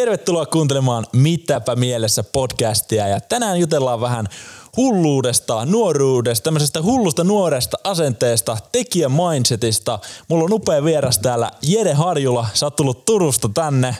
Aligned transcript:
Tervetuloa 0.00 0.46
kuuntelemaan 0.46 1.06
Mitäpä 1.12 1.76
mielessä 1.76 2.22
podcastia 2.22 3.08
ja 3.08 3.20
tänään 3.20 3.60
jutellaan 3.60 4.00
vähän 4.00 4.28
hulluudesta, 4.76 5.64
nuoruudesta, 5.64 6.44
tämmöisestä 6.44 6.82
hullusta 6.82 7.24
nuoresta 7.24 7.76
asenteesta, 7.84 8.56
tekijän 8.72 9.12
mindsetista. 9.12 9.98
Mulla 10.28 10.44
on 10.44 10.52
upea 10.52 10.84
vieras 10.84 11.18
täällä 11.18 11.50
Jere 11.62 11.92
Harjula, 11.92 12.46
sä 12.54 12.66
oot 12.66 12.76
tullut 12.76 13.04
Turusta 13.04 13.48
tänne 13.54 13.96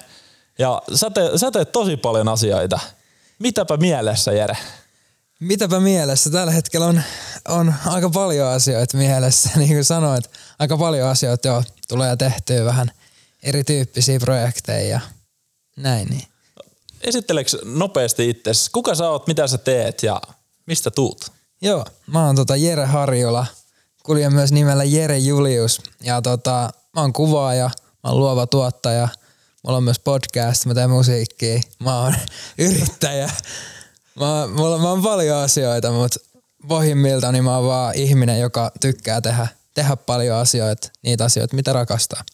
ja 0.59 0.83
sä 0.95 1.11
teet, 1.11 1.33
sä 1.37 1.51
teet 1.51 1.73
tosi 1.73 1.97
paljon 1.97 2.29
asioita. 2.29 2.81
Mitäpä 3.39 3.77
mielessä 3.77 4.33
Jere? 4.33 4.57
Mitäpä 5.41 5.81
mielessä? 5.81 6.31
Tällä 6.31 6.53
hetkellä 6.53 6.87
on, 6.87 7.03
on 7.49 7.75
aika 7.87 8.11
paljon 8.11 8.49
asioita 8.49 8.97
mielessä. 8.97 9.51
Niin 9.57 9.71
kuin 9.71 9.85
sanoit, 9.85 10.31
aika 10.59 10.79
paljon 10.79 11.09
asioita 11.09 11.49
jo 11.49 11.63
tulee 11.89 12.17
tehtyä 12.17 12.65
vähän 12.65 12.91
erityyppisiä 13.43 14.21
projekteja 14.21 14.89
ja 14.89 15.01
näin. 15.77 16.09
Niin. 16.09 16.25
Esitteleekö 17.01 17.51
nopeasti 17.65 18.31
itse? 18.31 18.51
Kuka 18.73 18.95
sä 18.95 19.11
oot, 19.11 19.27
mitä 19.27 19.47
sä 19.47 19.59
teet 19.59 20.03
ja 20.03 20.21
mistä 20.67 20.91
tuut? 20.91 21.33
Joo, 21.63 21.85
mä 22.07 22.27
oon 22.27 22.37
tota 22.37 22.57
Jere 22.57 22.85
Harjola. 22.85 23.47
Kuljen 24.03 24.35
myös 24.35 24.53
nimellä 24.53 24.85
Jere 24.85 25.19
Julius. 25.19 25.81
Ja 26.03 26.23
tota, 26.23 26.71
mä 26.95 27.01
oon 27.01 27.13
kuvaaja, 27.13 27.71
mä 28.05 28.11
oon 28.11 28.19
luova 28.19 28.47
tuottaja. 28.47 29.09
Mulla 29.63 29.77
on 29.77 29.85
myös 29.85 29.99
podcast, 29.99 30.67
mä 30.67 30.75
teen 30.75 30.91
musiikkia. 30.91 31.61
Mä 31.79 32.01
oon 32.01 32.15
yrittäjä. 32.59 33.31
Mä, 34.21 34.49
mulla, 34.55 34.79
mä 34.79 34.91
oon 34.91 35.03
paljon 35.03 35.37
asioita, 35.37 35.93
mutta 35.93 36.21
pohjimmilta 36.69 37.33
niin 37.33 37.45
mä 37.45 37.57
oon 37.57 37.67
vaan 37.67 37.95
ihminen, 37.95 38.41
joka 38.41 38.73
tykkää 38.81 39.21
tehdä, 39.21 39.47
tehdä 39.75 39.97
paljon 39.97 40.37
asioita, 40.37 40.89
niitä 41.03 41.25
asioita, 41.25 41.57
mitä 41.57 41.73
rakastaa. 41.73 42.25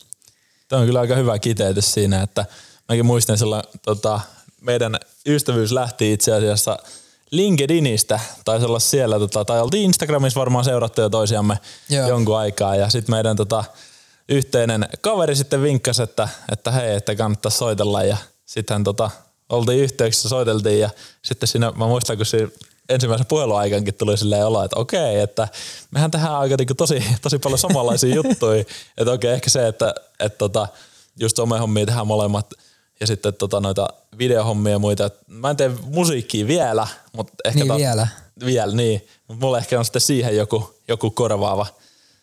Tämä 0.68 0.80
on 0.80 0.86
kyllä 0.86 1.00
aika 1.00 1.16
hyvä 1.16 1.38
kiteytys 1.38 1.92
siinä, 1.92 2.22
että 2.22 2.46
mäkin 2.88 3.06
muistan 3.06 3.38
silloin, 3.38 3.62
tota, 3.82 4.20
meidän 4.60 4.96
ystävyys 5.26 5.72
lähti 5.72 6.12
itse 6.12 6.32
asiassa 6.32 6.78
LinkedInistä, 7.30 8.20
taisi 8.44 8.66
olla 8.66 8.78
siellä, 8.78 9.18
tota, 9.18 9.44
tai 9.44 9.60
oltiin 9.60 9.84
Instagramissa 9.84 10.40
varmaan 10.40 10.64
seurattu 10.64 11.00
jo 11.00 11.08
toisiamme 11.10 11.58
Joo. 11.88 12.08
jonkun 12.08 12.38
aikaa, 12.38 12.76
ja 12.76 12.90
sitten 12.90 13.14
meidän 13.14 13.36
tota, 13.36 13.64
yhteinen 14.28 14.88
kaveri 15.00 15.36
sitten 15.36 15.62
vinkkasi, 15.62 16.02
että, 16.02 16.28
että 16.52 16.70
hei, 16.70 16.94
että 16.94 17.14
kannattaa 17.14 17.50
soitella, 17.50 18.02
ja 18.02 18.16
sitten 18.46 18.84
tota, 18.84 19.10
oltiin 19.48 19.80
yhteyksissä, 19.80 20.28
soiteltiin, 20.28 20.80
ja 20.80 20.90
sitten 21.22 21.46
siinä, 21.46 21.72
mä 21.76 21.86
muistan, 21.86 22.16
kun 22.16 22.26
siinä 22.26 22.48
ensimmäisen 22.88 23.26
puheluaikankin 23.26 23.94
tuli 23.94 24.18
silleen 24.18 24.46
olo, 24.46 24.64
että 24.64 24.76
okei, 24.76 25.20
että 25.20 25.48
mehän 25.90 26.10
tehdään 26.10 26.34
aika 26.34 26.56
niin 26.58 26.76
tosi, 26.76 27.04
tosi 27.22 27.38
paljon 27.38 27.58
samanlaisia 27.58 28.14
juttuja. 28.24 28.64
Että 28.98 29.12
okei, 29.12 29.32
ehkä 29.32 29.50
se, 29.50 29.68
että, 29.68 29.94
että 30.20 30.38
tota, 30.38 30.68
just 31.20 31.36
somehommia 31.36 31.86
tehdään 31.86 32.06
molemmat 32.06 32.50
ja 33.00 33.06
sitten 33.06 33.34
tota 33.34 33.60
noita 33.60 33.88
videohommia 34.18 34.72
ja 34.72 34.78
muita. 34.78 35.10
Mä 35.26 35.50
en 35.50 35.56
tee 35.56 35.70
musiikkia 35.84 36.46
vielä, 36.46 36.86
mutta 37.12 37.32
ehkä... 37.44 37.58
Niin 37.58 37.68
ta- 37.68 37.76
vielä. 37.76 38.08
Vielä, 38.44 38.72
niin. 38.72 39.06
Mutta 39.28 39.46
mulla 39.46 39.58
ehkä 39.58 39.78
on 39.78 39.84
sitten 39.84 40.00
siihen 40.00 40.36
joku, 40.36 40.74
joku 40.88 41.10
korvaava 41.10 41.66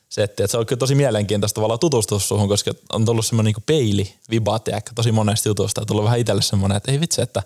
setti. 0.09 0.43
Et 0.43 0.51
se 0.51 0.57
on 0.57 0.65
kyllä 0.65 0.79
tosi 0.79 0.95
mielenkiintoista 0.95 1.55
tavallaan 1.55 1.79
tutustua 1.79 2.19
suhun, 2.19 2.47
koska 2.47 2.71
on 2.93 3.05
tullut 3.05 3.25
semmoinen 3.25 3.53
niin 3.53 3.63
peili, 3.65 4.13
vibat 4.29 4.67
ja 4.67 4.81
tosi 4.95 5.11
monesta 5.11 5.49
jutusta. 5.49 5.81
On 5.81 5.87
tullut 5.87 6.05
vähän 6.05 6.19
itselle 6.19 6.41
semmoinen, 6.41 6.77
että 6.77 6.91
ei 6.91 6.99
vitsi, 6.99 7.21
että 7.21 7.43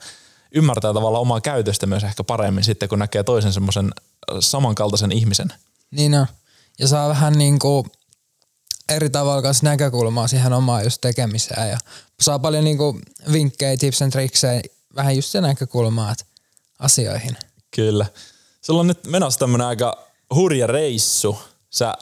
ymmärtää 0.51 0.93
tavallaan 0.93 1.21
omaa 1.21 1.41
käytöstä 1.41 1.85
myös 1.85 2.03
ehkä 2.03 2.23
paremmin 2.23 2.63
sitten, 2.63 2.89
kun 2.89 2.99
näkee 2.99 3.23
toisen 3.23 3.53
semmoisen 3.53 3.91
samankaltaisen 4.39 5.11
ihmisen. 5.11 5.53
Niin 5.91 6.13
on. 6.15 6.27
Ja 6.79 6.87
saa 6.87 7.09
vähän 7.09 7.33
niin 7.33 7.59
kuin 7.59 7.85
eri 8.89 9.09
tavalla 9.09 9.41
kanssa 9.41 9.65
näkökulmaa 9.65 10.27
siihen 10.27 10.53
omaan 10.53 10.83
just 10.83 11.01
tekemiseen 11.01 11.69
ja 11.69 11.77
saa 12.21 12.39
paljon 12.39 12.63
niin 12.63 12.77
kuin 12.77 13.01
vinkkejä, 13.31 13.77
tips 13.77 14.01
and 14.01 14.11
tricksejä, 14.11 14.61
vähän 14.95 15.15
just 15.15 15.29
se 15.29 15.41
näkökulmaa 15.41 16.15
asioihin. 16.79 17.37
Kyllä. 17.75 18.05
Sulla 18.61 18.79
on 18.79 18.87
nyt 18.87 19.07
menossa 19.07 19.39
tämmönen 19.39 19.67
aika 19.67 20.07
hurja 20.35 20.67
reissu. 20.67 21.39
Sä 21.69 21.93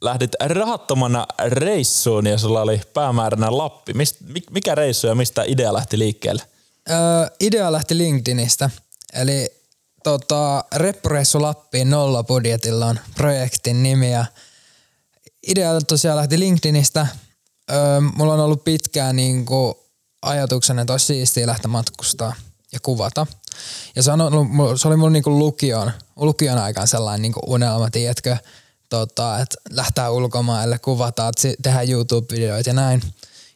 lähdit 0.00 0.30
rahattomana 0.46 1.26
reissuun 1.48 2.26
ja 2.26 2.38
sulla 2.38 2.62
oli 2.62 2.80
päämääränä 2.94 3.58
Lappi. 3.58 3.94
Mist, 3.94 4.16
mikä 4.50 4.74
reissu 4.74 5.06
ja 5.06 5.14
mistä 5.14 5.44
idea 5.46 5.72
lähti 5.72 5.98
liikkeelle? 5.98 6.42
Öö, 6.90 6.96
idea 7.40 7.72
lähti 7.72 7.98
LinkedInistä. 7.98 8.70
Eli 9.12 9.48
tota, 10.04 10.64
Reppureissu 10.74 11.42
Lappiin 11.42 11.90
nolla 11.90 12.22
budjetilla 12.24 12.86
on 12.86 13.00
projektin 13.14 13.82
nimi 13.82 14.12
ja 14.12 14.24
idea 15.48 15.80
tosiaan 15.80 16.16
lähti 16.16 16.38
LinkedInistä. 16.38 17.06
Öö, 17.70 18.00
mulla 18.00 18.34
on 18.34 18.40
ollut 18.40 18.64
pitkään 18.64 19.16
niin 19.16 19.46
kuin 19.46 19.74
ajatuksena, 20.22 20.82
että 20.82 20.92
olisi 20.92 21.06
siistiä 21.06 21.46
lähteä 21.46 21.68
matkustaa 21.68 22.34
ja 22.72 22.78
kuvata. 22.82 23.26
Ja 23.96 24.02
se, 24.02 24.12
on 24.12 24.20
ollut, 24.20 24.80
se 24.80 24.88
oli 24.88 24.96
mulla 24.96 25.10
niin 25.10 25.22
kuin 25.22 25.38
lukion, 25.38 25.92
lukion 26.16 26.58
aikaan 26.58 26.88
sellainen 26.88 27.22
niin 27.22 27.32
kuin 27.32 27.44
unelma, 27.46 27.90
tiedätkö, 27.90 28.36
tota, 28.88 29.38
että 29.38 29.56
lähtää 29.70 30.10
ulkomaille, 30.10 30.78
kuvataan, 30.78 31.32
tehdään 31.62 31.88
YouTube-videoita 31.88 32.70
ja 32.70 32.74
näin. 32.74 33.02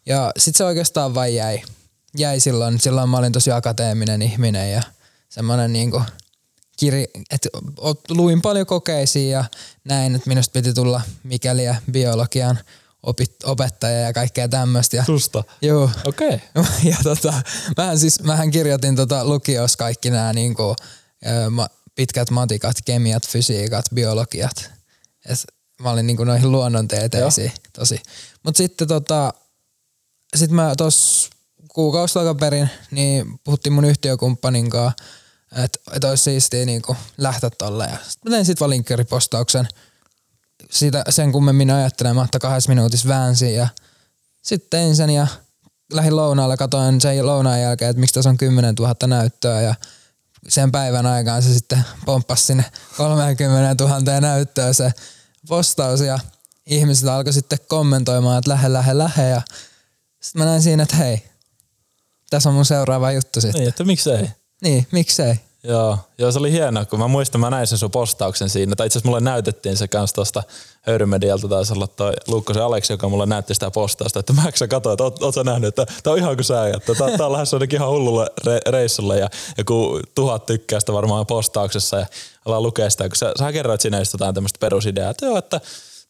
Ja 0.07 0.33
sitten 0.39 0.59
se 0.59 0.65
oikeastaan 0.65 1.15
vain 1.15 1.35
jäi 1.35 1.63
jäi 2.19 2.41
silloin. 2.41 2.81
Silloin 2.81 3.09
mä 3.09 3.19
olin 3.19 3.33
tosi 3.33 3.51
akateeminen 3.51 4.23
ihminen 4.23 4.73
ja 4.73 4.83
semmoinen 5.29 5.73
niinku 5.73 6.03
kiri, 6.77 7.05
että 7.31 7.49
luin 8.09 8.43
paljon 8.43 8.67
kokeisia 8.67 9.39
ja 9.39 9.45
näin, 9.85 10.15
että 10.15 10.29
minusta 10.29 10.53
piti 10.53 10.75
tulla 10.75 11.01
mikäliä 11.23 11.77
biologian 11.93 12.59
opit, 13.03 13.45
opettaja 13.45 14.01
ja 14.01 14.13
kaikkea 14.13 14.49
tämmöistä. 14.49 15.05
Susta? 15.05 15.45
Joo. 15.63 15.91
Okei. 16.05 16.41
Okay. 16.55 16.73
ja 16.91 16.97
tota, 17.03 17.43
mähän 17.77 17.99
siis, 17.99 18.23
mähän 18.23 18.51
kirjoitin 18.51 18.97
tota 18.97 19.25
lukios 19.25 19.77
kaikki 19.77 20.11
nämä 20.11 20.33
niinku, 20.33 20.77
pitkät 21.95 22.31
matikat, 22.31 22.77
kemiat, 22.85 23.29
fysiikat, 23.29 23.85
biologiat. 23.95 24.71
Et 25.27 25.39
mä 25.81 25.91
olin 25.91 26.07
niinku 26.07 26.25
noihin 26.25 26.53
luonnontieteisiin 26.53 27.53
tosi. 27.73 28.03
Mutta 28.43 28.59
sitten 28.59 28.89
tota, 28.89 29.33
sit 30.37 30.51
mä 30.51 30.75
tos 30.77 31.31
kuukausi 31.69 32.15
takaperin, 32.15 32.71
niin 32.91 33.41
puhuttiin 33.45 33.73
mun 33.73 33.85
yhtiökumppanin 33.85 34.71
kanssa, 34.71 34.93
että 35.53 35.79
et 35.93 36.05
olisi 36.05 36.25
siistiä 36.25 36.65
niinku 36.65 36.97
lähteä 37.19 37.51
tolle. 37.51 37.85
Ja 37.85 37.97
sit 38.09 38.25
mä 38.25 38.31
tein 38.31 38.45
sit 38.45 38.61
vaan 38.61 38.71
linkkaripostauksen 38.71 39.69
siitä 40.71 41.05
sen 41.09 41.33
kummemmin 41.33 41.71
ajattelematta 41.71 42.39
kahdessa 42.39 42.69
minuutissa 42.69 43.09
väänsin 43.09 43.55
ja 43.55 43.69
sitten 44.43 44.71
tein 44.71 44.97
sen 44.97 45.11
ja 45.11 45.27
lähdin 45.93 46.17
lounaalle, 46.17 46.57
katoin 46.57 47.01
sen 47.01 47.27
lounaan 47.27 47.61
jälkeen, 47.61 47.91
että 47.91 48.01
miksi 48.01 48.15
tässä 48.15 48.31
on 48.31 48.37
10 48.37 48.75
000 48.75 48.95
näyttöä 49.07 49.61
ja 49.61 49.75
sen 50.49 50.73
päivän 50.73 51.07
aikaan 51.07 51.43
se 51.43 51.55
sitten 51.55 51.85
pomppasi 52.07 52.47
sinne 52.47 52.65
30 52.97 53.85
000 53.85 54.21
näyttöä 54.21 54.73
se 54.73 54.93
postaus 55.49 56.01
ja 56.01 56.19
ihmiset 56.67 57.09
alkoi 57.09 57.33
sitten 57.33 57.59
kommentoimaan, 57.69 58.39
että 58.39 58.51
lähe, 58.51 58.73
lähe, 58.73 58.99
lähe 58.99 59.29
ja 59.29 59.43
sitten 60.21 60.43
mä 60.43 60.45
näin 60.45 60.63
siinä, 60.63 60.83
että 60.83 60.97
hei, 60.97 61.23
tässä 62.31 62.49
on 62.49 62.55
mun 62.55 62.65
seuraava 62.65 63.13
juttu 63.13 63.41
sitten. 63.41 63.61
Niin, 63.61 63.69
että 63.69 63.85
miksei. 63.85 64.29
Niin, 64.63 64.87
miksei. 64.91 65.35
Joo, 65.69 65.99
joo, 66.19 66.33
se 66.33 66.39
oli 66.39 66.53
hienoa, 66.53 66.85
kun 66.85 66.99
mä 66.99 67.09
muistan, 67.09 67.41
mä 67.41 67.51
näin 67.51 67.67
sen 67.67 67.79
sun 67.79 67.91
postauksen 67.91 68.49
siinä, 68.49 68.77
tai 68.77 68.87
itse 68.87 68.99
asiassa 68.99 69.09
mulle 69.09 69.21
näytettiin 69.21 69.77
se 69.77 69.89
kanssa 69.89 70.15
tuosta 70.15 70.43
Höyrymedialta, 70.83 71.49
taisi 71.49 71.73
olla 71.73 71.87
toi 71.87 72.13
Luukkosen 72.29 72.63
Aleksi, 72.63 72.93
joka 72.93 73.09
mulle 73.09 73.27
näytti 73.27 73.55
sitä 73.55 73.71
postausta, 73.71 74.21
että 74.21 74.33
mä 74.33 74.43
sä 74.55 74.69
katsoin, 74.69 74.93
että 74.93 75.05
oot, 75.05 75.23
oot 75.23 75.35
sä 75.35 75.45
nähnyt, 75.45 75.69
että 75.69 75.87
tää 76.03 76.13
on 76.13 76.19
ihan 76.19 76.37
kuin 76.37 76.45
sä 76.45 76.69
että 76.69 76.95
tää, 76.95 77.17
tää 77.17 77.27
on 77.27 77.33
lähes 77.33 77.55
ainakin 77.55 77.77
ihan 77.77 77.91
hullulle 77.91 78.27
re, 78.45 78.61
reissulle, 78.69 79.19
ja 79.19 79.29
joku 79.59 80.01
tuhat 80.15 80.47
tykkää 80.47 80.81
sitä 80.81 80.93
varmaan 80.93 81.27
postauksessa, 81.27 81.97
ja 81.97 82.07
ollaan 82.45 82.63
lukea 82.63 82.91
sitä, 82.91 83.09
kun 83.09 83.17
sä, 83.17 83.33
sä 83.39 83.53
kerroit 83.53 83.81
just 83.99 84.13
jotain 84.13 84.35
tämmöistä 84.35 84.59
perusideaa, 84.61 85.11
että 85.11 85.27
joo, 85.27 85.39
että 85.39 85.61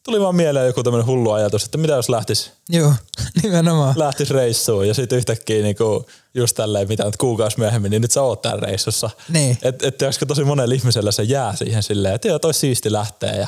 tuli 0.07 0.21
vaan 0.21 0.35
mieleen 0.35 0.67
joku 0.67 0.83
tämmöinen 0.83 1.07
hullu 1.07 1.31
ajatus, 1.31 1.65
että 1.65 1.77
mitä 1.77 1.93
jos 1.93 2.09
lähtis, 2.09 2.51
Joo, 2.69 2.93
nimenomaan. 3.43 3.93
lähtis 3.97 4.29
reissuun 4.29 4.87
ja 4.87 4.93
sitten 4.93 5.17
yhtäkkiä 5.17 5.61
niinku 5.61 6.05
just 6.33 6.55
tälleen, 6.55 6.87
mitä 6.87 7.03
nyt 7.03 7.17
kuukausi 7.17 7.59
myöhemmin, 7.59 7.91
niin 7.91 8.01
nyt 8.01 8.11
sä 8.11 8.21
oot 8.21 8.41
täällä 8.41 8.65
reissussa. 8.65 9.09
Niin. 9.29 9.57
Että 9.61 9.87
et, 9.87 10.01
et 10.01 10.27
tosi 10.27 10.43
monella 10.43 10.75
ihmisellä 10.75 11.11
se 11.11 11.23
jää 11.23 11.55
siihen 11.55 11.83
silleen, 11.83 12.15
että 12.15 12.27
joo, 12.27 12.39
toi 12.39 12.53
siisti 12.53 12.91
lähtee 12.91 13.37
ja 13.37 13.47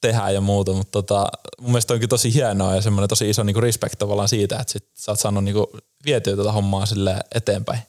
tehdään 0.00 0.34
ja 0.34 0.40
muuta, 0.40 0.72
mutta 0.72 0.92
tota, 1.02 1.26
mun 1.60 1.70
mielestä 1.70 1.94
onkin 1.94 2.08
tosi 2.08 2.34
hienoa 2.34 2.74
ja 2.74 2.82
semmoinen 2.82 3.08
tosi 3.08 3.30
iso 3.30 3.42
niinku 3.42 3.60
respect 3.60 3.98
tavallaan 3.98 4.28
siitä, 4.28 4.58
että 4.58 4.72
sit 4.72 4.84
sä 4.94 5.12
oot 5.12 5.20
saanut 5.20 5.44
niinku 5.44 5.70
vietyä 6.04 6.36
tätä 6.36 6.52
hommaa 6.52 6.86
sille 6.86 7.16
eteenpäin. 7.34 7.80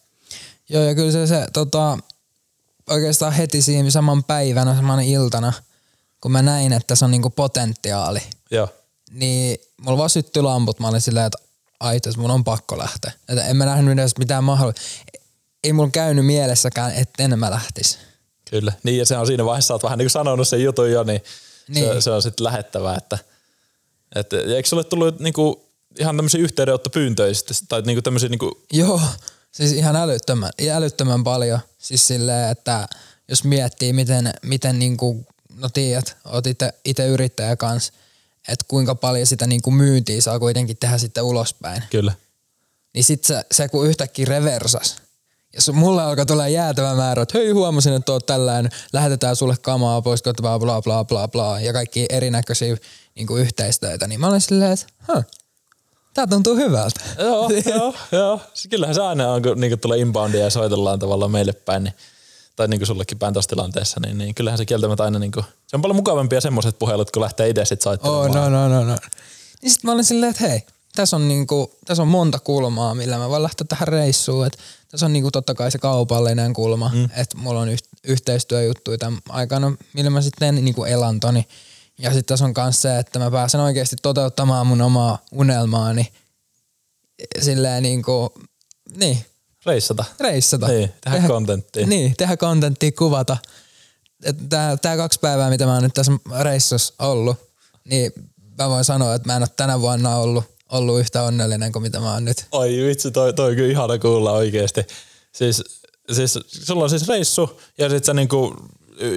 Joo 0.69 0.83
ja 0.83 0.95
kyllä 0.95 1.11
se, 1.11 1.27
se 1.27 1.47
tota, 1.53 1.97
oikeastaan 2.89 3.33
heti 3.33 3.61
siinä 3.61 3.89
saman 3.89 4.23
päivänä, 4.23 4.75
saman 4.75 5.03
iltana– 5.03 5.53
kun 6.23 6.31
mä 6.31 6.41
näin, 6.41 6.73
että 6.73 6.95
se 6.95 7.05
on 7.05 7.11
niinku 7.11 7.29
potentiaali, 7.29 8.19
Joo. 8.51 8.69
niin 9.11 9.57
mulla 9.81 9.97
vaan 9.97 10.09
syttyi 10.09 10.43
lamput. 10.43 10.79
Mä 10.79 10.87
olin 10.87 11.01
silleen, 11.01 11.25
että 11.25 11.37
aitas, 11.79 12.17
mun 12.17 12.31
on 12.31 12.43
pakko 12.43 12.77
lähteä. 12.77 13.11
Että 13.29 13.45
en 13.45 13.57
mä 13.57 13.65
nähnyt 13.65 13.99
edes 13.99 14.17
mitään 14.17 14.43
mahdollista. 14.43 14.81
Ei 15.63 15.73
mulla 15.73 15.89
käynyt 15.89 16.25
mielessäkään, 16.25 16.95
että 16.95 17.23
en 17.23 17.39
mä 17.39 17.51
lähtisi. 17.51 17.97
Kyllä. 18.49 18.73
Niin 18.83 18.97
ja 18.97 19.05
se 19.05 19.17
on 19.17 19.27
siinä 19.27 19.45
vaiheessa, 19.45 19.73
oot 19.73 19.83
vähän 19.83 19.97
niin 19.97 20.05
kuin 20.05 20.11
sanonut 20.11 20.47
sen 20.47 20.63
jutun 20.63 20.91
jo, 20.91 21.03
niin, 21.03 21.21
niin. 21.67 21.85
Se, 21.85 22.01
se, 22.01 22.11
on 22.11 22.21
sitten 22.21 22.43
lähettävää, 22.43 22.95
että, 22.97 23.17
että 24.15 24.37
eikö 24.37 24.69
sulle 24.69 24.83
tullut 24.83 25.19
niinku 25.19 25.69
ihan 25.99 26.15
tämmöisiä 26.15 26.41
yhteydenottopyyntöjä 26.41 27.33
sitten, 27.33 27.55
tai 27.69 27.81
niinku 27.81 28.01
tämmöisiä 28.01 28.29
niinku, 28.29 28.63
Joo, 28.73 29.01
siis 29.51 29.71
ihan 29.71 29.95
älyttömän, 29.95 30.51
älyttömän 30.73 31.23
paljon. 31.23 31.59
Siis 31.77 32.07
silleen, 32.07 32.49
että 32.49 32.87
jos 33.29 33.43
miettii, 33.43 33.93
miten, 33.93 34.33
miten 34.41 34.79
niinku, 34.79 35.25
no 35.57 35.69
tiedät, 35.69 36.17
oot 36.25 36.45
itse 36.85 37.07
yrittäjä 37.07 37.55
kanssa, 37.55 37.93
että 38.47 38.65
kuinka 38.67 38.95
paljon 38.95 39.27
sitä 39.27 39.47
niinku 39.47 39.71
myyntiä 39.71 40.21
saa 40.21 40.39
kuitenkin 40.39 40.77
tehdä 40.77 40.97
sitten 40.97 41.23
ulospäin. 41.23 41.83
kyllä. 41.89 42.13
Niin 42.93 43.03
sit 43.03 43.23
se, 43.23 43.45
se 43.51 43.67
kun 43.67 43.87
yhtäkkiä 43.87 44.25
reversas, 44.25 44.95
ja 45.53 45.61
se, 45.61 45.71
mulle 45.71 46.03
alkoi 46.03 46.25
tulla 46.25 46.47
jäätävä 46.47 46.95
määrä, 46.95 47.21
että 47.23 47.37
hei 47.37 47.51
huomasin, 47.51 47.93
että 47.93 48.11
oot 48.11 48.25
tällään, 48.25 48.69
lähetetään 48.93 49.35
sulle 49.35 49.55
kamaa 49.61 50.01
pois, 50.01 50.23
bla 50.41 50.59
bla 50.59 50.81
bla 50.81 51.03
bla 51.05 51.27
bla, 51.27 51.59
ja 51.59 51.73
kaikki 51.73 52.05
erinäköisiä 52.09 52.77
niin 53.15 53.27
yhteistöitä, 53.39 54.07
niin 54.07 54.19
mä 54.19 54.27
olin 54.27 54.41
silleen, 54.41 54.71
että 54.71 54.85
huh, 55.13 55.23
tää 56.13 56.27
tuntuu 56.27 56.55
hyvältä. 56.55 56.99
Joo, 57.19 57.49
joo, 57.75 57.95
joo. 58.11 58.41
Se- 58.53 58.69
Kyllähän 58.69 58.95
se 58.95 59.01
aina 59.01 59.31
on, 59.31 59.41
kun 59.41 59.59
niinku 59.59 59.77
tulee 59.77 59.99
inboundia 59.99 60.43
ja 60.43 60.49
soitellaan 60.49 60.99
tavallaan 60.99 61.31
meille 61.31 61.53
päin, 61.53 61.83
niin, 61.83 61.93
tai 62.55 62.67
niinku 62.67 62.85
sullekin 62.85 63.19
päin 63.19 63.33
tuossa 63.33 63.49
tilanteessa, 63.49 63.99
niin, 63.99 64.17
niin 64.17 64.35
kyllähän 64.35 64.57
se 64.57 64.65
kieltämättä 64.65 65.03
aina 65.03 65.19
niinku, 65.19 65.43
se 65.67 65.75
on 65.75 65.81
paljon 65.81 65.95
mukavampia 65.95 66.41
semmoiset 66.41 66.79
puhelut, 66.79 67.11
kun 67.11 67.21
lähtee 67.21 67.49
itse 67.49 67.65
sit 67.65 67.85
Oh, 67.85 67.93
soittelemaan. 67.93 68.51
no, 68.51 68.69
no, 68.69 68.79
no, 68.79 68.85
no. 68.85 68.97
Niin 69.61 69.71
sit 69.71 69.83
mä 69.83 69.91
olin 69.91 70.03
silleen, 70.03 70.29
että 70.29 70.47
hei, 70.47 70.61
tässä 70.95 71.15
on, 71.15 71.27
niinku, 71.27 71.71
tässä 71.85 72.03
on 72.03 72.07
monta 72.07 72.39
kulmaa, 72.39 72.95
millä 72.95 73.17
mä 73.17 73.29
voin 73.29 73.43
lähteä 73.43 73.65
tähän 73.69 73.87
reissuun. 73.87 74.47
Et 74.47 74.57
tässä 74.91 75.05
on 75.05 75.13
niinku 75.13 75.31
totta 75.31 75.53
kai 75.53 75.71
se 75.71 75.77
kaupallinen 75.77 76.53
kulma, 76.53 76.91
mm. 76.93 77.03
että 77.15 77.37
mulla 77.37 77.59
on 77.59 77.69
yh- 77.69 77.79
yhteistyöjuttuja 78.03 78.97
tämän 78.97 79.19
aikana, 79.29 79.75
millä 79.93 80.09
mä 80.09 80.21
sitten 80.21 80.39
teen 80.39 80.65
niinku 80.65 80.83
elantoni. 80.83 81.47
Ja 81.99 82.09
sitten 82.09 82.25
tässä 82.25 82.45
on 82.45 82.53
myös 82.57 82.81
se, 82.81 82.99
että 82.99 83.19
mä 83.19 83.31
pääsen 83.31 83.61
oikeasti 83.61 83.95
toteuttamaan 84.01 84.67
mun 84.67 84.81
omaa 84.81 85.19
unelmaani 85.31 86.13
silleen 87.41 87.83
niinku, 87.83 88.33
niin, 88.97 89.25
Reissata. 89.65 90.05
reissata. 90.19 90.67
Niin, 90.67 90.93
tehdä 91.01 91.27
kontenttia. 91.27 91.87
Niin, 91.87 92.13
tehdä 92.17 92.37
kontenttia, 92.37 92.91
kuvata. 92.91 93.37
Tää, 94.49 94.77
tää 94.77 94.97
kaksi 94.97 95.19
päivää, 95.19 95.49
mitä 95.49 95.65
mä 95.65 95.73
oon 95.73 95.83
nyt 95.83 95.93
tässä 95.93 96.11
reissussa 96.41 96.93
ollut, 96.99 97.37
niin 97.85 98.11
mä 98.57 98.69
voin 98.69 98.83
sanoa, 98.85 99.15
että 99.15 99.29
mä 99.29 99.35
en 99.35 99.41
ole 99.41 99.49
tänä 99.55 99.81
vuonna 99.81 100.17
ollut, 100.17 100.43
ollut 100.71 100.99
yhtä 100.99 101.23
onnellinen 101.23 101.71
kuin 101.71 101.83
mitä 101.83 101.99
mä 101.99 102.13
oon 102.13 102.25
nyt. 102.25 102.45
Oi 102.51 102.69
vitsi, 102.87 103.11
toi, 103.11 103.33
toi 103.33 103.49
on 103.49 103.55
kyllä 103.55 103.71
ihana 103.71 103.99
kuulla 103.99 104.31
oikeesti. 104.31 104.81
Siis, 105.31 105.63
siis 106.11 106.39
sulla 106.47 106.83
on 106.83 106.89
siis 106.89 107.07
reissu 107.07 107.61
ja 107.77 107.89
sit 107.89 108.03
sä 108.03 108.13
niinku, 108.13 108.55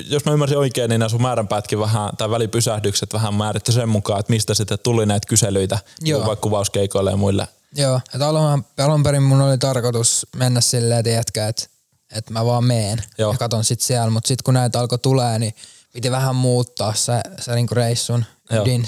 jos 0.09 0.25
mä 0.25 0.33
ymmärsin 0.33 0.59
oikein, 0.59 0.89
niin 0.89 0.99
nämä 0.99 1.09
sun 1.09 1.23
määränpäätkin 1.23 1.81
vähän, 1.81 2.11
tai 2.19 2.31
välipysähdykset 2.31 3.13
vähän 3.13 3.35
määritty 3.35 3.73
sen 3.73 3.89
mukaan, 3.89 4.21
että 4.21 4.33
mistä 4.33 4.55
sitten 4.55 4.79
tuli 4.83 5.07
näitä 5.07 5.29
kyselyitä, 5.29 5.79
vaikka 6.13 6.37
kuvauskeikoille 6.37 7.11
ja 7.11 7.17
muille. 7.17 7.49
Joo, 7.77 8.01
että 8.15 8.29
alun, 8.29 8.65
alun 8.79 9.03
perin 9.03 9.23
mun 9.23 9.41
oli 9.41 9.59
tarkoitus 9.59 10.27
mennä 10.37 10.61
silleen, 10.61 11.05
tiedätkö, 11.05 11.47
että, 11.47 11.67
että 12.13 12.33
mä 12.33 12.45
vaan 12.45 12.65
meen 12.65 13.03
Joo. 13.19 13.33
ja 13.33 13.39
katon 13.39 13.65
sit 13.65 13.81
siellä, 13.81 14.11
mutta 14.11 14.29
sitten 14.29 14.45
kun 14.45 14.55
näitä 14.55 14.81
alkoi 14.81 14.99
tulee, 14.99 15.39
niin 15.39 15.55
piti 15.93 16.11
vähän 16.11 16.37
muuttaa 16.37 16.95
se, 16.95 17.21
se 17.41 17.55
niinku 17.55 17.75
reissun 17.75 18.25
ydin. 18.51 18.87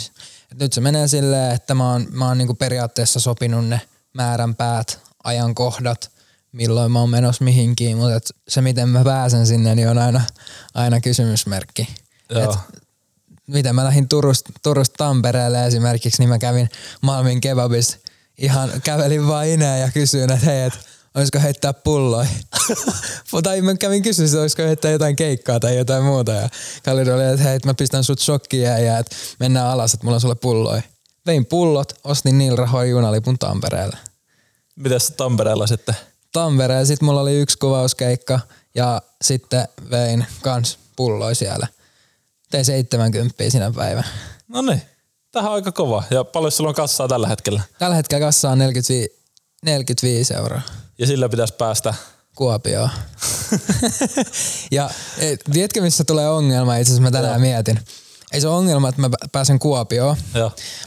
Nyt 0.61 0.73
se 0.73 0.81
menee 0.81 1.09
silleen, 1.09 1.55
että 1.55 1.75
mä 1.75 1.93
oon, 1.93 2.07
mä 2.11 2.29
oon 2.29 2.39
niinku 2.39 2.55
periaatteessa 2.55 3.21
sopinut 3.21 3.69
ne 3.69 3.81
määränpäät, 4.15 5.01
ajankohdat, 5.25 6.11
milloin 6.53 6.93
mä 6.93 7.01
oon 7.01 7.11
menossa 7.11 7.45
mihinkin, 7.45 7.97
mutta 7.97 8.15
et 8.15 8.31
se 8.49 8.61
miten 8.61 8.89
mä 8.89 9.05
pääsen 9.05 9.47
sinne, 9.47 9.75
niin 9.75 9.89
on 9.89 9.99
aina, 9.99 10.21
aina 10.75 11.01
kysymysmerkki. 11.01 11.89
Joo. 12.31 12.43
Et 12.43 12.59
miten 13.47 13.75
mä 13.75 13.85
lähdin 13.85 14.09
Turusta, 14.09 14.53
Turusta 14.63 14.95
Tampereelle 14.97 15.67
esimerkiksi, 15.67 16.23
niin 16.23 16.29
mä 16.29 16.39
kävin 16.39 16.71
Malmin 17.01 17.41
kebabissa 17.41 17.99
ihan 18.39 18.71
kävelin 18.85 19.27
vaan 19.29 19.47
ineen 19.47 19.81
ja 19.81 19.91
kysyin, 19.91 20.33
että 20.33 20.47
hei, 20.47 20.63
että 20.63 20.79
olisiko 21.15 21.39
heittää 21.39 21.73
pulloja. 21.73 22.29
tai 23.43 23.61
mä 23.61 23.75
kävin 23.75 24.03
kysyä, 24.03 24.25
että 24.25 24.41
olisiko 24.41 24.63
heittää 24.63 24.91
jotain 24.91 25.17
keikkaa 25.17 25.61
tai 25.61 25.77
jotain 25.77 26.05
muuta. 26.05 26.33
Ja 26.33 26.49
Khalid 26.83 27.09
oli, 27.09 27.25
että 27.25 27.43
hei, 27.43 27.57
että 27.57 27.69
mä 27.69 27.75
pistän 27.75 28.05
sut 28.05 28.19
shokkiin 28.19 28.63
ja, 28.63 28.99
että 28.99 29.17
mennään 29.41 29.67
alas, 29.67 29.95
että 29.95 30.05
mulla 30.05 30.15
on 30.15 30.21
sulle 30.21 30.35
pulloja. 30.35 30.83
Vein 31.27 31.47
pullot, 31.47 31.93
ostin 32.05 32.39
niillä 32.39 32.57
rahoja 32.57 32.91
junalipun 32.91 33.39
Tampereelle. 33.39 33.97
Mitäs 34.77 35.13
Tampereella 35.17 35.67
sitten? 35.67 35.95
Tampereen, 36.33 36.87
sitten 36.87 37.07
mulla 37.07 37.21
oli 37.21 37.41
yksi 37.41 37.59
kuvauskeikka 37.59 38.41
ja 38.75 39.03
sitten 39.23 39.69
vein 39.91 40.27
kans 40.41 40.79
pulloja 40.97 41.35
siellä. 41.35 41.67
Tein 42.51 42.65
70 42.65 43.51
sinä 43.51 43.73
päivänä. 43.77 44.09
No 44.49 44.63
niin, 44.63 44.83
tähän 45.33 45.51
on 45.51 45.55
aika 45.55 45.73
kova. 45.73 46.03
Ja 46.11 46.25
paljon 46.25 46.53
sulla 46.53 46.69
on 46.69 46.75
kassaa 46.75 47.09
tällä 47.09 47.29
hetkellä? 47.29 47.63
Tällä 47.79 47.97
hetkellä 47.97 48.27
kassa 48.27 48.51
on 48.51 48.59
45, 48.59 49.23
45 49.65 50.35
euroa. 50.35 50.61
Ja 50.99 51.07
sillä 51.07 51.29
pitäisi 51.29 51.55
päästä. 51.55 51.95
Kuopioon. 52.37 52.91
ja 54.71 54.91
et, 55.19 55.41
tiedätkö, 55.53 55.81
missä 55.81 56.05
tulee 56.05 56.29
ongelma? 56.29 56.77
Itse 56.77 56.91
asiassa 56.93 57.03
mä 57.03 57.11
tänään 57.11 57.33
Joo. 57.33 57.41
mietin. 57.41 57.81
Ei 58.33 58.41
se 58.41 58.49
ole 58.49 58.57
ongelma, 58.57 58.89
että 58.89 59.01
mä 59.01 59.09
pä- 59.09 59.29
pääsen 59.33 59.59
Kuopioon, 59.59 60.17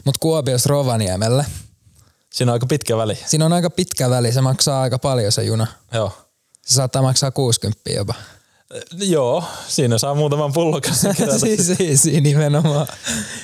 mutta 0.04 0.18
Kuopiosta 0.20 0.68
Rovaniemelle. 0.68 1.46
Siinä 2.32 2.52
on 2.52 2.54
aika 2.54 2.66
pitkä 2.66 2.96
väli. 2.96 3.18
Siinä 3.26 3.46
on 3.46 3.52
aika 3.52 3.70
pitkä 3.70 4.10
väli, 4.10 4.32
se 4.32 4.40
maksaa 4.40 4.82
aika 4.82 4.98
paljon 4.98 5.32
se 5.32 5.42
juna. 5.42 5.66
Joo. 5.92 6.12
Se 6.66 6.74
saattaa 6.74 7.02
maksaa 7.02 7.30
60 7.30 7.90
jopa. 7.90 8.14
Joo, 8.98 9.44
siinä 9.68 9.98
saa 9.98 10.14
muutaman 10.14 10.52
pullokassin 10.52 11.14
kerätä. 11.16 11.38
siis, 11.38 11.66
siis, 11.76 12.04
nimenomaan. 12.04 12.86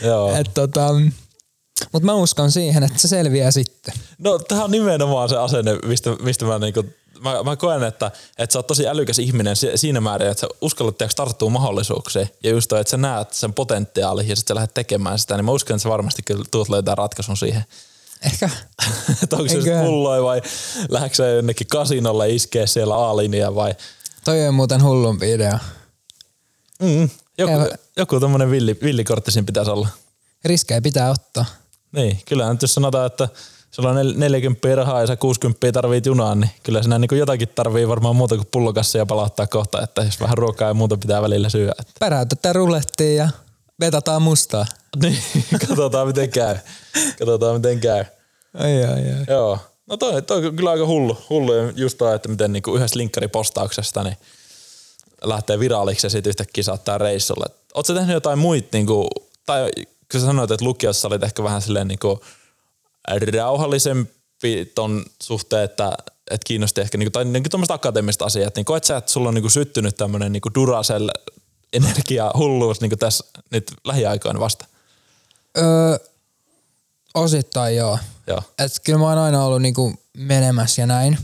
Joo. 0.02 0.36
Et, 0.36 0.50
tota, 0.54 0.88
mutta 1.92 2.06
mä 2.06 2.14
uskon 2.14 2.52
siihen, 2.52 2.82
että 2.82 2.98
se 2.98 3.08
selviää 3.08 3.50
sitten. 3.50 3.94
No 4.18 4.38
tähän 4.38 4.64
on 4.64 4.70
nimenomaan 4.70 5.28
se 5.28 5.36
asenne, 5.36 5.78
mistä, 5.86 6.10
mistä 6.22 6.44
mä 6.44 6.58
niinku, 6.58 6.84
mä, 7.20 7.42
mä 7.42 7.56
koen, 7.56 7.82
että, 7.82 8.10
että 8.38 8.52
sä 8.52 8.58
oot 8.58 8.66
tosi 8.66 8.88
älykäs 8.88 9.18
ihminen 9.18 9.56
si- 9.56 9.72
siinä 9.74 10.00
määrin, 10.00 10.28
että 10.28 10.40
sä 10.40 10.48
uskallat 10.60 10.96
tarttua 11.16 11.50
mahdollisuuksiin. 11.50 12.28
Ja 12.42 12.50
just 12.50 12.68
toi, 12.68 12.80
että 12.80 12.90
sä 12.90 12.96
näet 12.96 13.32
sen 13.32 13.54
potentiaali 13.54 14.28
ja 14.28 14.36
sitten 14.36 14.54
sä 14.54 14.54
lähdet 14.54 14.74
tekemään 14.74 15.18
sitä, 15.18 15.36
niin 15.36 15.44
mä 15.44 15.50
uskon, 15.52 15.74
että 15.74 15.82
sä 15.82 15.88
varmasti 15.88 16.22
kyllä 16.22 16.44
tuut 16.50 16.68
löytää 16.68 16.94
ratkaisun 16.94 17.36
siihen. 17.36 17.64
Ehkä. 18.24 18.50
että 19.22 19.36
onko 19.36 19.48
se 19.48 19.58
pulloja 19.84 20.22
vai 20.22 20.42
lähdetkö 20.88 21.16
sä 21.16 21.28
jonnekin 21.28 21.66
kasinolle 21.66 22.30
iskeä 22.30 22.66
siellä 22.66 22.94
A-linjaa 22.94 23.54
vai 23.54 23.74
Toi 24.28 24.46
on 24.48 24.54
muuten 24.54 24.82
hullumpi 24.82 25.32
idea. 25.32 25.58
mm, 26.82 27.08
joku, 27.38 27.56
Käydä- 27.58 27.78
joku 27.96 28.20
tommonen 28.20 28.50
villi, 28.50 28.78
villikortti 28.82 29.30
siinä 29.30 29.46
pitäisi 29.46 29.70
olla. 29.70 29.88
Riskejä 30.44 30.80
pitää 30.80 31.10
ottaa. 31.10 31.44
Niin, 31.92 32.20
kyllä 32.28 32.52
nyt 32.52 32.62
jos 32.62 32.74
sanotaan, 32.74 33.06
että 33.06 33.28
sulla 33.70 33.90
on 33.90 33.96
nel- 33.96 34.16
40 34.18 34.74
rahaa 34.74 35.00
ja 35.00 35.06
sä 35.06 35.16
60 35.16 35.72
tarvit 35.72 36.06
junaan, 36.06 36.40
niin 36.40 36.50
kyllä 36.62 36.82
sinä 36.82 36.98
niin 36.98 37.18
jotakin 37.18 37.48
tarvii 37.48 37.88
varmaan 37.88 38.16
muuta 38.16 38.36
kuin 38.36 38.48
pullokassia 38.50 39.06
palauttaa 39.06 39.46
kohta, 39.46 39.82
että 39.82 40.02
jos 40.02 40.20
vähän 40.20 40.38
ruokaa 40.38 40.68
ja 40.68 40.74
muuta 40.74 40.96
pitää 40.96 41.22
välillä 41.22 41.48
syödä. 41.48 41.72
Että. 41.80 41.92
Päräytetään 42.00 42.54
rulettiin 42.54 43.16
ja 43.16 43.28
vetataan 43.80 44.22
mustaa. 44.22 44.66
Niin, 45.02 45.18
katsotaan 45.66 46.06
miten 46.06 46.30
käy. 46.30 46.56
Katsotaan 47.18 47.56
miten 47.56 47.80
käy. 47.80 48.04
Ai, 48.54 48.84
ai, 48.84 48.92
ai. 48.92 49.24
Joo. 49.28 49.58
No 49.88 49.96
toi, 49.96 50.22
toi 50.22 50.46
on 50.46 50.56
kyllä 50.56 50.70
aika 50.70 50.86
hullu. 50.86 51.18
Hullu 51.30 51.52
just 51.76 51.98
toi, 51.98 52.14
että 52.14 52.28
miten 52.28 52.52
niinku 52.52 52.76
yhdessä 52.76 52.98
linkkaripostauksesta 52.98 54.02
niin 54.02 54.16
lähtee 55.24 55.58
viraaliksi 55.58 56.06
ja 56.06 56.10
sitten 56.10 56.30
yhtäkkiä 56.30 56.64
saattaa 56.64 56.98
reissulle. 56.98 57.46
Oletko 57.74 57.94
tehnyt 57.94 58.14
jotain 58.14 58.38
muita, 58.38 58.68
niinku, 58.72 59.08
tai 59.46 59.70
kun 60.12 60.20
sä 60.20 60.26
sanoit, 60.26 60.50
että 60.50 60.64
lukiossa 60.64 61.08
olit 61.08 61.22
ehkä 61.22 61.42
vähän 61.42 61.62
silleen 61.62 61.88
niinku 61.88 62.20
rauhallisempi 63.32 64.72
ton 64.74 65.04
suhteen, 65.22 65.64
että 65.64 65.92
et 66.30 66.44
kiinnosti 66.44 66.80
ehkä, 66.80 66.98
niinku, 66.98 67.10
tai 67.10 67.24
niinku 67.24 67.48
tuommoista 67.48 67.74
akateemista 67.74 68.24
asiaa, 68.24 68.50
niin 68.56 68.64
koet 68.64 68.84
sä, 68.84 68.96
että 68.96 69.12
sulla 69.12 69.28
on 69.28 69.34
niinku 69.34 69.50
syttynyt 69.50 69.96
tämmöinen 69.96 70.32
niinku 70.32 70.48
Duracell 70.54 71.08
energia 71.72 72.30
hulluus 72.38 72.80
niinku 72.80 72.96
tässä 72.96 73.24
nyt 73.50 73.72
lähiaikoina 73.84 74.40
vasta? 74.40 74.66
Öö, 75.58 75.98
osittain 77.18 77.76
joo. 77.76 77.98
Joo. 78.26 78.42
Et 78.58 78.72
kyllä 78.84 78.98
mä 78.98 79.08
oon 79.08 79.18
aina 79.18 79.44
ollut 79.44 79.62
niinku 79.62 79.94
menemässä 80.16 80.82
ja 80.82 80.86
näin, 80.86 81.18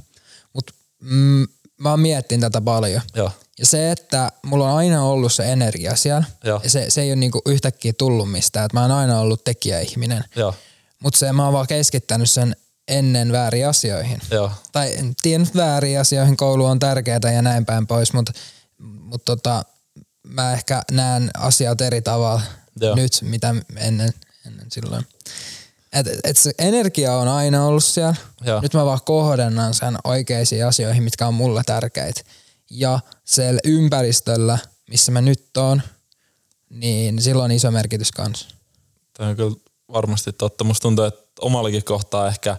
mutta 0.52 0.74
mm, 1.00 1.46
mä 1.78 1.90
oon 1.90 2.00
miettinyt 2.00 2.40
tätä 2.40 2.60
paljon. 2.60 3.02
Joo. 3.14 3.30
Ja 3.58 3.66
se, 3.66 3.90
että 3.90 4.32
mulla 4.46 4.70
on 4.70 4.76
aina 4.76 5.04
ollut 5.04 5.32
se 5.32 5.52
energia 5.52 5.96
siellä, 5.96 6.24
Joo. 6.44 6.60
ja 6.64 6.70
se, 6.70 6.90
se 6.90 7.02
ei 7.02 7.10
ole 7.10 7.16
niinku 7.16 7.42
yhtäkkiä 7.46 7.92
tullut 7.92 8.30
mistään, 8.30 8.66
että 8.66 8.76
mä 8.76 8.82
oon 8.82 8.90
aina 8.90 9.20
ollut 9.20 9.44
tekijäihminen. 9.44 10.24
Joo. 10.36 10.54
Mutta 11.00 11.18
se 11.18 11.32
mä 11.32 11.44
oon 11.44 11.52
vaan 11.52 11.66
keskittänyt 11.66 12.30
sen 12.30 12.56
ennen 12.88 13.32
väärin 13.32 13.68
asioihin. 13.68 14.20
Joo. 14.30 14.50
Tai 14.72 14.96
en 14.96 15.14
tiennyt 15.22 15.56
väärin 15.56 16.00
asioihin, 16.00 16.36
koulu 16.36 16.64
on 16.64 16.78
tärkeää 16.78 17.32
ja 17.34 17.42
näin 17.42 17.66
päin 17.66 17.86
pois, 17.86 18.12
mutta 18.12 18.32
mut 18.78 19.24
tota, 19.24 19.64
mä 20.22 20.52
ehkä 20.52 20.82
näen 20.90 21.30
asiat 21.38 21.80
eri 21.80 22.02
tavalla 22.02 22.40
Joo. 22.80 22.94
nyt, 22.94 23.12
mitä 23.22 23.54
ennen, 23.76 24.10
ennen 24.46 24.66
silloin. 24.70 25.06
Et, 25.94 26.06
et 26.24 26.36
se 26.36 26.52
energia 26.58 27.16
on 27.16 27.28
aina 27.28 27.66
ollut 27.66 27.84
siellä. 27.84 28.14
Joo. 28.44 28.60
Nyt 28.60 28.74
mä 28.74 28.84
vaan 28.84 29.00
kohdennan 29.04 29.74
sen 29.74 29.96
oikeisiin 30.04 30.66
asioihin, 30.66 31.02
mitkä 31.02 31.26
on 31.26 31.34
mulle 31.34 31.62
tärkeitä. 31.66 32.20
Ja 32.70 33.00
siellä 33.24 33.60
ympäristöllä, 33.64 34.58
missä 34.88 35.12
mä 35.12 35.20
nyt 35.20 35.56
oon, 35.56 35.82
niin 36.70 37.22
sillä 37.22 37.44
on 37.44 37.50
iso 37.50 37.70
merkitys 37.70 38.12
kanssa. 38.12 38.48
Tämä 39.16 39.28
on 39.30 39.36
kyllä 39.36 39.56
varmasti 39.92 40.32
totta. 40.32 40.64
Musta 40.64 40.82
tuntuu, 40.82 41.04
että 41.04 41.22
omallakin 41.40 41.84
kohtaa 41.84 42.28
ehkä, 42.28 42.56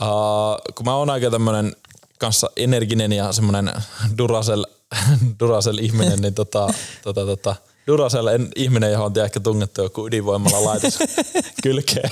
uh, 0.00 0.74
kun 0.74 0.86
mä 0.86 0.96
oon 0.96 1.10
aika 1.10 1.30
tämmönen 1.30 1.76
kanssa 2.18 2.50
energinen 2.56 3.12
ja 3.12 3.32
semmoinen 3.32 3.72
Duracell, 4.18 4.64
Duracell 5.40 5.78
ihminen, 5.78 6.18
niin 6.18 6.34
tota, 6.34 6.74
tota, 7.02 7.26
tota, 7.26 7.56
Duracell 7.86 8.28
ihminen, 8.56 8.92
johon 8.92 9.12
on 9.16 9.24
ehkä 9.24 9.40
tungettu 9.40 9.82
joku 9.82 10.06
ydinvoimalla 10.06 10.64
laitos 10.64 10.98
kylkeen. 11.62 12.10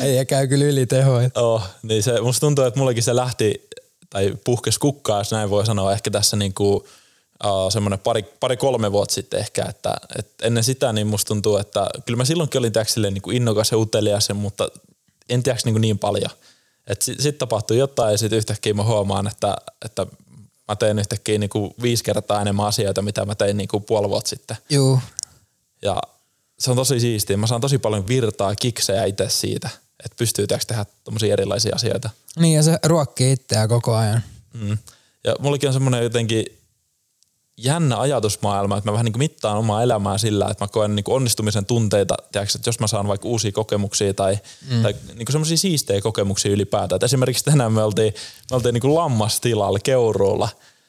Ei 0.00 0.26
käy 0.26 0.48
kyllä 0.48 0.64
yli 0.64 0.86
tehoja. 0.86 1.30
Oh, 1.34 1.62
niin 1.82 2.02
se, 2.02 2.20
musta 2.20 2.40
tuntuu, 2.40 2.64
että 2.64 2.80
mullekin 2.80 3.02
se 3.02 3.16
lähti, 3.16 3.68
tai 4.10 4.34
puhkes 4.44 4.78
kukkaa, 4.78 5.20
jos 5.20 5.30
näin 5.30 5.50
voi 5.50 5.66
sanoa, 5.66 5.92
ehkä 5.92 6.10
tässä 6.10 6.36
niinku, 6.36 6.74
uh, 7.44 7.72
semmoinen 7.72 7.98
pari, 7.98 8.22
pari, 8.22 8.56
kolme 8.56 8.92
vuotta 8.92 9.14
sitten 9.14 9.40
ehkä, 9.40 9.64
että, 9.68 9.94
että 10.18 10.46
ennen 10.46 10.64
sitä 10.64 10.92
niin 10.92 11.06
musta 11.06 11.28
tuntuu, 11.28 11.56
että 11.56 11.86
kyllä 12.06 12.16
mä 12.16 12.24
silloinkin 12.24 12.58
olin 12.58 12.72
niin 13.14 13.22
kuin 13.22 13.36
innokas 13.36 13.72
ja 13.72 13.78
utelias, 13.78 14.28
mutta 14.34 14.68
en 15.28 15.42
tiedä 15.42 15.58
niin, 15.64 15.80
niin 15.80 15.98
paljon. 15.98 16.30
Sitten 17.00 17.22
sit 17.22 17.38
tapahtui 17.38 17.78
jotain 17.78 18.12
ja 18.12 18.18
sitten 18.18 18.36
yhtäkkiä 18.36 18.74
mä 18.74 18.82
huomaan, 18.82 19.26
että, 19.26 19.56
että 19.84 20.06
mä 20.68 20.76
teen 20.76 20.98
yhtäkkiä 20.98 21.38
niin 21.38 21.50
kuin 21.50 21.74
viisi 21.82 22.04
kertaa 22.04 22.40
enemmän 22.40 22.66
asioita, 22.66 23.02
mitä 23.02 23.24
mä 23.24 23.34
tein 23.34 23.56
niin 23.56 23.68
kuin 23.68 23.84
puoli 23.84 24.08
vuotta 24.08 24.28
sitten. 24.28 24.56
Juu. 24.70 24.98
Ja 25.82 26.02
se 26.58 26.70
on 26.70 26.76
tosi 26.76 27.00
siistiä. 27.00 27.36
Mä 27.36 27.46
saan 27.46 27.60
tosi 27.60 27.78
paljon 27.78 28.08
virtaa, 28.08 28.54
kiksejä 28.54 29.04
itse 29.04 29.28
siitä, 29.28 29.68
että 30.04 30.16
pystyy 30.16 30.46
tehdä 30.46 30.86
tommosia 31.04 31.32
erilaisia 31.32 31.74
asioita. 31.74 32.10
Niin 32.38 32.54
ja 32.54 32.62
se 32.62 32.78
ruokkii 32.84 33.32
itseä 33.32 33.68
koko 33.68 33.94
ajan. 33.94 34.22
Mm. 34.52 34.78
Ja 35.24 35.36
mullakin 35.38 35.68
on 35.68 35.72
semmoinen 35.72 36.02
jotenkin 36.02 36.46
jännä 37.58 38.00
ajatusmaailma, 38.00 38.76
että 38.76 38.90
mä 38.90 38.92
vähän 38.92 39.04
niin 39.04 39.12
kuin 39.12 39.18
mittaan 39.18 39.58
omaa 39.58 39.82
elämää 39.82 40.18
sillä, 40.18 40.48
että 40.50 40.64
mä 40.64 40.68
koen 40.68 40.96
niin 40.96 41.04
kuin 41.04 41.14
onnistumisen 41.14 41.66
tunteita, 41.66 42.14
tiedätkö, 42.32 42.58
että 42.58 42.68
jos 42.68 42.80
mä 42.80 42.86
saan 42.86 43.08
vaikka 43.08 43.28
uusia 43.28 43.52
kokemuksia 43.52 44.14
tai, 44.14 44.38
mm. 44.70 44.82
tai 44.82 44.94
niin 45.14 45.26
semmoisia 45.30 45.56
siistejä 45.56 46.00
kokemuksia 46.00 46.52
ylipäätään. 46.52 46.96
Että 46.96 47.06
esimerkiksi 47.06 47.44
tänään 47.44 47.72
me 47.72 47.82
oltiin, 47.82 48.14
me 48.50 48.56
oltiin 48.56 48.72
niin 48.72 48.80
kuin 48.80 48.94
lammastilalla 48.94 49.78
Keuruulla 49.78 50.48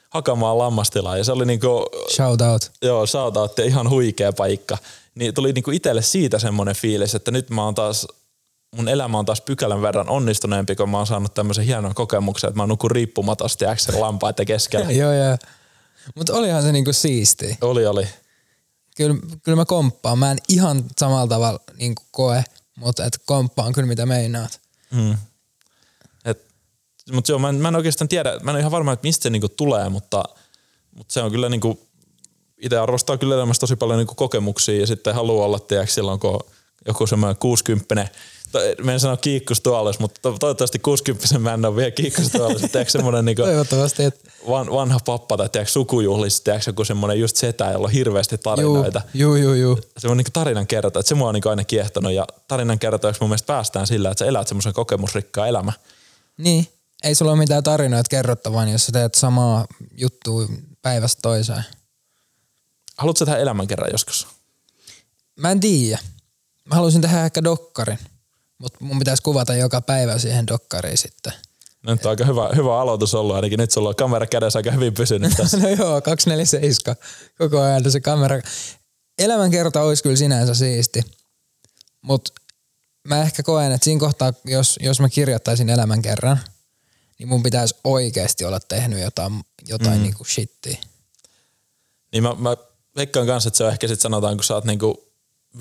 hakamaan 0.10 0.58
lammastilaa 0.58 1.18
ja 1.18 1.24
se 1.24 1.32
oli 1.32 1.46
niin 1.46 1.60
kuin, 1.60 1.86
Shout 2.16 2.42
out. 2.42 2.72
Joo, 2.82 3.06
shout 3.06 3.38
out 3.38 3.58
ja 3.58 3.66
ihan 3.66 3.90
huikea 3.90 4.34
paikka. 4.34 4.78
Niin 5.16 5.34
tuli 5.34 5.54
niin 5.54 5.64
kuin 5.64 5.76
itselle 5.76 6.02
siitä 6.02 6.40
semmoinen 6.40 6.76
fiilis, 6.76 7.16
että 7.16 7.32
nyt 7.32 7.50
mä 7.50 7.64
oon 7.64 7.76
taas 7.76 8.08
mun 8.76 8.88
elämä 8.88 9.20
on 9.20 9.26
taas 9.26 9.42
pykälän 9.42 9.82
verran 9.82 10.10
onnistuneempi, 10.10 10.76
kun 10.76 10.90
mä 10.90 10.98
oon 10.98 11.08
saanut 11.08 11.34
tämmöisen 11.34 11.66
hienon 11.66 11.96
kokemuksen, 11.96 12.48
että 12.48 12.62
mä 12.62 12.68
nukun 12.68 12.92
riippumattomasti 12.92 13.66
äksen 13.66 14.02
lampaita 14.02 14.46
keskellä. 14.46 14.92
joo, 15.02 15.14
joo. 15.14 15.38
Mutta 16.16 16.34
olihan 16.34 16.64
se 16.64 16.72
niinku 16.72 16.94
siisti. 16.94 17.58
Oli, 17.62 17.86
oli. 17.86 18.08
Kyllä, 18.98 19.16
kyllä 19.44 19.56
mä 19.56 19.66
komppaan. 19.66 20.20
Mä 20.20 20.32
en 20.32 20.38
ihan 20.50 20.84
samalla 20.98 21.28
tavalla 21.28 21.60
niinku 21.78 22.02
koe, 22.12 22.44
mutta 22.76 23.06
et 23.06 23.20
komppaan 23.26 23.74
kyllä 23.74 23.88
mitä 23.88 24.06
meinaat. 24.06 24.62
Mm. 24.92 25.18
Mutta 27.12 27.32
joo, 27.32 27.40
mä 27.40 27.50
en, 27.50 27.56
mä 27.56 27.68
en 27.68 27.76
oikeastaan 27.76 28.08
tiedä, 28.08 28.40
mä 28.44 28.52
en 28.52 28.56
ole 28.56 28.60
ihan 28.60 28.72
varma, 28.72 28.94
että 28.94 29.08
mistä 29.08 29.24
se 29.24 29.30
niinku 29.30 29.50
tulee, 29.50 29.90
mutta, 29.90 30.24
mutta 30.96 31.14
se 31.14 31.22
on 31.22 31.32
kyllä 31.32 31.50
niinku, 31.50 31.88
itse 32.58 32.78
arvostaa 32.78 33.18
kyllä 33.18 33.36
elämässä 33.36 33.60
tosi 33.60 33.76
paljon 33.76 34.00
niinku 34.00 34.16
kokemuksia 34.16 34.80
ja 34.80 34.88
sitten 34.88 35.16
haluaa 35.16 35.46
olla, 35.46 35.60
tiedätkö, 35.60 35.94
silloin 35.94 36.20
kun 36.20 36.40
joku 36.88 37.08
semmoinen 37.08 37.38
60 37.38 38.08
Mä 38.84 38.94
en 38.94 39.00
sano 39.00 39.18
kiikkustuolissa, 39.18 40.02
mutta 40.02 40.22
toivottavasti 40.22 40.80
60 40.80 41.40
mä 41.40 41.54
en 41.54 41.66
ole 41.66 41.76
vielä 41.76 41.92
kiikkustuolissa. 41.92 42.68
Tiedätkö 42.68 42.92
semmoinen 42.92 43.26
niinku 43.26 43.42
Toivottavasti, 43.42 44.04
että... 44.04 44.32
van, 44.50 44.72
vanha 44.72 45.00
pappa 45.06 45.38
tai 45.38 45.50
tiedätkö 45.50 45.72
sukujuhlissa, 45.72 46.44
tiedätkö 46.44 46.70
joku 46.70 46.86
semmoinen 46.86 47.20
just 47.20 47.36
setä, 47.36 47.72
jolla 47.72 47.88
on 47.88 47.94
hirveästi 47.94 48.38
tarinoita. 48.38 49.02
Juu, 49.14 49.36
juu, 49.36 49.54
juu. 49.54 49.80
Semmoinen 49.98 50.18
niinku 50.18 50.32
tarinan 50.34 50.68
kerta, 50.68 51.00
että 51.00 51.10
se 51.10 51.16
mua 51.16 51.28
on 51.28 51.34
niinku 51.34 51.50
aina 51.50 51.64
kiehtonut 51.64 52.12
ja 52.12 52.28
tarinan 52.48 52.80
kertojaksi 52.80 53.22
mun 53.22 53.30
mielestä 53.30 53.48
päästään 53.48 53.88
sillä, 53.88 54.12
että 54.12 54.26
sä 54.26 54.30
elät 54.30 54.48
semmoisen 54.48 54.74
kokemusrikkaan 54.74 55.50
elämä. 55.50 55.74
Niin, 56.38 56.68
ei 57.04 57.16
sulla 57.16 57.32
ole 57.32 57.40
mitään 57.40 57.64
tarinoita 57.64 58.10
kerrottavaa, 58.10 58.70
jos 58.70 58.86
sä 58.86 58.92
teet 58.92 59.16
samaa 59.16 59.66
juttua 59.98 60.48
päivästä 60.82 61.22
toiseen. 61.22 61.64
Haluatko 62.98 63.26
tehdä 63.26 63.40
elämän 63.40 63.68
kerran 63.68 63.90
joskus? 63.92 64.28
Mä 65.36 65.52
en 65.52 65.60
tiedä. 65.60 66.00
Mä 66.66 66.76
haluaisin 66.76 67.02
tehdä 67.02 67.26
ehkä 67.26 67.44
dokkarin. 67.44 68.00
Mutta 68.58 68.78
mun 68.82 69.00
pitäisi 69.00 69.24
kuvata 69.24 69.56
joka 69.56 69.82
päivä 69.82 70.20
siihen 70.20 70.48
dokkariin 70.48 70.98
sitten. 70.98 71.34
No, 71.84 71.92
nyt 71.92 72.06
on 72.06 72.10
aika 72.10 72.26
hyvä, 72.26 72.50
hyvä 72.56 72.80
aloitus 72.80 73.16
ollut 73.16 73.36
ainakin. 73.36 73.60
Nyt 73.60 73.72
sulla 73.72 73.90
on 73.90 73.96
kamera 73.96 74.28
kädessä 74.28 74.60
aika 74.60 74.72
hyvin 74.72 74.94
pysynyt 74.94 75.34
tässä. 75.38 75.58
no 75.58 75.70
joo, 75.70 76.02
247 76.02 76.96
koko 77.38 77.62
ajan 77.62 77.92
se 77.92 78.00
kamera. 78.00 78.42
Elämänkerta 79.20 79.82
olisi 79.82 80.04
kyllä 80.04 80.16
sinänsä 80.16 80.54
siisti. 80.54 81.02
Mutta 82.02 82.34
mä 83.04 83.22
ehkä 83.22 83.44
koen, 83.44 83.72
että 83.72 83.86
siinä 83.86 84.00
kohtaa, 84.00 84.34
jos, 84.46 84.80
jos 84.82 85.00
mä 85.00 85.10
kirjoittaisin 85.10 85.70
elämänkerran, 85.70 86.40
niin 87.20 87.30
mun 87.30 87.44
pitäisi 87.44 87.76
oikeasti 87.84 88.46
olla 88.46 88.60
tehnyt 88.60 89.00
jotain, 89.00 89.44
jotain 89.68 89.98
mm. 89.98 90.04
niinku 90.04 90.26
shittiä. 90.26 90.78
Niin 92.12 92.24
mä, 92.24 92.36
mä 92.38 92.58
veikkaan 92.96 93.28
kanssa, 93.28 93.48
että 93.48 93.58
se 93.58 93.64
on 93.64 93.72
ehkä 93.72 93.88
sit 93.88 94.02
sanotaan, 94.02 94.38
kun 94.38 94.44
sä 94.44 94.56
oot 94.56 94.66
niinku 94.66 95.12
50-60 95.56 95.60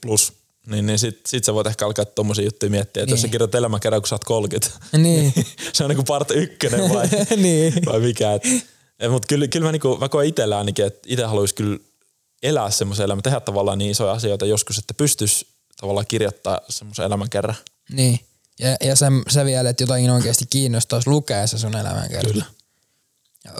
plus 0.00 0.32
niin, 0.66 0.86
niin 0.86 0.98
sit, 0.98 1.20
sit 1.26 1.44
sä 1.44 1.54
voit 1.54 1.66
ehkä 1.66 1.86
alkaa 1.86 2.04
tommosia 2.04 2.44
juttuja 2.44 2.70
miettiä, 2.70 3.02
että 3.02 3.06
niin. 3.06 3.10
jos 3.12 3.20
sä 3.20 3.26
niin. 3.26 3.32
kirjoitat 3.32 3.58
elämäkerran, 3.58 4.02
kun 4.02 4.08
sä 4.08 4.14
oot 4.14 4.24
30, 4.24 4.70
niin. 4.98 5.34
se 5.72 5.84
on 5.84 5.90
niinku 5.90 6.04
part 6.04 6.30
ykkönen 6.30 6.94
vai, 6.94 7.08
niin. 7.36 7.74
vai 7.86 8.00
mikä. 8.00 8.32
Et, 8.32 8.42
mutta 9.10 9.26
kyllä, 9.26 9.48
kyllä 9.48 9.66
mä, 9.66 9.72
niinku, 9.72 9.96
mä 10.00 10.08
koen 10.08 10.28
itsellä 10.28 10.58
ainakin, 10.58 10.86
että 10.86 11.00
itse 11.06 11.24
haluaisi 11.24 11.54
kyllä 11.54 11.78
elää 12.42 12.70
semmoisen 12.70 13.04
elämän, 13.04 13.22
tehdä 13.22 13.40
tavallaan 13.40 13.78
niin 13.78 13.90
isoja 13.90 14.12
asioita 14.12 14.46
joskus, 14.46 14.78
että 14.78 14.94
pystyisi 14.94 15.46
tavallaan 15.80 16.06
kirjoittaa 16.06 16.60
semmoisen 16.68 17.04
elämän 17.04 17.30
kerran. 17.30 17.56
Niin. 17.92 18.20
Ja, 18.58 18.76
ja 18.80 18.96
se, 18.96 19.06
se 19.28 19.44
vielä, 19.44 19.70
että 19.70 19.82
jotain 19.82 20.10
oikeasti 20.10 20.46
kiinnostaisi 20.50 21.10
lukea 21.10 21.46
se 21.46 21.58
sun 21.58 21.76
elämän 21.76 22.08
kerran. 22.08 22.32
Kyllä. 22.32 22.44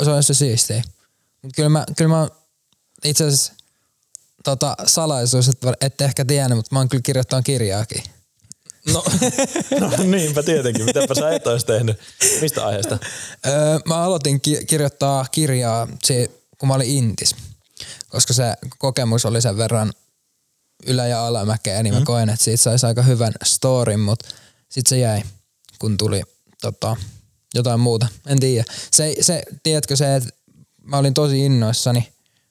Se 0.05 0.11
on 0.11 0.23
se 0.23 0.35
siistiä. 0.35 0.83
Mutta 1.43 1.57
kyllä 1.57 1.69
mä, 1.69 1.85
kyllä 1.97 2.09
mä 2.09 2.28
itse 3.05 3.25
asiassa 3.25 3.52
tota, 4.45 4.76
salaisuus, 4.87 5.49
että 5.49 5.73
ette 5.80 6.04
ehkä 6.04 6.25
tiennyt, 6.25 6.59
mutta 6.59 6.75
mä 6.75 6.78
oon 6.78 6.88
kyllä 6.88 7.02
kirjoittanut 7.02 7.45
kirjaakin. 7.45 8.02
No, 8.92 9.04
no 9.80 9.90
niinpä 10.04 10.42
tietenkin. 10.42 10.85
Mitäpä 10.85 11.14
sä 11.14 11.30
et 11.30 11.47
olisi 11.47 11.66
tehnyt? 11.66 11.99
Mistä 12.40 12.66
aiheesta? 12.66 12.99
Öö, 13.47 13.78
mä 13.85 14.02
aloitin 14.02 14.40
ki- 14.40 14.64
kirjoittaa 14.66 15.26
kirjaa, 15.30 15.88
se, 16.04 16.30
kun 16.59 16.68
mä 16.68 16.75
olin 16.75 16.90
intis. 16.90 17.37
Koska 18.09 18.33
se 18.33 18.54
kokemus 18.78 19.26
oli 19.26 19.42
sen 19.42 19.57
verran 19.57 19.92
ylä- 20.87 21.07
ja 21.07 21.26
alamäkeä, 21.26 21.83
niin 21.83 21.95
mä 21.95 22.00
mm. 22.00 22.07
koen, 22.07 22.28
että 22.28 22.45
siitä 22.45 22.62
saisi 22.62 22.87
aika 22.87 23.02
hyvän 23.02 23.33
storin, 23.45 24.00
mutta 24.00 24.28
sitten 24.68 24.88
se 24.88 24.99
jäi, 24.99 25.23
kun 25.78 25.97
tuli 25.97 26.23
tota, 26.62 26.97
jotain 27.54 27.80
muuta. 27.80 28.07
En 28.26 28.40
tiedä. 28.40 28.64
Se, 28.90 29.14
se, 29.21 29.42
tiedätkö 29.62 29.97
se, 29.97 30.16
että 30.16 30.28
mä 30.83 30.99
olin 30.99 31.14
tosi 31.14 31.45
innoissani, 31.45 32.09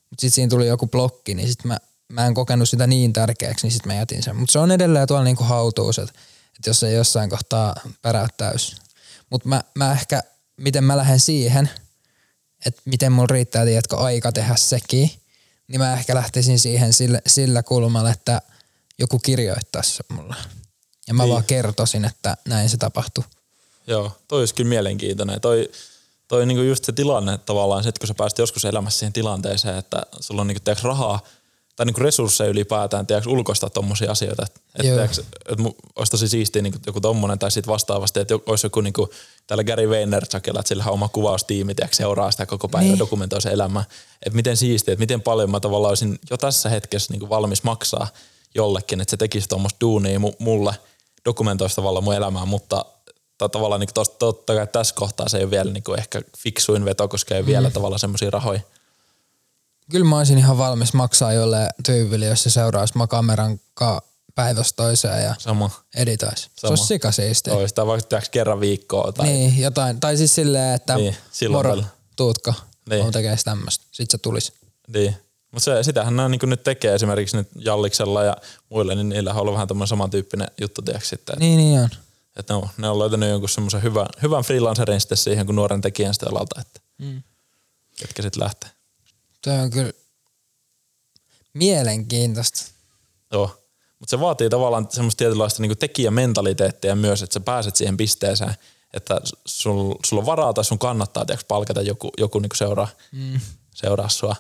mutta 0.10 0.22
sitten 0.22 0.36
siinä 0.36 0.50
tuli 0.50 0.68
joku 0.68 0.88
blokki, 0.88 1.36
niin 1.36 1.48
sitten 1.48 1.68
mä 1.68 1.78
mä 2.10 2.26
en 2.26 2.34
kokenut 2.34 2.70
sitä 2.70 2.88
niin 2.88 3.14
tärkeäksi, 3.14 3.66
niin 3.66 3.72
sitten 3.72 3.94
mä 3.94 4.00
jätin 4.00 4.24
sen. 4.24 4.36
Mutta 4.36 4.52
se 4.52 4.60
on 4.60 4.72
edelleen 4.72 5.08
tuolla 5.08 5.24
niinku 5.24 5.44
hautuus, 5.44 6.00
että 6.00 6.14
et 6.60 6.66
jos 6.66 6.84
ei 6.84 6.96
jossain 6.96 7.30
kohtaa 7.30 7.76
päräyttäys. 8.02 8.76
Mutta 9.30 9.50
mä, 9.50 9.64
mä 9.76 9.92
ehkä, 9.92 10.24
miten 10.58 10.84
mä 10.84 10.98
lähden 10.98 11.20
siihen, 11.20 11.70
että 12.66 12.82
miten 12.86 13.12
mulla 13.12 13.28
riittää, 13.32 13.66
tiedätkö, 13.66 13.98
aika 13.98 14.32
tehdä 14.32 14.56
sekin, 14.56 15.12
niin 15.68 15.82
mä 15.82 15.94
ehkä 15.94 16.16
lähtisin 16.16 16.60
siihen 16.60 16.94
sillä, 16.94 17.22
sillä 17.28 17.64
kulmalla, 17.64 18.12
että 18.12 18.42
joku 19.00 19.20
kirjoittaisi 19.20 20.04
mulle. 20.10 20.36
Ja 21.08 21.14
mä 21.14 21.24
niin. 21.24 21.32
vaan 21.32 21.44
kertoisin, 21.44 22.06
että 22.06 22.38
näin 22.48 22.70
se 22.70 22.78
tapahtuu. 22.78 23.24
Joo, 23.88 24.18
toi 24.28 24.40
olisi 24.40 24.56
kyllä 24.56 24.70
mielenkiintoinen. 24.70 25.42
Toi, 25.42 25.72
toi 26.28 26.46
niinku 26.46 26.64
just 26.64 26.84
se 26.84 26.92
tilanne 26.92 27.38
tavallaan, 27.38 27.88
että 27.88 28.00
kun 28.00 28.08
sä 28.08 28.14
pääsit 28.14 28.38
joskus 28.38 28.66
elämässä 28.66 29.00
siihen 29.00 29.14
tilanteeseen, 29.14 29.78
että 29.78 30.04
sulla 30.20 30.42
on 30.42 30.48
niinku, 30.48 30.72
rahaa– 30.84 31.20
tai 31.78 31.86
niinku 31.86 32.02
resursseja 32.02 32.50
ylipäätään, 32.50 33.08
tiedätkö, 33.08 33.30
ulkoista 33.30 33.70
tommosia 33.70 34.12
asioita. 34.12 34.46
Että 34.46 34.60
et, 35.04 35.26
et, 35.50 35.60
olisi 35.96 36.12
tosi 36.12 36.28
siistiä 36.28 36.62
niinku 36.62 36.80
joku 36.86 37.02
tommonen, 37.02 37.40
tai 37.40 37.52
sitten 37.52 37.72
vastaavasti, 37.72 38.20
että 38.20 38.36
olisi 38.46 38.66
joku 38.66 38.82
niinku, 38.82 39.10
täällä 39.48 39.64
Gary 39.64 39.90
Vaynerchukilla, 39.90 40.60
että 40.60 40.68
sillä 40.68 40.84
on 40.88 40.94
oma 40.94 41.10
kuvaustiimi, 41.10 41.76
tiedätkö, 41.76 41.96
seuraa 41.98 42.32
sitä 42.32 42.46
koko 42.46 42.68
päivä, 42.68 42.88
niin. 42.88 43.00
dokumentoi 43.00 43.42
se 43.42 43.50
elämä. 43.50 43.84
Että 44.24 44.36
miten 44.36 44.58
siistiä, 44.58 44.92
että 44.92 45.02
miten 45.02 45.22
paljon 45.22 45.52
mä 45.52 45.60
tavallaan 45.60 45.90
olisin 45.90 46.20
jo 46.30 46.38
tässä 46.38 46.70
hetkessä 46.70 47.14
niinku 47.14 47.30
valmis 47.30 47.64
maksaa 47.64 48.08
jollekin, 48.56 49.02
että 49.02 49.12
se 49.12 49.18
tekisi 49.18 49.50
tuommoista 49.50 49.78
duunia 49.82 50.20
mulle, 50.40 50.74
dokumentoisi 51.26 51.76
tavallaan 51.76 52.04
mun 52.04 52.16
elämää, 52.16 52.46
mutta 52.46 52.86
tavallaan 53.38 53.80
niin 53.80 53.94
tosta, 53.94 54.16
totta 54.18 54.56
kai 54.56 54.68
tässä 54.68 54.96
kohtaa 54.96 55.30
se 55.30 55.38
ei 55.38 55.44
ole 55.44 55.52
vielä 55.52 55.72
niin 55.72 55.84
ehkä 55.98 56.22
fiksuin 56.38 56.86
veto, 56.86 57.08
koska 57.08 57.36
ei 57.36 57.42
mm. 57.42 57.48
vielä 57.48 57.70
tavallaan 57.70 58.00
semmoisia 58.00 58.30
rahoja. 58.30 58.62
Kyllä 59.92 60.06
mä 60.06 60.18
olisin 60.18 60.38
ihan 60.38 60.58
valmis 60.58 60.94
maksaa 60.94 61.34
jolle 61.34 61.70
tyypille, 61.86 62.26
jos 62.26 62.44
se 62.44 62.50
seuraisi 62.50 62.98
mä 62.98 63.08
kameran 63.08 63.60
ka 63.74 64.02
päivästä 64.36 64.76
toiseen 64.76 65.24
ja 65.24 65.36
Sama. 65.40 65.70
editoisi. 65.96 66.42
Sama. 66.42 66.52
Se 66.56 66.68
olisi 66.68 66.86
sikasiisti. 66.86 67.52
Olisi, 67.52 67.76
tai 67.76 67.88
vaikka 67.88 68.22
kerran 68.32 68.60
viikkoa. 68.60 69.12
Tai... 69.12 69.28
Niin, 69.28 69.60
jotain. 69.60 70.00
Tai 70.00 70.18
siis 70.18 70.36
silleen, 70.36 70.76
että 70.76 70.96
niin, 70.96 71.16
moro, 71.50 71.84
tuutko, 72.16 72.54
niin. 72.90 73.06
on 73.06 73.12
tekemässä 73.12 73.44
tämmöistä. 73.44 73.86
Sitten 73.92 74.12
se 74.12 74.18
tulisi. 74.18 74.54
Niin. 74.88 75.16
Mutta 75.52 75.66
se, 75.66 75.84
sitähän 75.84 76.16
nämä 76.16 76.30
niin 76.30 76.40
nyt 76.44 76.64
tekee 76.64 76.96
esimerkiksi 76.96 77.38
nyt 77.38 77.48
Jalliksella 77.56 78.24
ja 78.24 78.38
muille, 78.70 78.96
niin 78.96 79.10
niillä 79.10 79.32
on 79.32 79.38
ollut 79.38 79.54
vähän 79.54 79.68
tämmöinen 79.68 79.88
samantyyppinen 79.88 80.48
juttu, 80.62 80.82
tiedätkö 80.82 81.08
sitten. 81.08 81.36
Niin, 81.40 81.58
niin 81.58 81.80
on. 81.80 81.90
Että 82.40 82.54
ne 82.54 82.58
on, 82.58 82.70
ne 82.78 82.90
on 82.90 83.00
löytänyt 83.00 83.30
jonkun 83.30 83.50
semmoisen 83.50 83.84
hyvän, 83.84 84.06
hyvän 84.22 84.44
freelancerin 84.44 85.02
sitten 85.02 85.18
siihen, 85.18 85.46
kun 85.46 85.56
nuoren 85.56 85.82
tekijän 85.82 86.14
sitten 86.14 86.30
alalta, 86.30 86.62
että 86.62 86.80
Mm. 86.98 87.24
ketkä 87.96 88.22
sitten 88.22 88.44
lähtee. 88.44 88.70
Toi 89.42 89.54
on 89.60 89.70
kyllä 89.70 89.94
mielenkiintoista. 91.54 92.66
Joo. 93.32 93.64
Mutta 94.00 94.10
se 94.10 94.20
vaatii 94.20 94.50
tavallaan 94.50 94.88
semmoista 94.90 95.18
tietynlaista 95.18 95.62
niinku 95.62 95.76
tekijämentaliteettia 95.76 96.96
myös, 96.96 97.22
että 97.24 97.34
sä 97.34 97.40
pääset 97.40 97.76
siihen 97.76 97.98
pisteeseen, 97.98 98.54
että 98.94 99.22
sul, 99.46 99.94
sulla 100.06 100.20
on 100.22 100.26
varaa 100.26 100.54
tai 100.54 100.66
sun 100.66 100.80
kannattaa 100.80 101.26
tiiäks, 101.26 101.44
palkata 101.48 101.82
joku, 101.82 102.10
joku 102.18 102.40
niinku 102.40 102.56
seuraa, 102.56 102.88
Mm. 103.12 103.40
seuraa 103.76 104.10
sua. 104.10 104.36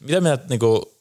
Mitä 0.00 0.20
mieltä, 0.20 0.44
niinku, 0.48 0.94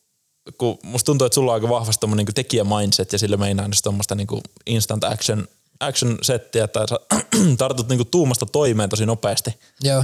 kun 0.57 0.77
musta 0.83 1.05
tuntuu, 1.05 1.25
että 1.25 1.35
sulla 1.35 1.51
on 1.51 1.55
aika 1.55 1.69
vahvasti 1.69 2.07
niinku 2.07 2.33
tekijämindset 2.33 3.13
ja 3.13 3.19
sillä 3.19 3.37
meinaa 3.37 3.65
just 3.67 3.83
tommoista 3.83 4.15
niinku 4.15 4.41
instant 4.65 5.03
action, 5.03 5.47
action 5.79 6.17
settiä, 6.21 6.63
että 6.63 6.79
sä 6.89 6.99
tartut 7.57 7.89
niinku 7.89 8.05
tuumasta 8.05 8.45
toimeen 8.45 8.89
tosi 8.89 9.05
nopeasti. 9.05 9.59
Joo. 9.81 10.03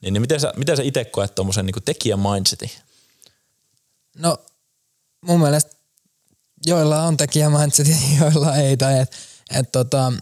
Niin, 0.00 0.14
niin 0.14 0.20
miten 0.20 0.40
sä, 0.40 0.52
miten 0.56 0.76
sä 0.76 0.82
itse 0.82 1.04
koet 1.04 1.34
tommosen 1.34 1.66
niinku 1.66 1.80
tekijämindsetin? 1.80 2.70
No 4.18 4.38
mun 5.20 5.40
mielestä 5.40 5.74
joilla 6.66 7.02
on 7.02 7.16
tekijämindset 7.16 7.88
ja 7.88 7.96
joilla 8.20 8.56
ei. 8.56 8.76
Tai 8.76 9.00
et, 9.00 9.12
et 9.50 9.72
tota, 9.72 10.12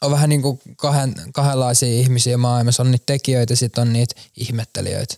on 0.00 0.10
vähän 0.10 0.28
niin 0.28 0.42
kuin 0.42 0.60
kahden, 0.76 1.14
kahdenlaisia 1.32 2.00
ihmisiä 2.00 2.36
maailmassa. 2.36 2.82
On 2.82 2.90
niitä 2.90 3.06
tekijöitä 3.06 3.52
ja 3.52 3.56
sitten 3.56 3.82
on 3.82 3.92
niitä 3.92 4.14
ihmettelijöitä. 4.36 5.14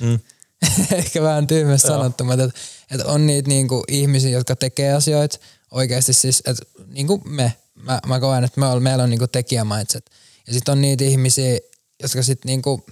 Mm. 0.00 0.18
Ehkä 0.98 1.22
vähän 1.22 1.46
tyhmästi 1.46 1.88
sanottu, 1.88 2.24
mutta 2.24 2.44
et, 2.44 2.54
et 2.90 3.00
on 3.00 3.26
niitä 3.26 3.48
niinku 3.48 3.84
ihmisiä, 3.88 4.30
jotka 4.30 4.56
tekee 4.56 4.92
asioita 4.92 5.38
oikeasti 5.70 6.12
siis, 6.12 6.42
että 6.46 6.64
niinku 6.86 7.22
me, 7.24 7.52
mä, 7.74 8.00
mä 8.06 8.20
koen, 8.20 8.44
että 8.44 8.60
me 8.60 8.66
on, 8.66 8.82
meillä 8.82 9.04
on 9.04 9.10
niinku 9.10 9.26
tekijämindset. 9.28 10.10
Ja 10.46 10.52
sitten 10.52 10.72
on 10.72 10.80
niitä 10.80 11.04
ihmisiä, 11.04 11.58
jotka 12.02 12.22
sitten 12.22 12.48
niinku 12.48 12.86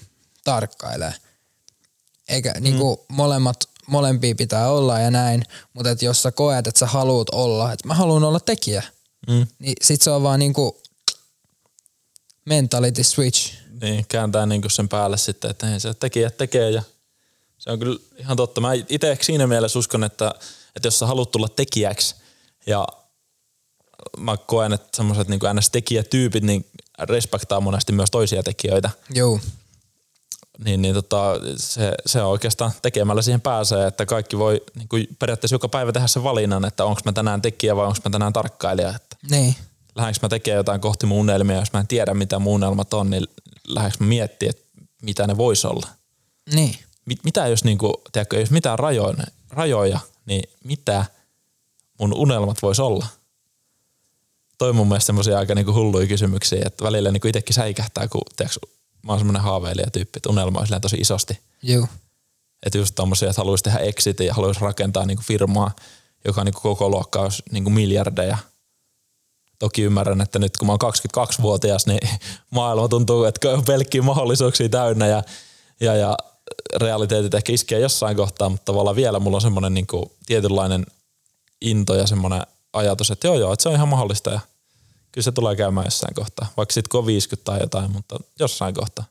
tarkkailee. 0.44 1.14
Eikä 2.28 2.54
niinku 2.60 3.04
molemmat, 3.08 3.56
molempia 3.86 4.34
pitää 4.34 4.70
olla 4.70 4.98
ja 4.98 5.10
näin, 5.10 5.42
mutta 5.72 5.90
et 5.90 6.02
jos 6.02 6.22
sä 6.22 6.32
koet, 6.32 6.66
että 6.66 6.78
sä 6.78 6.86
haluut 6.86 7.30
olla, 7.30 7.72
että 7.72 7.88
mä 7.88 7.94
haluan 7.94 8.24
olla 8.24 8.40
tekijä, 8.40 8.82
Mm. 9.28 9.46
niin 9.58 9.74
sit 9.82 10.02
se 10.02 10.10
on 10.10 10.22
vaan 10.22 10.38
niinku 10.38 10.82
mentality 12.44 13.04
switch. 13.04 13.52
Niin, 13.80 14.06
kääntää 14.08 14.46
niinku 14.46 14.68
sen 14.68 14.88
päälle 14.88 15.18
sitten, 15.18 15.50
että 15.50 15.66
hei, 15.66 15.80
se 15.80 15.94
tekijät 15.94 16.36
tekee 16.36 16.70
ja 16.70 16.82
se 17.58 17.70
on 17.70 17.78
kyllä 17.78 17.98
ihan 18.16 18.36
totta. 18.36 18.60
Mä 18.60 18.72
itse 18.88 19.18
siinä 19.20 19.46
mielessä 19.46 19.78
uskon, 19.78 20.04
että, 20.04 20.34
että 20.76 20.86
jos 20.86 20.98
sä 20.98 21.06
haluat 21.06 21.30
tulla 21.30 21.48
tekijäksi 21.48 22.14
ja 22.66 22.86
mä 24.18 24.36
koen, 24.36 24.72
että 24.72 24.88
semmoiset 24.96 25.28
niin 25.28 25.40
NS-tekijätyypit 25.54 26.44
niin 26.44 26.66
respektaa 26.98 27.60
monesti 27.60 27.92
myös 27.92 28.10
toisia 28.10 28.42
tekijöitä, 28.42 28.90
Joo. 29.14 29.40
niin, 30.64 30.82
niin 30.82 30.94
tota, 30.94 31.34
se, 31.56 31.92
se 32.06 32.22
on 32.22 32.30
oikeastaan 32.30 32.72
tekemällä 32.82 33.22
siihen 33.22 33.40
pääsee, 33.40 33.86
että 33.86 34.06
kaikki 34.06 34.38
voi 34.38 34.60
niin 34.74 34.88
kuin 34.88 35.06
periaatteessa 35.18 35.54
joka 35.54 35.68
päivä 35.68 35.92
tehdä 35.92 36.06
sen 36.06 36.24
valinnan, 36.24 36.64
että 36.64 36.84
onko 36.84 37.00
mä 37.04 37.12
tänään 37.12 37.42
tekijä 37.42 37.76
vai 37.76 37.86
onko 37.86 37.98
mä 38.04 38.10
tänään 38.10 38.32
tarkkailija. 38.32 38.88
Että 38.96 39.16
Niin. 39.30 39.54
lähdenkö 39.94 40.18
mä 40.22 40.28
tekemään 40.28 40.56
jotain 40.56 40.80
kohti 40.80 41.06
mun 41.06 41.18
unelmia, 41.18 41.56
jos 41.56 41.72
mä 41.72 41.80
en 41.80 41.86
tiedä 41.86 42.14
mitä 42.14 42.38
mun 42.38 42.54
unelmat 42.54 42.94
on, 42.94 43.10
niin 43.10 43.26
lähdenkö 43.66 43.96
mä 44.00 44.06
miettimään, 44.08 44.50
että 44.50 44.64
mitä 45.02 45.26
ne 45.26 45.36
vois 45.36 45.64
olla. 45.64 45.88
Niin. 46.54 46.76
Mit, 47.04 47.18
mitä 47.24 47.46
jos 47.46 47.64
niinku, 47.64 48.02
tiedätkö, 48.12 48.40
jos 48.40 48.50
mitään 48.50 48.78
rajoja, 48.78 49.24
rajoja, 49.50 49.98
niin 50.26 50.42
mitä 50.64 51.04
mun 52.00 52.14
unelmat 52.14 52.62
vois 52.62 52.80
olla? 52.80 53.06
Toi 54.62 54.70
on 54.70 54.76
mun 54.76 54.88
mielestä 54.88 55.06
semmosia 55.06 55.38
aika 55.38 55.54
niinku 55.54 55.72
hulluja 55.72 56.06
kysymyksiä, 56.06 56.62
että 56.66 56.84
välillä 56.84 57.10
niinku 57.10 57.28
itsekin 57.28 57.54
säikähtää, 57.54 58.08
kun 58.08 58.22
tiedätkö, 58.36 58.60
mä 59.02 59.12
oon 59.12 59.18
semmonen 59.18 59.42
haaveilijatyyppi, 59.42 60.16
että 60.16 60.28
unelma 60.28 60.60
on 60.60 60.80
tosi 60.80 60.96
isosti. 60.96 61.40
Joo. 61.62 61.86
Että 62.66 62.78
just 62.78 62.94
tommosia, 62.94 63.30
että 63.30 63.40
haluaisi 63.40 63.64
tehdä 63.64 63.78
exitin 63.78 64.26
ja 64.26 64.34
haluaisi 64.34 64.60
rakentaa 64.60 65.06
niinku 65.06 65.22
firmaa, 65.26 65.70
joka 66.24 66.44
niinku 66.44 66.60
koko 66.60 66.88
luokka 66.88 67.20
olisi 67.20 67.42
niinku 67.50 67.70
miljardeja. 67.70 68.38
Toki 69.58 69.82
ymmärrän, 69.82 70.20
että 70.20 70.38
nyt 70.38 70.56
kun 70.56 70.66
mä 70.66 70.72
oon 70.72 70.92
22-vuotias, 71.18 71.86
niin 71.86 72.08
maailma 72.50 72.88
tuntuu, 72.88 73.24
että 73.24 73.50
on 73.50 73.64
pelkkiä 73.64 74.02
mahdollisuuksia 74.02 74.68
täynnä 74.68 75.06
ja, 75.06 75.22
ja, 75.80 75.96
ja 75.96 76.16
realiteetit 76.76 77.34
ehkä 77.34 77.52
iskee 77.52 77.80
jossain 77.80 78.16
kohtaa, 78.16 78.48
mutta 78.48 78.64
tavallaan 78.64 78.96
vielä 78.96 79.18
mulla 79.18 79.36
on 79.36 79.42
semmoinen 79.42 79.74
niinku 79.74 80.12
tietynlainen 80.26 80.86
into 81.60 81.94
ja 81.94 82.06
semmoinen 82.06 82.42
ajatus, 82.72 83.10
että 83.10 83.26
joo 83.26 83.38
joo, 83.38 83.52
että 83.52 83.62
se 83.62 83.68
on 83.68 83.74
ihan 83.74 83.88
mahdollista 83.88 84.30
ja 84.30 84.40
kyllä 85.12 85.24
se 85.24 85.32
tulee 85.32 85.56
käymään 85.56 85.86
jossain 85.86 86.14
kohtaa. 86.14 86.52
Vaikka 86.56 86.72
sitten 86.72 86.88
kun 86.90 87.00
on 87.00 87.06
50 87.06 87.44
tai 87.44 87.60
jotain, 87.60 87.90
mutta 87.92 88.16
jossain 88.38 88.74
kohtaa. 88.74 89.04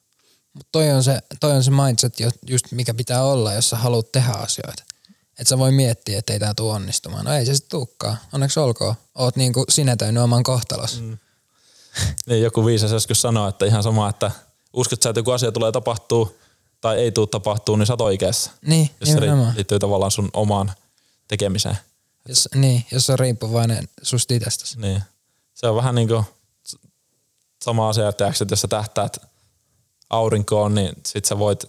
Mutta 0.53 0.69
toi 0.71 0.89
on 0.89 1.03
se, 1.03 1.19
toi 1.39 1.51
on 1.51 1.63
se 1.63 1.71
mindset, 1.71 2.13
just 2.47 2.71
mikä 2.71 2.93
pitää 2.93 3.23
olla, 3.23 3.53
jos 3.53 3.69
sä 3.69 3.75
haluat 3.77 4.11
tehdä 4.11 4.31
asioita. 4.31 4.83
Et 5.39 5.47
sä 5.47 5.57
voi 5.57 5.71
miettiä, 5.71 6.19
että 6.19 6.33
ei 6.33 6.39
tää 6.39 6.53
tuu 6.53 6.69
onnistumaan. 6.69 7.25
No 7.25 7.33
ei 7.33 7.45
se 7.45 7.55
sit 7.55 7.69
tuukkaan. 7.69 8.17
Onneksi 8.33 8.59
olkoon. 8.59 8.95
Oot 9.15 9.35
niinku 9.35 9.65
sinetöinyt 9.69 10.23
oman 10.23 10.43
kohtalos. 10.43 11.01
Mm. 11.01 11.17
Niin 12.25 12.41
joku 12.43 12.65
viisas 12.65 12.91
joskus 12.91 13.21
sanoi, 13.21 13.49
että 13.49 13.65
ihan 13.65 13.83
sama, 13.83 14.09
että 14.09 14.31
uskot 14.73 15.01
sä, 15.01 15.09
että 15.09 15.19
joku 15.19 15.31
asia 15.31 15.51
tulee 15.51 15.71
tapahtuu 15.71 16.37
tai 16.81 16.97
ei 16.97 17.11
tule 17.11 17.27
tapahtuu, 17.27 17.75
niin 17.75 17.87
sä 17.87 17.93
oot 17.93 18.01
oikeassa. 18.01 18.51
Niin, 18.65 18.89
Jos 18.99 19.09
se 19.09 19.15
nimenomaan. 19.15 19.53
ri- 19.53 19.55
liittyy 19.55 19.79
tavallaan 19.79 20.11
sun 20.11 20.29
omaan 20.33 20.71
tekemiseen. 21.27 21.77
Jos, 22.27 22.49
niin, 22.55 22.85
jos 22.91 23.09
on 23.09 23.19
riippuvainen 23.19 23.89
susta 24.01 24.33
itsestäsi. 24.33 24.79
Niin. 24.79 25.01
Se 25.53 25.67
on 25.67 25.75
vähän 25.75 25.95
niin 25.95 26.07
kuin 26.07 26.23
sama 27.63 27.89
asia, 27.89 28.09
että, 28.09 28.27
että 28.27 28.45
jos 28.49 28.61
sä 28.61 28.67
tähtäät 28.67 29.17
aurinkoon, 30.09 30.75
niin 30.75 30.93
sit 31.05 31.25
sä 31.25 31.39
voit 31.39 31.65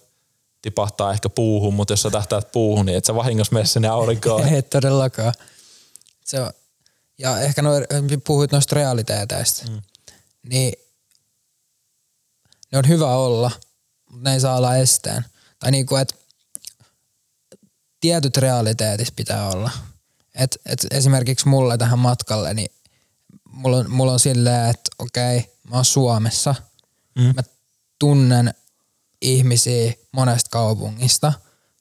tipahtaa 0.62 1.12
ehkä 1.12 1.28
puuhun, 1.28 1.74
mutta 1.74 1.92
jos 1.92 2.02
sä 2.02 2.10
tähtäät 2.10 2.52
puuhun, 2.52 2.86
niin 2.86 2.98
et 2.98 3.04
sä 3.04 3.14
vahingossa 3.14 3.52
mene 3.52 3.66
sinne 3.66 3.88
aurinkoon. 3.88 4.48
Ei 4.54 4.62
todellakaan. 4.62 5.34
Se 6.24 6.40
on, 6.40 6.50
ja 7.18 7.40
ehkä 7.40 7.62
noi, 7.62 7.82
puhuit 8.26 8.52
noista 8.52 8.74
realiteeteista. 8.74 9.70
Mm. 9.70 9.82
Niin 10.48 10.72
ne 12.72 12.78
on 12.78 12.88
hyvä 12.88 13.16
olla, 13.16 13.50
mutta 14.10 14.30
ne 14.30 14.34
ei 14.34 14.40
saa 14.40 14.56
olla 14.56 14.76
esteen. 14.76 15.24
Tai 15.58 15.70
niinku, 15.70 15.96
että 15.96 16.14
tietyt 18.00 18.36
realiteetit 18.36 19.16
pitää 19.16 19.50
olla. 19.50 19.70
Et, 20.34 20.58
et 20.66 20.86
esimerkiksi 20.90 21.48
mulle 21.48 21.78
tähän 21.78 21.98
matkalle, 21.98 22.54
niin 22.54 22.70
mulla 23.52 23.76
on, 23.76 23.90
mulla 23.90 24.12
on 24.12 24.20
silleen, 24.20 24.70
että 24.70 24.90
okei, 24.98 25.52
mä 25.70 25.76
oon 25.76 25.84
Suomessa. 25.84 26.54
Mm. 27.14 27.22
Mä 27.36 27.42
tunnen 27.98 28.54
ihmisiä 29.20 29.92
monesta 30.12 30.50
kaupungista. 30.50 31.32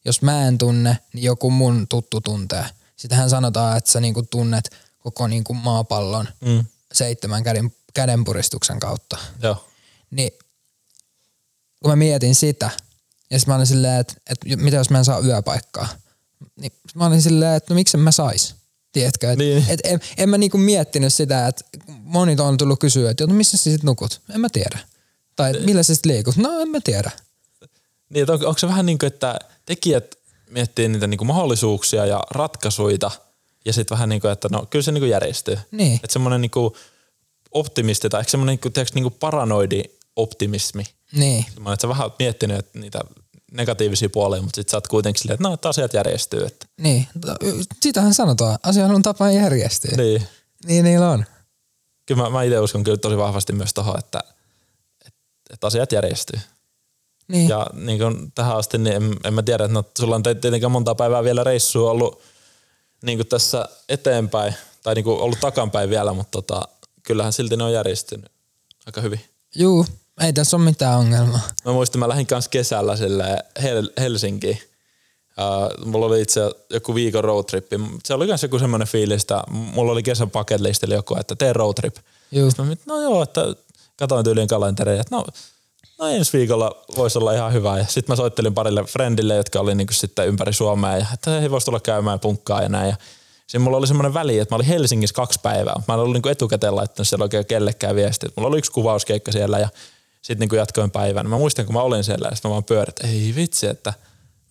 Jos 0.06 0.22
mä 0.22 0.48
en 0.48 0.58
tunne, 0.58 0.98
niin 1.14 1.24
joku 1.24 1.52
mun 1.52 1.88
tuttu 1.88 2.22
tuntee. 2.22 2.66
Sitähän 2.96 3.30
sanotaan, 3.30 3.78
että 3.78 3.92
sä 3.92 4.00
niinku 4.00 4.24
tunnet 4.24 4.70
koko 5.00 5.28
niinku 5.28 5.54
maapallon 5.54 6.28
Mm. 6.42 6.66
seitsemän 6.94 7.44
käden, 7.44 7.72
kädenpuristuksen 7.94 8.80
kautta. 8.80 9.18
Joo. 9.42 9.68
Niin 10.12 10.32
kun 11.84 11.92
mä 11.92 11.96
mietin 11.96 12.36
sitä, 12.36 12.70
ja 13.30 13.40
sitten 13.40 13.52
mä 13.52 13.56
olin 13.56 13.68
silleen, 13.68 14.00
että, 14.00 14.14
että 14.30 14.56
mitä 14.56 14.78
jos 14.78 14.90
mä 14.90 14.98
en 14.98 15.06
saa 15.06 15.20
yöpaikkaa, 15.20 15.88
niin 16.56 16.72
mä 16.96 17.06
olin 17.06 17.22
silleen, 17.22 17.54
että 17.56 17.74
no 17.74 17.76
miksi 17.76 17.98
mä 17.98 18.12
sais? 18.12 18.56
Tiedätkö? 18.92 19.32
Et, 19.32 19.38
Niin. 19.40 19.66
et, 19.70 19.80
en, 19.84 20.00
en 20.18 20.30
mä 20.30 20.38
niinku 20.38 20.58
miettinyt 20.58 21.14
sitä, 21.14 21.48
että 21.48 21.66
moni 21.88 22.36
on 22.40 22.58
tullut 22.58 22.80
kysyä, 22.80 23.12
että 23.12 23.28
no 23.28 23.34
missä 23.34 23.58
sä 23.58 23.64
sit 23.64 23.84
nukut? 23.84 24.22
En 24.36 24.42
mä 24.42 24.50
tiedä. 24.50 24.80
Tai 25.36 25.54
millä 25.66 25.84
sä 25.84 25.96
sit 25.96 26.06
liikut? 26.06 26.38
No 26.38 26.60
en 26.60 26.70
mä 26.70 26.80
tiedä. 26.84 27.12
Niin, 28.10 28.32
on, 28.32 28.46
onko 28.46 28.58
se 28.58 28.68
vähän 28.68 28.86
niin 28.86 29.00
kuin, 29.00 29.08
että 29.08 29.40
tekijät 29.66 30.16
miettii 30.50 30.88
niitä 30.88 31.08
niin 31.08 31.18
kuin 31.18 31.28
mahdollisuuksia 31.28 32.06
ja 32.06 32.24
ratkaisuja 32.32 33.12
ja 33.66 33.74
sitten 33.74 33.96
vähän 33.96 34.10
niin 34.10 34.22
kuin, 34.22 34.32
että 34.32 34.48
no 34.52 34.66
kyllä 34.70 34.84
se 34.84 34.92
niin 34.92 35.02
kuin 35.02 35.10
järjestyy. 35.10 35.58
Niin. 35.72 35.96
Että 35.96 36.14
semmoinen 36.14 36.42
niin 36.42 36.52
kuin 36.52 36.74
optimisti 37.52 38.10
tai 38.10 38.20
ehkä 38.20 38.32
semmoinen 38.32 38.54
niin 38.54 38.60
kuin, 38.62 38.74
tiedätkö, 38.74 38.96
niin 38.96 39.04
kuin 39.04 39.16
paranoidi 39.20 39.84
optimismi. 40.16 40.84
Niin. 41.12 41.46
Semmoinen, 41.54 41.74
että 41.74 41.82
sä 41.82 41.90
vähän 41.90 42.12
miettinyt 42.20 42.60
että 42.60 42.80
niitä 42.80 43.00
negatiivisia 43.52 44.10
puolia, 44.10 44.42
mutta 44.42 44.56
sitten 44.56 44.72
sä 44.72 44.78
oot 44.78 44.88
kuitenkin 44.88 45.22
silleen, 45.22 45.34
että 45.34 45.48
no, 45.48 45.54
että 45.54 45.70
asiat 45.70 45.94
järjestyy. 45.94 46.46
Että. 46.46 46.66
Niin. 46.78 47.08
Sitähän 47.82 48.14
sanotaan. 48.14 48.60
Asioilla 48.64 48.96
on 48.96 49.02
tapa 49.02 49.32
järjestyä. 49.32 49.92
Niin. 49.98 50.28
Niin 50.66 50.84
niillä 50.84 51.10
on. 51.10 51.26
Kyllä 52.06 52.24
mä, 52.24 52.30
mä 52.30 52.44
itse 52.44 52.60
uskon 52.60 52.84
kyllä 52.84 52.98
tosi 52.98 53.18
vahvasti 53.18 53.54
myös 53.54 53.74
tohon, 53.74 54.00
että, 54.00 54.24
että, 55.06 55.20
että 55.50 55.68
asiat 55.68 55.92
järjestyy. 55.92 56.40
Niin. 57.28 57.50
Ja 57.50 57.68
niin 57.74 58.00
kuin 58.00 58.32
tähän 58.36 58.58
asti, 58.58 58.78
niin 58.78 58.96
en, 58.96 59.16
en 59.24 59.34
mä 59.34 59.44
tiedä, 59.44 59.64
että 59.64 59.74
no, 59.74 59.84
sulla 59.98 60.16
on 60.16 60.24
tietenkään 60.24 60.72
monta 60.72 60.96
päivää 60.96 61.24
vielä 61.24 61.44
reissua 61.44 61.92
ollut 61.92 62.22
niin 63.02 63.18
kuin 63.18 63.28
tässä 63.28 63.70
eteenpäin, 63.90 64.56
tai 64.84 64.96
niin 64.96 65.04
kuin 65.04 65.22
ollut 65.22 65.40
takanpäin 65.40 65.90
vielä, 65.90 66.14
mutta 66.14 66.32
tota, 66.32 66.62
kyllähän 67.04 67.34
silti 67.34 67.58
ne 67.58 67.64
on 67.64 67.74
järjestynyt 67.74 68.32
aika 68.86 69.02
hyvin. 69.02 69.22
Juu, 69.56 69.86
ei 70.22 70.34
tässä 70.34 70.58
ole 70.58 70.64
mitään 70.66 71.00
ongelmaa. 71.00 71.40
Mä 71.66 71.72
muistan, 71.72 72.00
mä 72.00 72.10
lähdin 72.10 72.28
kanssa 72.28 72.50
kesällä 72.50 72.96
sille 72.96 73.38
Hel- 73.62 73.94
Helsinkiin 74.00 74.60
Uh, 75.32 75.86
mulla 75.86 76.06
oli 76.06 76.22
itse 76.22 76.42
joku 76.70 76.96
viikon 76.96 77.24
roadtrippi. 77.24 77.80
Se 78.06 78.14
oli 78.14 78.26
myös 78.26 78.44
joku 78.44 78.60
semmoinen 78.60 78.88
fiilis, 78.88 79.22
että 79.22 79.44
mulla 79.50 79.92
oli 79.92 80.04
kesän 80.04 80.32
bucket 80.32 80.62
listillä 80.62 80.96
joku, 80.96 81.16
että 81.20 81.36
tee 81.36 81.54
roadtrip. 81.54 81.96
Sitten 82.48 82.66
mä 82.66 82.76
no 82.86 83.02
joo, 83.02 83.24
että 83.24 83.56
katoin 83.96 84.24
tyyliin 84.24 84.48
kalenteria, 84.48 85.02
että 85.02 85.16
no, 85.16 85.26
no 86.00 86.08
ensi 86.08 86.38
viikolla 86.38 86.76
voisi 86.98 87.18
olla 87.18 87.34
ihan 87.34 87.54
hyvä. 87.54 87.78
Ja 87.78 87.86
sitten 87.86 88.12
mä 88.12 88.16
soittelin 88.16 88.54
parille 88.54 88.84
friendille, 88.84 89.36
jotka 89.36 89.60
oli 89.60 89.76
niinku 89.76 89.94
sitten 89.94 90.28
ympäri 90.28 90.54
Suomea 90.54 90.98
ja 90.98 91.06
että 91.14 91.32
he 91.32 91.52
voisi 91.52 91.66
tulla 91.66 91.80
käymään 91.80 92.20
punkkaa 92.20 92.62
ja 92.62 92.70
näin. 92.70 92.90
Ja 92.90 92.96
Siinä 93.48 93.64
mulla 93.64 93.78
oli 93.78 93.88
semmoinen 93.88 94.14
väli, 94.14 94.40
että 94.40 94.54
mä 94.54 94.58
olin 94.58 94.68
Helsingissä 94.68 95.14
kaksi 95.14 95.40
päivää. 95.44 95.76
Mä 95.88 95.94
en 95.94 96.00
ollut 96.00 96.14
niinku 96.14 96.30
etukäteen 96.30 96.76
laittanut 96.76 97.08
siellä 97.08 97.24
oikein 97.24 97.46
kellekään 97.46 97.96
viestiä. 97.96 98.30
Mulla 98.36 98.50
oli 98.50 98.58
yksi 98.58 98.72
kuvauskeikka 98.72 99.32
siellä 99.32 99.60
ja 99.60 99.70
sitten 100.22 100.40
niinku 100.40 100.56
jatkoin 100.56 100.92
päivän. 100.92 101.30
Mä 101.30 101.38
muistan, 101.38 101.66
kun 101.66 101.76
mä 101.76 101.82
olin 101.82 102.04
siellä 102.04 102.28
ja 102.28 102.36
sitten 102.36 102.50
mä 102.50 102.54
vaan 102.54 102.64
pyörin, 102.64 102.90
että 102.90 103.08
ei 103.08 103.34
vitsi, 103.36 103.68
että 103.68 103.94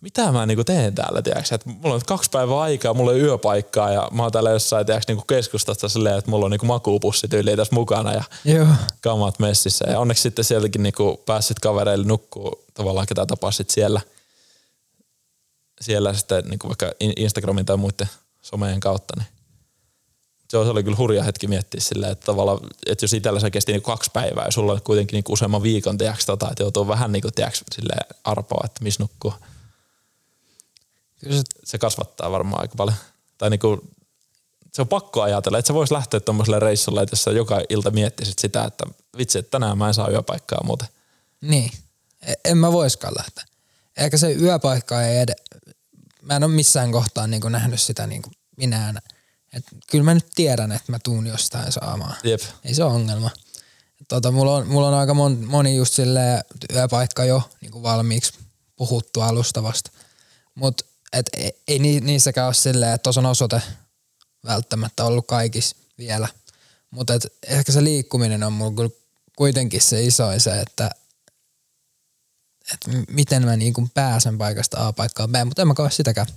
mitä 0.01 0.31
mä 0.31 0.45
niinku 0.45 0.63
teen 0.63 0.95
täällä, 0.95 1.21
tiedätkö? 1.21 1.55
Että 1.55 1.69
mulla 1.69 1.95
on 1.95 2.01
kaksi 2.07 2.29
päivää 2.29 2.59
aikaa, 2.59 2.93
mulla 2.93 3.11
on 3.11 3.19
yöpaikkaa 3.19 3.91
ja 3.91 4.07
mä 4.11 4.23
oon 4.23 4.31
täällä 4.31 4.49
jossain, 4.49 4.85
tiedätkö, 4.85 5.11
niinku 5.11 5.25
keskustassa 5.27 5.89
silleen, 5.89 6.17
että 6.17 6.31
mulla 6.31 6.45
on 6.45 6.51
niinku 6.51 6.65
makuupussit 6.65 7.33
yli 7.33 7.55
tässä 7.57 7.75
mukana 7.75 8.13
ja 8.13 8.23
Joo. 8.45 8.67
kamat 9.01 9.39
messissä. 9.39 9.85
Ja 9.89 9.99
onneksi 9.99 10.23
sitten 10.23 10.45
sieltäkin 10.45 10.83
niinku 10.83 11.23
pääsit 11.25 11.59
kavereille 11.59 12.05
nukkuu 12.05 12.65
tavallaan, 12.73 13.07
ketä 13.07 13.25
tapasit 13.25 13.69
siellä. 13.69 14.01
Siellä 15.81 16.13
sitten 16.13 16.43
niinku 16.45 16.67
vaikka 16.67 16.91
In- 16.99 17.13
Instagramin 17.15 17.65
tai 17.65 17.77
muiden 17.77 18.09
someen 18.41 18.79
kautta. 18.79 19.13
Niin. 19.17 19.27
Se 20.51 20.57
oli 20.57 20.83
kyllä 20.83 20.97
hurja 20.97 21.23
hetki 21.23 21.47
miettiä 21.47 21.81
silleen, 21.81 22.11
että 22.11 22.25
tavallaan, 22.25 22.59
että 22.85 23.03
jos 23.03 23.13
itsellä 23.13 23.39
se 23.39 23.51
kesti 23.51 23.71
niinku 23.71 23.91
kaksi 23.91 24.09
päivää 24.13 24.45
ja 24.45 24.51
sulla 24.51 24.73
on 24.73 24.81
kuitenkin 24.81 25.17
niinku 25.17 25.33
useamman 25.33 25.63
viikon, 25.63 25.97
tiedätkö, 25.97 26.23
tota, 26.25 26.47
että 26.51 26.63
joutuu 26.63 26.87
vähän 26.87 27.11
niinku, 27.11 27.31
tiedätkö, 27.35 27.59
silleen 27.75 28.05
arpoa, 28.23 28.61
että 28.65 28.83
missä 28.83 29.03
nukkuu. 29.03 29.33
Kyllä 31.19 31.35
se, 31.35 31.43
Se 31.63 31.77
kasvattaa 31.77 32.31
varmaan 32.31 32.61
aika 32.61 32.73
paljon. 32.77 32.97
Tai 33.37 33.49
niinku, 33.49 33.81
se 34.73 34.81
on 34.81 34.87
pakko 34.87 35.21
ajatella, 35.21 35.57
että 35.57 35.67
sä 35.67 35.73
vois 35.73 35.91
lähteä 35.91 36.19
tuommoiselle 36.19 36.59
reissulle, 36.59 37.01
että 37.01 37.13
jos 37.13 37.35
joka 37.35 37.61
ilta 37.69 37.91
miettisit 37.91 38.39
sitä, 38.39 38.63
että 38.63 38.83
vitsi, 39.17 39.39
että 39.39 39.51
tänään 39.51 39.77
mä 39.77 39.87
en 39.87 39.93
saa 39.93 40.09
yöpaikkaa 40.09 40.63
muuten. 40.63 40.87
niin. 41.41 41.71
E- 42.21 42.33
En 42.45 42.57
mä 42.57 42.71
voiskaan 42.71 43.13
lähteä. 43.17 43.43
Eikä 43.97 44.17
se 44.17 44.31
yöpaikka 44.31 45.03
ei 45.03 45.17
ed... 45.19 45.29
Mä 46.21 46.35
en 46.35 46.43
ole 46.43 46.51
missään 46.51 46.91
kohtaa 46.91 47.27
niin 47.27 47.41
nähnyt 47.49 47.81
sitä 47.81 48.07
niin 48.07 48.21
kuin 48.21 48.33
minä. 48.57 49.01
Et 49.53 49.63
kyllä 49.87 50.03
mä 50.03 50.13
nyt 50.13 50.27
tiedän, 50.35 50.71
että 50.71 50.91
mä 50.91 50.99
tuun 50.99 51.27
jostain 51.27 51.71
saamaan. 51.71 52.15
Jep. 52.23 52.41
Ei 52.63 52.73
se 52.73 52.83
ole 52.83 52.93
ongelma. 52.93 53.29
Tota, 54.07 54.31
mulla, 54.31 54.55
on, 54.55 54.67
mulla 54.67 54.87
on 54.87 54.93
aika 54.93 55.13
mon, 55.13 55.45
moni 55.45 55.75
just 55.75 55.93
silleen 55.93 56.43
yöpaikka 56.73 57.25
jo 57.25 57.49
niin 57.61 57.71
kuin 57.71 57.83
valmiiksi 57.83 58.33
puhuttu 58.75 59.21
alustavasta. 59.21 59.91
Mutta 60.55 60.85
et 61.13 61.29
ei, 61.37 61.51
ei 61.67 61.79
ni- 61.79 61.99
niissäkään 61.99 62.47
ole 62.47 62.53
silleen, 62.53 62.93
että 62.93 63.03
tuossa 63.03 63.21
on 63.21 63.25
osoite 63.25 63.61
välttämättä 64.45 65.05
ollut 65.05 65.27
kaikissa 65.27 65.75
vielä. 65.97 66.27
Mutta 66.91 67.13
ehkä 67.47 67.71
se 67.71 67.83
liikkuminen 67.83 68.43
on 68.43 68.53
mulla 68.53 68.75
kyllä 68.75 68.89
kuitenkin 69.35 69.81
se 69.81 70.03
isoin 70.03 70.41
se, 70.41 70.59
että 70.59 70.91
et 72.73 73.05
miten 73.09 73.45
mä 73.45 73.57
niinku 73.57 73.89
pääsen 73.93 74.37
paikasta 74.37 74.87
A 74.87 74.93
paikkaan 74.93 75.29
B, 75.29 75.35
mutta 75.45 75.61
en 75.61 75.67
mä 75.67 75.73
koe 75.73 75.91
sitäkään. 75.91 76.27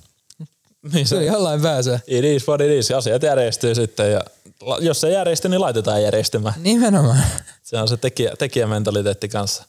Niin 0.93 1.07
Se 1.07 1.17
se, 1.17 1.25
jollain 1.25 1.63
pääsee. 1.63 2.01
it 2.07 2.25
is 2.25 2.49
what 2.49 2.61
it 2.61 2.71
is. 2.71 2.91
Asiat 2.91 3.23
järjestyy 3.23 3.75
sitten 3.75 4.13
ja 4.13 4.21
jos 4.81 5.01
se 5.01 5.11
järjestyy, 5.11 5.49
niin 5.51 5.61
laitetaan 5.61 6.03
järjestymään. 6.03 6.55
Nimenomaan. 6.59 7.25
Se 7.63 7.77
on 7.79 7.89
se 7.89 7.97
tekijä, 7.97 8.37
tekijämentaliteetti 8.39 9.29
kanssa, 9.29 9.65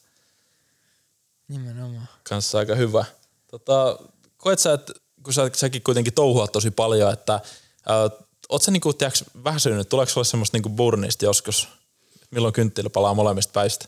Nimenomaan. 1.48 2.10
kanssa 2.30 2.58
aika 2.58 2.76
hyvä. 2.76 3.06
Tota, 3.52 4.00
koet 4.38 4.60
sä, 4.60 4.74
että 4.74 4.94
kun 5.24 5.34
sä, 5.34 5.50
säkin 5.54 5.82
kuitenkin 5.84 6.14
touhuat 6.14 6.52
tosi 6.52 6.72
paljon, 6.72 7.14
että 7.14 7.34
äh, 7.34 8.26
oot 8.50 8.62
sä 8.62 8.72
niinku, 8.72 8.94
tiiäks, 8.94 9.24
väsynyt? 9.44 9.90
Tuleeko 9.90 10.12
sulle 10.12 10.26
semmoista 10.26 10.56
niinku 10.56 10.70
burnista 10.70 11.26
joskus? 11.26 11.68
Milloin 12.32 12.54
kynttilä 12.54 12.90
palaa 12.90 13.14
molemmista 13.14 13.52
päistä? 13.54 13.86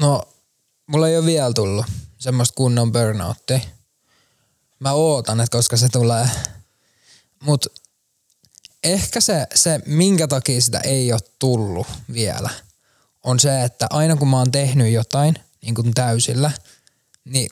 No, 0.00 0.22
mulla 0.86 1.08
ei 1.08 1.16
ole 1.18 1.26
vielä 1.26 1.52
tullut 1.54 1.86
semmoista 2.18 2.54
kunnon 2.56 2.92
burnouttia. 2.92 3.60
Mä 4.80 4.92
ootan, 4.92 5.40
että 5.40 5.56
koska 5.58 5.76
se 5.76 5.88
tulee. 5.88 6.28
Mut 7.42 7.66
ehkä 8.84 9.20
se, 9.20 9.46
se, 9.54 9.80
minkä 9.86 10.28
takia 10.28 10.60
sitä 10.60 10.80
ei 10.80 11.12
ole 11.12 11.20
tullut 11.38 11.86
vielä, 12.12 12.50
on 13.24 13.40
se, 13.40 13.64
että 13.64 13.86
aina 13.90 14.16
kun 14.16 14.28
mä 14.28 14.38
oon 14.38 14.52
tehnyt 14.52 14.92
jotain 14.92 15.34
niin 15.62 15.74
kuin 15.74 15.94
täysillä, 15.94 16.50
niin 17.24 17.50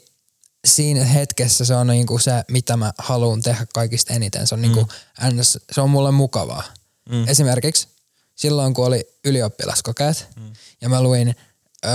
siinä 0.66 1.04
hetkessä 1.04 1.64
se 1.64 1.74
on 1.74 1.86
niin 1.86 2.06
kuin 2.06 2.20
se, 2.20 2.44
mitä 2.50 2.76
mä 2.76 2.92
haluan 2.98 3.42
tehdä 3.42 3.66
kaikista 3.74 4.14
eniten. 4.14 4.46
Se 4.46 4.54
on, 4.54 4.62
niin 4.62 4.72
kuin, 4.72 4.86
ns, 5.32 5.58
se 5.72 5.80
on 5.80 5.90
mulle 5.90 6.10
mukavaa. 6.10 6.62
Mm. 7.08 7.28
Esimerkiksi 7.28 7.88
silloin, 8.34 8.74
kun 8.74 8.86
oli 8.86 9.08
ylioppilaskokeet 9.24 10.28
mm. 10.36 10.52
ja 10.80 10.88
mä 10.88 11.02
luin, 11.02 11.36
öö, 11.84 11.92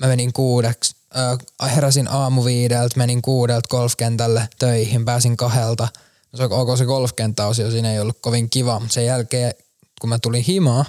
mä 0.00 0.06
menin 0.06 0.32
kuudeksi, 0.32 0.94
öö, 1.16 1.68
heräsin 1.68 2.08
aamu 2.08 2.44
viideltä, 2.44 2.96
menin 2.96 3.22
kuudelta 3.22 3.68
golfkentälle 3.68 4.48
töihin, 4.58 5.04
pääsin 5.04 5.36
kahdelta. 5.36 5.88
No 6.32 6.36
se, 6.36 6.44
ok, 6.44 6.78
se 6.78 6.84
golfkenttäosio 6.84 7.70
siinä 7.70 7.92
ei 7.92 8.00
ollut 8.00 8.18
kovin 8.20 8.50
kiva, 8.50 8.80
mutta 8.80 8.94
sen 8.94 9.06
jälkeen, 9.06 9.54
kun 10.00 10.10
mä 10.10 10.18
tulin 10.18 10.44
himaa 10.44 10.84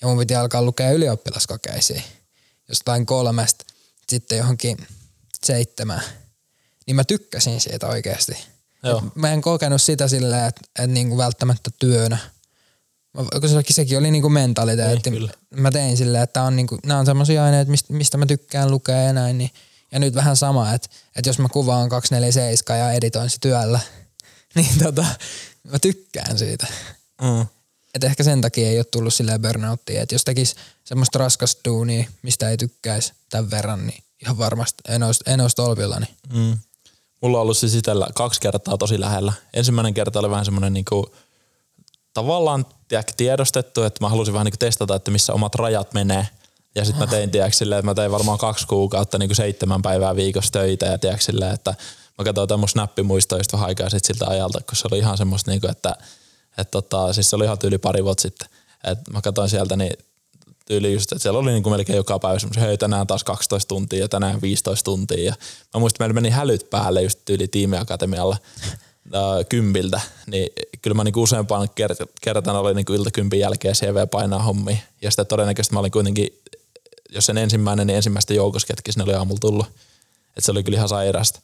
ja 0.00 0.08
mun 0.08 0.18
piti 0.18 0.34
alkaa 0.34 0.62
lukea 0.62 0.90
ylioppilaskokeisiin, 0.90 2.02
jostain 2.68 3.06
kolmesta 3.06 3.64
sitten 4.08 4.38
johonkin 4.38 4.86
seitsemään, 5.44 6.02
niin 6.86 6.96
mä 6.96 7.04
tykkäsin 7.04 7.60
siitä 7.60 7.86
oikeasti. 7.86 8.36
Joo. 8.82 9.02
Mä 9.14 9.32
en 9.32 9.40
kokenut 9.40 9.82
sitä 9.82 10.08
silleen, 10.08 10.44
että, 10.44 10.60
että 10.78 10.86
niinku 10.86 11.16
välttämättä 11.16 11.70
työnä. 11.78 12.18
Kun 13.40 13.48
se- 13.48 13.62
sekin 13.70 13.98
oli 13.98 14.10
niinku 14.10 14.28
mentaliteetti. 14.28 15.10
Niin, 15.10 15.20
kyllä. 15.20 15.32
mä 15.50 15.70
tein 15.70 15.96
silleen, 15.96 16.24
että 16.24 16.42
on 16.42 16.56
niinku, 16.56 16.78
nämä 16.86 17.00
on 17.00 17.06
semmoisia 17.06 17.44
aineita, 17.44 17.70
mistä, 17.70 17.92
mistä 17.92 18.18
mä 18.18 18.26
tykkään 18.26 18.70
lukea 18.70 18.96
ja 19.02 19.12
näin. 19.12 19.38
Niin, 19.38 19.50
ja 19.92 19.98
nyt 19.98 20.14
vähän 20.14 20.36
sama, 20.36 20.72
että, 20.72 20.88
että 21.16 21.28
jos 21.28 21.38
mä 21.38 21.48
kuvaan 21.48 21.88
247 21.88 22.78
ja 22.78 22.92
editoin 22.92 23.30
se 23.30 23.36
työllä, 23.40 23.80
niin 24.54 24.78
tota, 24.84 25.04
mä 25.70 25.78
tykkään 25.78 26.38
siitä. 26.38 26.66
Mm. 27.22 27.46
Et 27.94 28.04
ehkä 28.04 28.22
sen 28.22 28.40
takia 28.40 28.68
ei 28.68 28.78
ole 28.78 28.84
tullut 28.84 29.14
silleen 29.14 29.42
burnouttia, 29.42 30.02
että 30.02 30.14
jos 30.14 30.24
tekisi 30.24 30.56
semmoista 30.84 31.18
raskasta 31.18 31.60
duunia, 31.64 32.04
mistä 32.22 32.50
ei 32.50 32.56
tykkäisi 32.56 33.12
tämän 33.30 33.50
verran, 33.50 33.86
niin 33.86 34.02
ihan 34.22 34.38
varmasti 34.38 34.82
en 34.88 35.02
olisi, 35.02 35.24
en 35.26 35.40
olisi 35.40 35.56
tolpillani. 35.56 36.06
Mm. 36.32 36.58
Mulla 37.22 37.38
on 37.38 37.42
ollut 37.42 37.56
siis 37.56 37.82
kaksi 38.14 38.40
kertaa 38.40 38.78
tosi 38.78 39.00
lähellä. 39.00 39.32
Ensimmäinen 39.54 39.94
kerta 39.94 40.18
oli 40.18 40.30
vähän 40.30 40.44
semmoinen 40.44 40.72
niinku, 40.72 41.14
tavallaan 42.14 42.66
tiedostettu, 43.16 43.82
että 43.82 44.04
mä 44.04 44.08
halusin 44.08 44.34
vähän 44.34 44.44
niinku 44.44 44.56
testata, 44.58 44.94
että 44.94 45.10
missä 45.10 45.32
omat 45.32 45.54
rajat 45.54 45.94
menee. 45.94 46.28
Ja 46.74 46.84
sitten 46.84 47.00
mä 47.00 47.10
tein, 47.10 47.30
tiedätkö, 47.30 47.56
silleen, 47.56 47.78
että 47.78 47.90
mä 47.90 47.94
tein 47.94 48.10
varmaan 48.10 48.38
kaksi 48.38 48.66
kuukautta 48.66 49.18
niinku 49.18 49.34
seitsemän 49.34 49.82
päivää 49.82 50.16
viikossa 50.16 50.52
töitä 50.52 50.86
ja 50.86 50.98
tiedätkö, 50.98 51.24
silleen, 51.24 51.54
että 51.54 51.74
mä 52.18 52.24
katsoin 52.24 52.42
jotain 52.42 52.60
mun 52.60 52.68
snappimuistoja 52.68 53.40
just 53.40 53.52
vähän 53.52 53.66
aikaa 53.66 53.90
sit 53.90 54.04
siltä 54.04 54.26
ajalta, 54.26 54.60
kun 54.60 54.76
se 54.76 54.88
oli 54.90 54.98
ihan 54.98 55.18
semmoista, 55.18 55.50
niinku, 55.50 55.66
että, 55.66 55.96
että 56.58 56.70
tota, 56.70 57.12
siis 57.12 57.30
se 57.30 57.36
oli 57.36 57.44
ihan 57.44 57.58
tyyli 57.58 57.78
pari 57.78 58.04
vuotta 58.04 58.22
sitten. 58.22 58.48
Et 58.84 58.98
mä 59.12 59.20
katsoin 59.20 59.48
sieltä, 59.48 59.76
niin 59.76 59.92
tyyli 60.66 60.92
just, 60.92 61.12
että 61.12 61.22
siellä 61.22 61.38
oli 61.38 61.50
niin 61.50 61.62
kuin 61.62 61.72
melkein 61.72 61.96
joka 61.96 62.18
päivä 62.18 62.38
semmoisia, 62.38 62.62
hei 62.62 62.78
tänään 62.78 63.06
taas 63.06 63.24
12 63.24 63.68
tuntia 63.68 63.98
ja 63.98 64.08
tänään 64.08 64.42
15 64.42 64.84
tuntia. 64.84 65.24
Ja 65.24 65.34
mä 65.74 65.80
muistan, 65.80 66.04
meillä 66.04 66.14
meni 66.14 66.30
hälyt 66.30 66.70
päälle 66.70 67.02
just 67.02 67.18
tyyli 67.24 67.48
tiimiakatemialla 67.48 68.36
ää, 69.12 69.44
kympiltä, 69.44 70.00
niin 70.26 70.50
kyllä 70.82 70.94
mä 70.94 71.04
niinku 71.04 71.22
useampaan 71.22 71.68
kert- 71.68 72.12
kertaan 72.20 72.56
olin 72.56 72.76
niinku 72.76 72.92
iltakympin 72.92 73.40
jälkeen 73.40 73.74
CV 73.74 74.08
painaa 74.10 74.42
hommi. 74.42 74.82
Ja 75.02 75.10
sitten 75.10 75.26
todennäköisesti 75.26 75.74
mä 75.74 75.80
olin 75.80 75.90
kuitenkin, 75.90 76.40
jos 77.10 77.26
sen 77.26 77.38
ensimmäinen, 77.38 77.86
niin 77.86 77.96
ensimmäistä 77.96 78.34
joukossa, 78.34 78.66
ketkä 78.66 78.92
sinne 78.92 79.04
oli 79.04 79.14
aamulla 79.14 79.40
tullut. 79.40 79.66
Että 80.28 80.40
se 80.40 80.50
oli 80.50 80.62
kyllä 80.62 80.76
ihan 80.76 80.88
sairasta. 80.88 81.40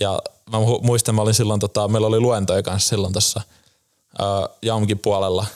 Ja 0.00 0.22
mä 0.52 0.58
mu- 0.58 0.82
muistan, 0.82 1.14
mä 1.14 1.22
olin 1.22 1.34
silloin, 1.34 1.60
tota, 1.60 1.88
meillä 1.88 2.06
oli 2.06 2.20
luentoja 2.20 2.62
kanssa 2.62 2.88
silloin 2.88 3.12
tuossa 3.12 3.40
Jamkin 4.62 4.98
puolella, 4.98 5.46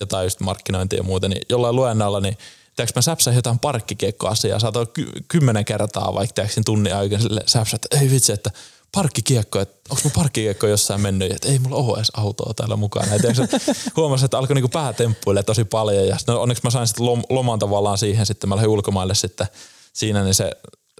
jotain 0.00 0.24
just 0.24 0.40
markkinointia 0.40 0.96
ja 0.96 1.02
muuta, 1.02 1.28
niin 1.28 1.42
jollain 1.50 1.76
luennolla, 1.76 2.20
niin 2.20 2.38
tiedätkö, 2.76 2.98
mä 2.98 3.02
säpsäin 3.02 3.36
jotain 3.36 3.58
parkkikiekkoasiaa, 3.58 4.58
saatoin 4.58 4.88
ky- 4.88 5.12
kymmenen 5.28 5.64
kertaa 5.64 6.14
vaikka 6.14 6.34
tiedätkö, 6.34 6.60
tunnin 6.64 6.96
aikana 6.96 7.22
sille 7.22 7.40
säpsä, 7.46 7.76
että 7.76 8.00
ei 8.00 8.10
vitsi, 8.10 8.32
että 8.32 8.50
parkkikiekko, 8.94 9.60
että 9.60 9.80
onko 9.90 10.00
mun 10.04 10.12
parkkikiekko 10.12 10.66
jossain 10.66 11.00
mennyt, 11.00 11.32
että 11.32 11.48
ei 11.48 11.58
mulla 11.58 11.76
ole 11.76 11.98
edes 11.98 12.12
autoa 12.16 12.54
täällä 12.54 12.76
mukana. 12.76 13.18
Tiedätkö, 13.18 13.58
huomasin, 13.96 14.24
että 14.24 14.38
alkoi 14.38 14.54
niinku 14.54 14.68
pää 14.68 14.92
temppuille 14.92 15.42
tosi 15.42 15.64
paljon 15.64 16.06
ja 16.06 16.16
no, 16.26 16.40
onneksi 16.40 16.64
mä 16.64 16.70
sain 16.70 16.86
sitten 16.86 17.06
lom- 17.06 17.26
loman 17.28 17.58
tavallaan 17.58 17.98
siihen, 17.98 18.26
sitten 18.26 18.48
mä 18.48 18.56
lähdin 18.56 18.70
ulkomaille 18.70 19.14
sitten 19.14 19.46
siinä, 19.92 20.24
niin 20.24 20.34
se, 20.34 20.50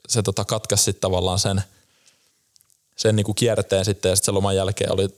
se 0.09 0.23
tota 0.23 0.45
katkaisi 0.45 0.85
sitten 0.85 1.01
tavallaan 1.01 1.39
sen, 1.39 1.63
sen 2.97 3.17
niinku 3.17 3.35
kierteen 3.35 3.85
sitten 3.85 4.09
ja 4.09 4.17
sitten 4.17 4.27
sen 4.27 4.35
loman 4.35 4.57
jälkeen 4.57 4.93
oli 4.93 5.09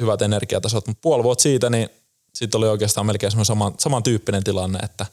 hyvät 0.00 0.22
energiatasot, 0.22 0.86
mutta 0.86 1.00
puoli 1.02 1.22
vuotta 1.22 1.42
siitä, 1.42 1.70
niin 1.70 1.88
sitten 2.34 2.58
oli 2.58 2.68
oikeastaan 2.68 3.06
melkein 3.06 3.30
semmoinen 3.30 3.46
saman, 3.46 3.74
samantyyppinen 3.78 4.44
tilanne, 4.44 4.78
että 4.82 5.06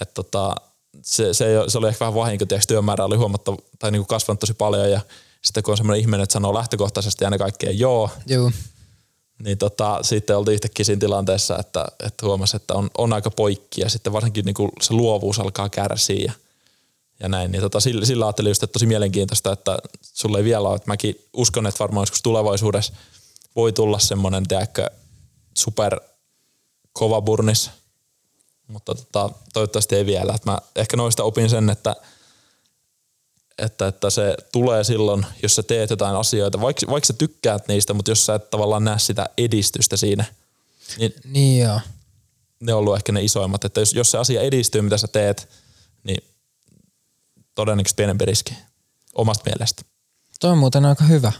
et 0.00 0.14
tota, 0.14 0.56
se, 1.02 1.34
se, 1.34 1.46
se, 1.68 1.78
oli 1.78 1.88
ehkä 1.88 2.00
vähän 2.00 2.14
vahinko, 2.14 2.46
tiedätkö, 2.46 2.68
työmäärä 2.68 3.04
oli 3.04 3.16
huomattava, 3.16 3.56
tai 3.78 3.90
niinku 3.90 4.06
kasvanut 4.06 4.40
tosi 4.40 4.54
paljon 4.54 4.90
ja 4.90 5.00
sitten 5.48 5.62
kun 5.62 5.72
on 5.72 5.76
semmoinen 5.76 6.00
ihminen, 6.00 6.20
että 6.20 6.32
sanoo 6.32 6.54
lähtökohtaisesti 6.54 7.24
aina 7.24 7.38
kaikkeen 7.38 7.78
joo, 7.78 8.10
Juu. 8.26 8.52
niin 9.44 9.58
tota, 9.58 9.98
sitten 10.02 10.36
oltiin 10.36 10.54
yhtäkkiä 10.54 10.84
siinä 10.84 11.00
tilanteessa, 11.00 11.58
että, 11.58 11.86
että 12.06 12.26
huomasi, 12.26 12.56
että 12.56 12.74
on, 12.74 12.90
on 12.98 13.12
aika 13.12 13.30
poikki 13.30 13.80
ja 13.80 13.90
sitten 13.90 14.12
varsinkin 14.12 14.44
niin 14.44 14.54
kuin 14.54 14.70
se 14.80 14.94
luovuus 14.94 15.38
alkaa 15.38 15.68
kärsiä 15.68 16.24
ja, 16.24 16.32
ja 17.20 17.28
näin. 17.28 17.52
Niin 17.52 17.60
tota, 17.60 17.80
sillä, 17.80 18.06
sillä 18.06 18.26
ajattelin 18.26 18.50
just, 18.50 18.62
että 18.62 18.72
tosi 18.72 18.86
mielenkiintoista, 18.86 19.52
että 19.52 19.78
sulle 20.02 20.38
ei 20.38 20.44
vielä 20.44 20.68
ole, 20.68 20.76
että 20.76 20.90
mäkin 20.90 21.24
uskon, 21.32 21.66
että 21.66 21.78
varmaan 21.78 22.02
joskus 22.02 22.22
tulevaisuudessa 22.22 22.92
voi 23.56 23.72
tulla 23.72 23.98
semmoinen, 23.98 24.48
tiedätkö, 24.48 24.90
super 25.54 26.00
kova 26.92 27.20
burnis, 27.20 27.70
mutta 28.68 28.94
tota, 28.94 29.30
toivottavasti 29.52 29.96
ei 29.96 30.06
vielä. 30.06 30.32
Että 30.34 30.50
mä 30.50 30.58
ehkä 30.76 30.96
noista 30.96 31.24
opin 31.24 31.50
sen, 31.50 31.70
että, 31.70 31.96
että, 33.58 33.86
että 33.86 34.10
se 34.10 34.36
tulee 34.52 34.84
silloin, 34.84 35.26
jos 35.42 35.54
sä 35.56 35.62
teet 35.62 35.90
jotain 35.90 36.16
asioita, 36.16 36.60
vaikka, 36.60 36.86
vaikka 36.90 37.06
sä 37.06 37.12
tykkäät 37.12 37.68
niistä, 37.68 37.94
mutta 37.94 38.10
jos 38.10 38.26
sä 38.26 38.34
et 38.34 38.50
tavallaan 38.50 38.84
näe 38.84 38.98
sitä 38.98 39.26
edistystä 39.38 39.96
siinä, 39.96 40.24
niin 40.98 41.14
Niin 41.24 41.64
joo. 41.64 41.80
ne 42.60 42.72
on 42.72 42.78
ollut 42.78 42.96
ehkä 42.96 43.12
ne 43.12 43.22
isoimmat. 43.22 43.64
Että 43.64 43.80
jos, 43.80 43.94
jos 43.94 44.10
se 44.10 44.18
asia 44.18 44.40
edistyy, 44.40 44.82
mitä 44.82 44.98
sä 44.98 45.08
teet, 45.08 45.48
niin 46.04 46.24
todennäköisesti 47.54 47.96
pienempi 47.96 48.24
riski 48.24 48.54
omasta 49.14 49.44
mielestä. 49.50 49.82
Toi 50.40 50.50
on 50.50 50.58
muuten 50.58 50.84
aika 50.84 51.04
hyvä. 51.04 51.32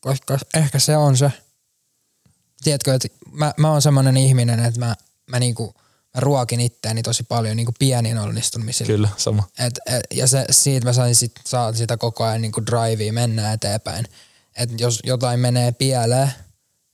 Koska 0.00 0.38
ehkä 0.54 0.78
se 0.78 0.96
on 0.96 1.16
se. 1.16 1.32
Tiedätkö, 2.64 2.94
että 2.94 3.08
mä, 3.32 3.54
mä 3.56 3.70
oon 3.70 3.82
semmonen 3.82 4.16
ihminen, 4.16 4.60
että 4.60 4.80
mä, 4.80 4.96
mä, 5.26 5.38
niinku, 5.38 5.74
mä 6.16 6.20
ruokin 6.20 6.60
itteeni 6.60 7.02
tosi 7.02 7.22
paljon 7.22 7.56
niinku 7.56 7.72
pieniin 7.78 8.18
onnistumisilla. 8.18 8.86
Kyllä, 8.86 9.08
sama. 9.16 9.48
Et, 9.58 9.78
et, 9.86 10.02
ja 10.14 10.26
se, 10.26 10.44
siitä 10.50 10.86
mä 10.86 10.92
sain 10.92 11.14
sit, 11.14 11.32
saan 11.46 11.76
sitä 11.76 11.96
koko 11.96 12.24
ajan 12.24 12.42
niinku 12.42 12.66
drivea 12.66 13.12
mennä 13.12 13.52
eteenpäin. 13.52 14.06
Et 14.56 14.80
jos 14.80 15.00
jotain 15.04 15.40
menee 15.40 15.72
pieleen, 15.72 16.32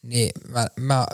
niin 0.03 0.31
mä, 0.49 0.67
mä, 0.81 1.07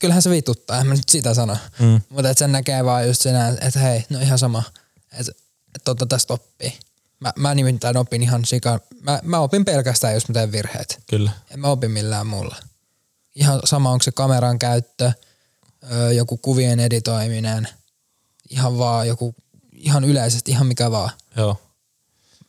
kyllähän 0.00 0.22
se 0.22 0.30
vituttaa, 0.30 0.80
en 0.80 0.86
mä 0.86 0.94
nyt 0.94 1.08
sitä 1.08 1.34
sano. 1.34 1.56
Mm. 1.78 2.00
Mutta 2.08 2.34
sen 2.34 2.52
näkee 2.52 2.84
vaan 2.84 3.06
just 3.06 3.22
sinä, 3.22 3.48
että 3.48 3.80
hei, 3.80 4.04
no 4.10 4.20
ihan 4.20 4.38
sama, 4.38 4.62
että 5.12 5.32
et 5.74 5.84
tota 5.84 6.06
tästä 6.06 6.34
oppii. 6.34 6.78
Mä, 7.20 7.32
mä 7.36 7.54
nimittäin 7.54 7.96
opin 7.96 8.22
ihan 8.22 8.44
sika, 8.44 8.80
mä, 9.00 9.20
mä 9.22 9.38
opin 9.38 9.64
pelkästään, 9.64 10.14
jos 10.14 10.28
mä 10.28 10.32
teen 10.32 10.52
virheet. 10.52 10.98
Kyllä. 11.06 11.30
En 11.50 11.60
mä 11.60 11.68
opi 11.68 11.88
millään 11.88 12.26
muulla. 12.26 12.56
Ihan 13.34 13.60
sama, 13.64 13.90
onko 13.90 14.02
se 14.02 14.12
kameran 14.12 14.58
käyttö, 14.58 15.12
öö, 15.92 16.12
joku 16.12 16.36
kuvien 16.36 16.80
editoiminen, 16.80 17.68
ihan 18.50 18.78
vaan 18.78 19.08
joku, 19.08 19.34
ihan 19.72 20.04
yleisesti, 20.04 20.50
ihan 20.50 20.66
mikä 20.66 20.90
vaan. 20.90 21.10
Joo, 21.36 21.56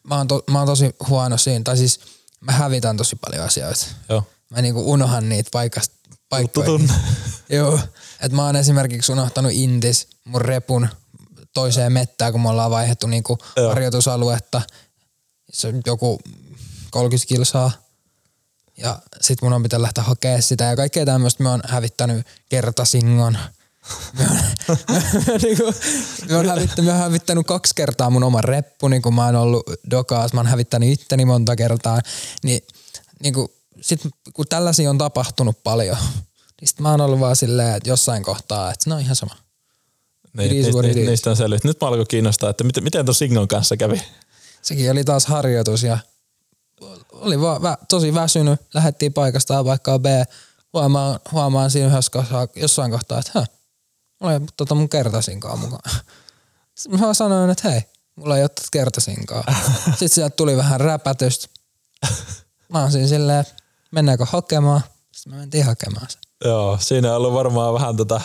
Mä 0.03 0.15
oon, 0.17 0.27
to, 0.27 0.43
mä 0.51 0.57
oon 0.59 0.67
tosi 0.67 0.95
huono 1.07 1.37
siinä, 1.37 1.63
tai 1.63 1.77
siis 1.77 1.99
mä 2.41 2.51
hävitän 2.51 2.97
tosi 2.97 3.15
paljon 3.15 3.45
asioita. 3.45 3.85
joo. 4.09 4.23
Mä 4.49 4.61
niinku 4.61 4.91
unohan 4.91 5.29
niitä 5.29 5.49
paikasta, 5.53 5.95
paikkoja. 6.29 6.65
tunne. 6.65 6.93
Joo, 7.49 7.79
että 8.21 8.35
mä 8.35 8.45
oon 8.45 8.55
esimerkiksi 8.55 9.11
unohtanut 9.11 9.51
Intis 9.51 10.07
mun 10.23 10.41
repun 10.41 10.87
toiseen 11.53 11.91
mettään, 11.93 12.31
kun 12.31 12.41
me 12.41 12.49
ollaan 12.49 12.71
vaihdettu 12.71 13.07
niinku 13.07 13.37
Joo. 13.55 13.69
harjoitusaluetta. 13.69 14.61
Se 15.53 15.67
on 15.67 15.81
joku 15.85 16.19
30 16.91 17.27
kilsaa. 17.27 17.71
Ja 18.77 18.99
sit 19.21 19.41
mun 19.41 19.53
on 19.53 19.63
pitää 19.63 19.81
lähteä 19.81 20.03
hakemaan 20.03 20.41
sitä 20.41 20.63
ja 20.63 20.75
kaikkea 20.75 21.05
tämmöistä. 21.05 21.43
Me 21.43 21.49
on 21.49 21.61
hävittänyt 21.67 22.27
kertasingon. 22.49 23.37
Me 24.19 24.23
on, 24.31 24.37
me, 25.27 25.37
niinku, 25.43 25.73
me, 26.29 26.35
on 26.35 26.45
hävittä, 26.45 26.81
me 26.81 26.91
on 26.91 26.97
hävittänyt 26.97 27.47
kaksi 27.47 27.75
kertaa 27.75 28.09
mun 28.09 28.23
oman 28.23 28.43
reppuni, 28.43 29.01
kun 29.01 29.15
mä 29.15 29.25
oon 29.25 29.35
ollut 29.35 29.63
dokaas. 29.91 30.33
Mä 30.33 30.39
oon 30.39 30.47
hävittänyt 30.47 30.89
itteni 30.89 31.25
monta 31.25 31.55
kertaa. 31.55 31.99
Niin, 32.43 32.61
niinku, 33.23 33.51
sit 33.81 34.01
kun 34.33 34.45
tällaisia 34.49 34.89
on 34.89 34.97
tapahtunut 34.97 35.63
paljon, 35.63 35.97
niin 36.61 36.67
sit 36.67 36.79
mä 36.79 36.91
oon 36.91 37.01
ollut 37.01 37.19
vaan 37.19 37.35
silleen, 37.35 37.75
että 37.75 37.89
jossain 37.89 38.23
kohtaa, 38.23 38.71
että 38.71 38.89
no 38.89 38.97
ihan 38.97 39.15
sama. 39.15 39.35
Niin, 40.37 40.51
niistä, 40.51 40.69
it 40.69 40.75
niistä, 40.81 41.01
is. 41.01 41.07
niistä 41.07 41.29
on 41.29 41.35
selvitty. 41.35 41.67
Nyt 41.67 41.81
mä 41.81 41.87
alkoi 41.87 42.05
kiinnostaa, 42.05 42.49
että 42.49 42.63
miten, 42.63 42.83
miten 42.83 43.05
tuon 43.05 43.15
Singon 43.15 43.47
kanssa 43.47 43.77
kävi. 43.77 44.01
Sekin 44.61 44.91
oli 44.91 45.03
taas 45.03 45.25
harjoitus 45.25 45.83
ja 45.83 45.97
oli 47.11 47.41
vaan 47.41 47.61
vä, 47.61 47.77
tosi 47.89 48.13
väsynyt. 48.13 48.61
Lähettiin 48.73 49.13
paikasta 49.13 49.57
A 49.57 49.63
paikkaa 49.63 49.99
B. 49.99 50.05
Huomaan, 50.73 51.19
huomaan 51.31 51.71
siinä 51.71 51.87
yhdessä 51.87 52.11
kohtaa, 52.11 52.47
jossain 52.55 52.91
kohtaa, 52.91 53.19
että 53.19 53.31
hä, 53.35 53.45
mulla 54.19 54.33
ei 54.33 54.39
tota 54.57 54.75
mun 54.75 54.89
kertasinkaan 54.89 55.59
mukaan. 55.59 55.95
Sitten 56.75 56.99
mä 56.99 57.13
sanoin, 57.13 57.49
että 57.49 57.69
hei, 57.69 57.81
mulla 58.15 58.37
ei 58.37 58.43
ole 58.43 58.49
tätä 58.49 58.67
kertasinkaa. 58.71 59.43
Sitten 59.85 60.09
sieltä 60.09 60.35
tuli 60.35 60.57
vähän 60.57 60.79
räpätystä. 60.79 61.47
Mä 62.69 62.81
oon 62.81 62.91
siinä 62.91 63.07
silleen, 63.07 63.45
mennäänkö 63.91 64.25
hakemaan? 64.25 64.81
Sitten 65.11 65.33
me 65.33 65.39
mentiin 65.39 65.65
hakemaan 65.65 66.07
sen. 66.09 66.21
Joo, 66.45 66.77
siinä 66.81 67.09
on 67.09 67.17
ollut 67.17 67.33
varmaan 67.33 67.73
vähän 67.73 67.97
tota, 67.97 68.21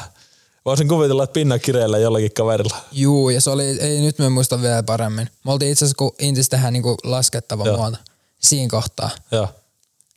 voisin 0.64 0.88
kuvitella, 0.88 1.24
että 1.24 1.34
pinna 1.34 1.58
kireellä 1.58 1.98
jollakin 1.98 2.34
kaverilla. 2.34 2.76
Juu, 2.92 3.30
ja 3.30 3.40
se 3.40 3.50
oli, 3.50 3.64
ei 3.64 4.00
nyt 4.00 4.18
mä 4.18 4.30
muista 4.30 4.62
vielä 4.62 4.82
paremmin. 4.82 5.28
Me 5.44 5.52
oltiin 5.52 5.72
itse 5.72 5.84
asiassa, 5.84 5.98
kun 5.98 6.14
Intis 6.18 6.48
tehdään 6.48 6.72
niinku 6.72 6.96
laskettava 7.04 7.66
Joo. 7.66 7.76
muoto. 7.76 7.96
Siinä 8.44 8.70
kohtaa 8.70 9.10
Joo. 9.32 9.48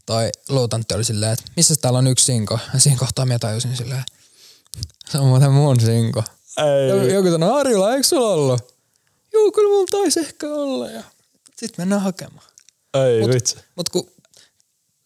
toi 0.05 0.29
luutantti 0.49 0.93
oli 0.93 1.03
silleen, 1.03 1.31
että 1.31 1.45
missä 1.55 1.75
täällä 1.81 1.99
on 1.99 2.07
yksi 2.07 2.25
sinko? 2.25 2.59
Ja 2.73 2.79
siinä 2.79 2.99
kohtaa 2.99 3.25
mä 3.25 3.39
tajusin 3.39 3.77
silleen, 3.77 4.03
se 5.09 5.17
on 5.17 5.25
muuten 5.27 5.51
mun 5.51 5.79
sinko. 5.79 6.23
Joku, 6.89 7.05
Ei, 7.05 7.13
joku 7.13 7.31
sanoi, 7.31 7.59
Arjula, 7.59 7.91
eikö 7.93 8.03
sulla 8.07 8.27
ollut? 8.33 8.75
Juu, 9.33 9.51
kyllä 9.51 9.69
mulla 9.69 9.87
taisi 9.91 10.19
ehkä 10.19 10.47
olla. 10.47 10.89
Ja 10.91 11.03
sitten 11.57 11.81
mennään 11.83 12.01
hakemaan. 12.01 12.47
ei 12.93 13.21
Mut- 13.21 13.33
vitsi. 13.33 13.55
Mutta 13.75 13.91
kun 13.91 14.11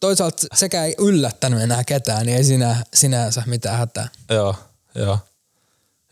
toisaalta 0.00 0.46
sekä 0.54 0.84
ei 0.84 0.94
yllättänyt 0.98 1.60
enää 1.62 1.84
ketään, 1.84 2.26
niin 2.26 2.36
ei 2.38 2.44
sinä, 2.44 2.84
sinänsä 2.94 3.42
mitään 3.46 3.78
hätää. 3.78 4.08
Joo, 4.30 4.54
joo. 4.94 5.18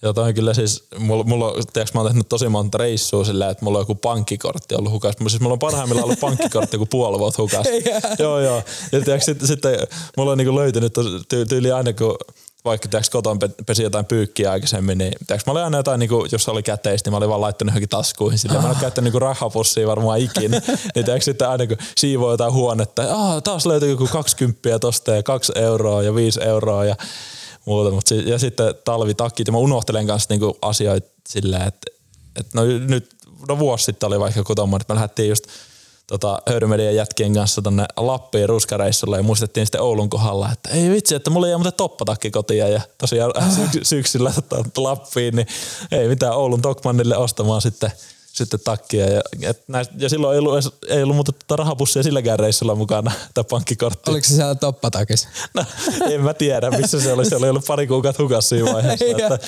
Joo, 0.02 0.12
toi 0.12 0.28
on 0.28 0.34
kyllä 0.34 0.54
siis, 0.54 0.84
mulla, 0.98 1.24
mulla 1.24 1.46
on, 1.46 1.62
tiiäks, 1.72 1.94
mä 1.94 2.00
oon 2.00 2.10
tehnyt 2.10 2.28
tosi 2.28 2.48
monta 2.48 2.78
reissua 2.78 3.24
silleen, 3.24 3.50
että 3.50 3.64
mulla 3.64 3.78
on 3.78 3.82
joku 3.82 3.94
pankkikortti 3.94 4.74
ollut 4.74 4.92
hukas. 4.92 5.14
Siis 5.28 5.40
mulla 5.40 5.52
on 5.52 5.58
parhaimmillaan 5.58 6.04
ollut 6.04 6.20
pankkikortti 6.20 6.76
joku 6.76 6.86
puoli 6.86 7.18
vuotta 7.18 7.42
hukas. 7.42 7.66
joo, 8.18 8.40
joo. 8.40 8.62
Ja 8.92 9.00
tiiäks, 9.00 9.24
sitten, 9.24 9.48
sitten 9.48 9.78
mulla 10.16 10.32
on 10.32 10.38
niinku 10.38 10.56
löytynyt 10.56 10.92
ty, 11.28 11.46
tyyli 11.46 11.72
aina 11.72 11.92
kun 11.92 12.16
vaikka 12.64 12.88
tiiäks, 12.88 13.10
koton 13.10 13.38
pe- 13.38 13.50
pesi 13.66 13.82
jotain 13.82 14.04
pyykkiä 14.04 14.50
aikaisemmin, 14.50 14.98
niin 14.98 15.12
tiiäks, 15.26 15.46
mä 15.46 15.52
olin 15.52 15.64
aina 15.64 15.76
jotain, 15.76 15.98
niinku, 15.98 16.26
jos 16.32 16.48
oli 16.48 16.62
käteistä, 16.62 17.08
niin 17.08 17.12
mä 17.12 17.16
olin 17.16 17.28
vaan 17.28 17.40
laittanut 17.40 17.72
johonkin 17.72 17.88
taskuihin. 17.88 18.38
Silleen, 18.38 18.62
mä 18.62 18.68
en 18.68 18.74
ole 18.74 18.80
käyttänyt 18.80 19.04
niinku 19.04 19.18
rahapussia 19.18 19.86
varmaan 19.86 20.18
ikinä. 20.18 20.60
niin 20.94 21.04
tiiäks, 21.04 21.24
sitten 21.24 21.48
aina 21.48 21.66
kun 21.66 21.76
siivoo 21.96 22.30
jotain 22.30 22.52
huonetta, 22.52 23.02
ah, 23.10 23.42
taas 23.42 23.66
löytyi 23.66 23.90
joku 23.90 24.08
20 24.12 24.78
tosta 24.78 25.10
ja 25.10 25.22
2 25.22 25.52
euroa 25.56 26.02
ja 26.02 26.14
5 26.14 26.40
euroa 26.42 26.84
ja 26.84 26.96
muuta. 27.68 27.90
Mut 27.90 28.06
si- 28.06 28.30
ja 28.30 28.38
sitten 28.38 28.74
talvitakit 28.84 29.46
ja 29.46 29.52
mä 29.52 29.58
unohtelen 29.58 30.06
kanssa 30.06 30.26
niinku 30.30 30.58
asioita 30.62 31.08
silleen, 31.28 31.68
että 31.68 31.90
et 32.36 32.46
no 32.54 32.64
nyt 32.64 33.08
no 33.48 33.58
vuosi 33.58 33.84
sitten 33.84 34.06
oli 34.06 34.20
vaikka 34.20 34.54
tommoinen, 34.56 34.82
että 34.82 34.94
me 34.94 34.96
lähdettiin 34.96 35.28
just 35.28 35.44
tota, 36.06 36.42
Höyrymedian 36.48 36.94
jätkien 36.94 37.34
kanssa 37.34 37.62
tonne 37.62 37.86
Lappiin 37.96 38.48
ruskareissulle 38.48 39.16
ja 39.16 39.22
muistettiin 39.22 39.66
sitten 39.66 39.80
Oulun 39.82 40.10
kohdalla, 40.10 40.52
että 40.52 40.70
ei 40.70 40.90
vitsi, 40.90 41.14
että 41.14 41.30
mulla 41.30 41.48
jäi 41.48 41.56
muuten 41.56 41.72
toppatakki 41.76 42.30
kotiin 42.30 42.72
ja 42.72 42.80
tosiaan 42.98 43.32
syks- 43.56 43.80
syksyllä 43.82 44.32
tota, 44.48 44.82
Lappiin, 44.82 45.36
niin 45.36 45.46
ei 45.92 46.08
mitään 46.08 46.36
Oulun 46.36 46.62
Tokmannille 46.62 47.16
ostamaan 47.16 47.62
sitten 47.62 47.92
sitten 48.38 48.60
takkia. 48.64 49.06
Ja, 49.06 49.20
et 49.42 49.62
näistä, 49.68 49.94
ja 49.98 50.08
silloin 50.08 50.34
ei 50.34 50.38
ollut, 50.38 50.54
edes, 50.54 50.70
ei 50.88 51.02
ollut 51.02 51.16
muuta 51.16 51.32
tota 51.32 51.56
rahapussia 51.56 52.02
silläkään 52.02 52.38
reissulla 52.38 52.74
mukana, 52.74 53.12
tai 53.34 53.44
pankkikortti. 53.44 54.10
Oliko 54.10 54.24
se 54.24 54.34
siellä 54.34 54.54
toppatakissa? 54.54 55.28
No, 55.54 55.64
en 56.10 56.20
mä 56.20 56.34
tiedä, 56.34 56.70
missä 56.70 57.00
se 57.00 57.12
oli. 57.12 57.26
Se 57.26 57.36
oli 57.36 57.48
ollut 57.48 57.64
pari 57.66 57.86
kuukautta 57.86 58.22
hukassa 58.22 58.48
siinä 58.48 58.72
vaiheessa. 58.72 59.04
Että 59.18 59.38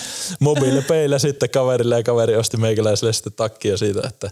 mobiilipeillä 0.40 1.18
sitten 1.18 1.50
kaverille 1.50 1.96
ja 1.96 2.03
kaveri 2.03 2.37
osti 2.37 2.57
meikäläiselle 2.57 3.12
sitten 3.12 3.33
takkia 3.33 3.76
siitä, 3.76 4.00
että 4.09 4.31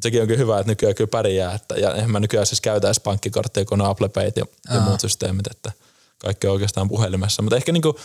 sekin 0.00 0.20
on 0.20 0.26
kyllä 0.26 0.38
hyvä, 0.38 0.58
että 0.58 0.72
nykyään 0.72 0.94
kyllä 0.94 1.10
pärjää. 1.10 1.54
Että, 1.54 1.74
ja 1.74 1.94
en 1.94 2.10
mä 2.10 2.20
nykyään 2.20 2.46
siis 2.46 2.60
käytä 2.60 2.88
edes 2.88 3.00
pankkikortteja, 3.00 3.64
kun 3.64 3.80
on 3.80 3.86
Apple 3.86 4.08
Pay 4.08 4.32
ja, 4.36 4.44
ja 4.74 4.80
muut 4.80 5.00
systeemit, 5.00 5.46
että 5.46 5.72
kaikki 6.20 6.46
on 6.46 6.52
oikeastaan 6.52 6.88
puhelimessa. 6.88 7.42
Mutta 7.42 7.56
ehkä 7.56 7.72
niinku, 7.72 7.98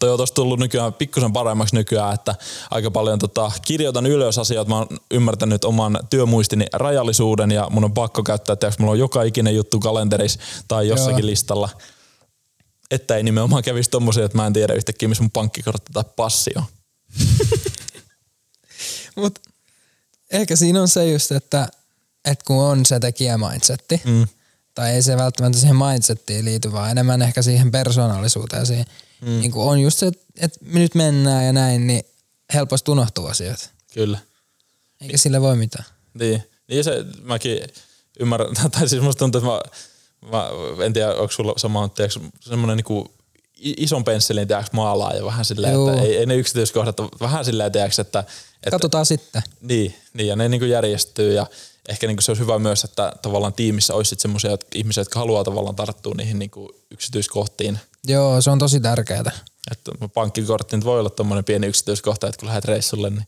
toi 0.00 0.10
on 0.10 0.18
tullut 0.34 0.58
nykyään 0.58 0.94
pikkusen 0.94 1.32
paremmaksi 1.32 1.74
nykyään, 1.74 2.14
että 2.14 2.34
aika 2.70 2.90
paljon 2.90 3.18
tota, 3.18 3.52
kirjoitan 3.66 4.06
ylös 4.06 4.38
asioita. 4.38 4.68
Mä 4.68 4.78
oon 4.78 4.86
ymmärtänyt 5.10 5.64
oman 5.64 5.98
työmuistini 6.10 6.66
rajallisuuden 6.72 7.50
ja 7.50 7.66
mun 7.70 7.84
on 7.84 7.94
pakko 7.94 8.22
käyttää, 8.22 8.52
että 8.52 8.72
mulla 8.78 8.92
on 8.92 8.98
joka 8.98 9.22
ikinen 9.22 9.56
juttu 9.56 9.80
kalenterissa 9.80 10.40
tai 10.68 10.88
jossakin 10.88 11.18
Joo. 11.18 11.26
listalla. 11.26 11.68
Että 12.90 13.16
ei 13.16 13.22
nimenomaan 13.22 13.62
kävisi 13.62 13.90
tommosia, 13.90 14.24
että 14.24 14.38
mä 14.38 14.46
en 14.46 14.52
tiedä 14.52 14.74
yhtäkkiä, 14.74 15.08
missä 15.08 15.22
mun 15.22 15.30
pankkikortti 15.30 15.92
tai 15.92 16.04
passi 16.16 16.50
on. 16.56 16.64
Mut 19.16 19.38
ehkä 20.32 20.56
siinä 20.56 20.82
on 20.82 20.88
se 20.88 21.12
just, 21.12 21.32
että, 21.32 21.68
että 22.24 22.44
kun 22.46 22.62
on 22.62 22.86
se 22.86 23.00
tekijämindsetti, 23.00 24.00
Mm. 24.04 24.26
Tai 24.74 24.90
ei 24.90 25.02
se 25.02 25.16
välttämättä 25.16 25.58
siihen 25.58 25.76
mindsettiin 25.76 26.44
liity, 26.44 26.72
vaan 26.72 26.90
enemmän 26.90 27.22
ehkä 27.22 27.42
siihen 27.42 27.70
persoonallisuuteen. 27.70 28.66
Siihen, 28.66 28.86
mm. 29.20 29.28
niin 29.28 29.50
kuin 29.50 29.68
on 29.68 29.78
just 29.78 29.98
se, 29.98 30.12
että 30.40 30.58
me 30.64 30.80
nyt 30.80 30.94
mennään 30.94 31.46
ja 31.46 31.52
näin, 31.52 31.86
niin 31.86 32.04
helposti 32.54 32.90
unohtuu 32.90 33.26
asiat. 33.26 33.70
Kyllä. 33.94 34.18
Eikä 35.00 35.18
sille 35.18 35.40
voi 35.40 35.56
mitään. 35.56 35.84
Niin, 36.14 36.42
niin 36.68 36.84
se 36.84 37.04
mäkin 37.22 37.58
ymmärrän, 38.20 38.54
tai 38.78 38.88
siis 38.88 39.02
musta 39.02 39.18
tuntuu, 39.18 39.38
että 39.38 39.50
mä, 39.50 40.50
mä 40.76 40.84
en 40.84 40.92
tiedä, 40.92 41.14
onko 41.14 41.32
sulla 41.32 41.54
sama, 41.56 41.88
tiedätkö, 41.88 42.20
semmoinen 42.40 42.76
niinku 42.76 43.10
ison 43.62 44.04
pensselin 44.04 44.48
tiedätkö, 44.48 44.70
maalaa 44.72 45.12
ja 45.12 45.24
vähän 45.24 45.44
silleen, 45.44 45.72
Joo. 45.72 45.90
että 45.90 46.02
ei, 46.02 46.16
ei, 46.16 46.26
ne 46.26 46.36
yksityiskohdat 46.36 46.96
vähän 47.20 47.44
silleen, 47.44 47.72
tiedätkö, 47.72 48.02
että, 48.02 48.18
että 48.54 48.70
Katsotaan 48.70 49.06
sitten. 49.06 49.42
niin, 49.60 49.94
niin, 50.12 50.28
ja 50.28 50.36
ne 50.36 50.48
niinku 50.48 50.66
järjestyy 50.66 51.34
ja 51.34 51.46
ehkä 51.88 52.06
niinku 52.06 52.22
se 52.22 52.30
olisi 52.30 52.42
hyvä 52.42 52.58
myös, 52.58 52.84
että 52.84 53.12
tavallaan 53.22 53.52
tiimissä 53.52 53.94
olisi 53.94 54.16
semmoisia 54.18 54.56
ihmisiä, 54.74 55.00
jotka 55.00 55.18
haluaa 55.18 55.44
tavallaan 55.44 55.76
tarttua 55.76 56.14
niihin 56.16 56.38
niinku 56.38 56.74
yksityiskohtiin. 56.90 57.78
Joo, 58.06 58.40
se 58.40 58.50
on 58.50 58.58
tosi 58.58 58.80
tärkeää. 58.80 59.32
Että 59.70 59.92
pankkikortti 60.14 60.76
nyt 60.76 60.84
voi 60.84 61.00
olla 61.00 61.10
tommonen 61.10 61.44
pieni 61.44 61.66
yksityiskohta, 61.66 62.28
että 62.28 62.38
kun 62.38 62.48
lähdet 62.48 62.64
reissulle, 62.64 63.10
niin 63.10 63.26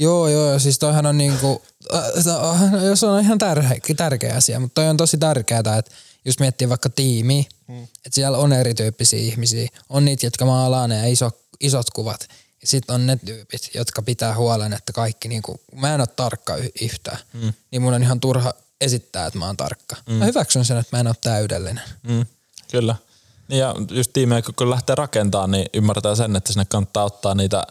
Joo, 0.00 0.28
joo, 0.28 0.58
siis 0.58 0.78
toihan 0.78 1.06
on 1.06 1.18
niinku, 1.18 1.62
äh, 1.94 2.84
jos 2.84 3.04
on 3.04 3.20
ihan 3.20 3.38
tärkeä, 3.38 3.94
tärkeä 3.96 4.34
asia, 4.34 4.60
mutta 4.60 4.74
toi 4.74 4.88
on 4.88 4.96
tosi 4.96 5.18
tärkeää, 5.18 5.58
että 5.78 5.94
jos 6.24 6.38
miettii 6.38 6.68
vaikka 6.68 6.90
tiimiä, 6.90 7.44
mm. 7.68 7.82
että 7.82 8.14
siellä 8.14 8.38
on 8.38 8.52
erityyppisiä 8.52 9.18
ihmisiä. 9.18 9.68
On 9.88 10.04
niitä, 10.04 10.26
jotka 10.26 10.44
maalaa 10.44 10.88
ne 10.88 11.10
iso, 11.10 11.30
isot 11.60 11.90
kuvat. 11.90 12.28
Sitten 12.64 12.94
on 12.94 13.06
ne 13.06 13.18
tyypit, 13.24 13.70
jotka 13.74 14.02
pitää 14.02 14.34
huolen, 14.34 14.72
että 14.72 14.92
kaikki 14.92 15.28
niinku, 15.28 15.60
mä 15.74 15.94
en 15.94 16.00
ole 16.00 16.06
tarkka 16.06 16.56
yhtään. 16.82 17.18
Mm. 17.32 17.52
Niin 17.70 17.82
mun 17.82 17.94
on 17.94 18.02
ihan 18.02 18.20
turha 18.20 18.54
esittää, 18.80 19.26
että 19.26 19.38
mä 19.38 19.46
oon 19.46 19.56
tarkka. 19.56 19.96
Mm. 20.06 20.14
Mä 20.14 20.24
hyväksyn 20.24 20.64
sen, 20.64 20.76
että 20.76 20.96
mä 20.96 21.00
en 21.00 21.06
ole 21.06 21.16
täydellinen. 21.20 21.82
Mm, 22.02 22.26
kyllä. 22.70 22.96
Niin 23.48 23.58
Ja 23.58 23.74
just 23.90 24.12
tiimejä, 24.12 24.42
kun 24.56 24.70
lähtee 24.70 24.94
rakentamaan, 24.94 25.50
niin 25.50 25.66
ymmärtää 25.74 26.14
sen, 26.14 26.36
että 26.36 26.52
sinne 26.52 26.64
kannattaa 26.64 27.04
ottaa 27.04 27.34
niitä 27.34 27.64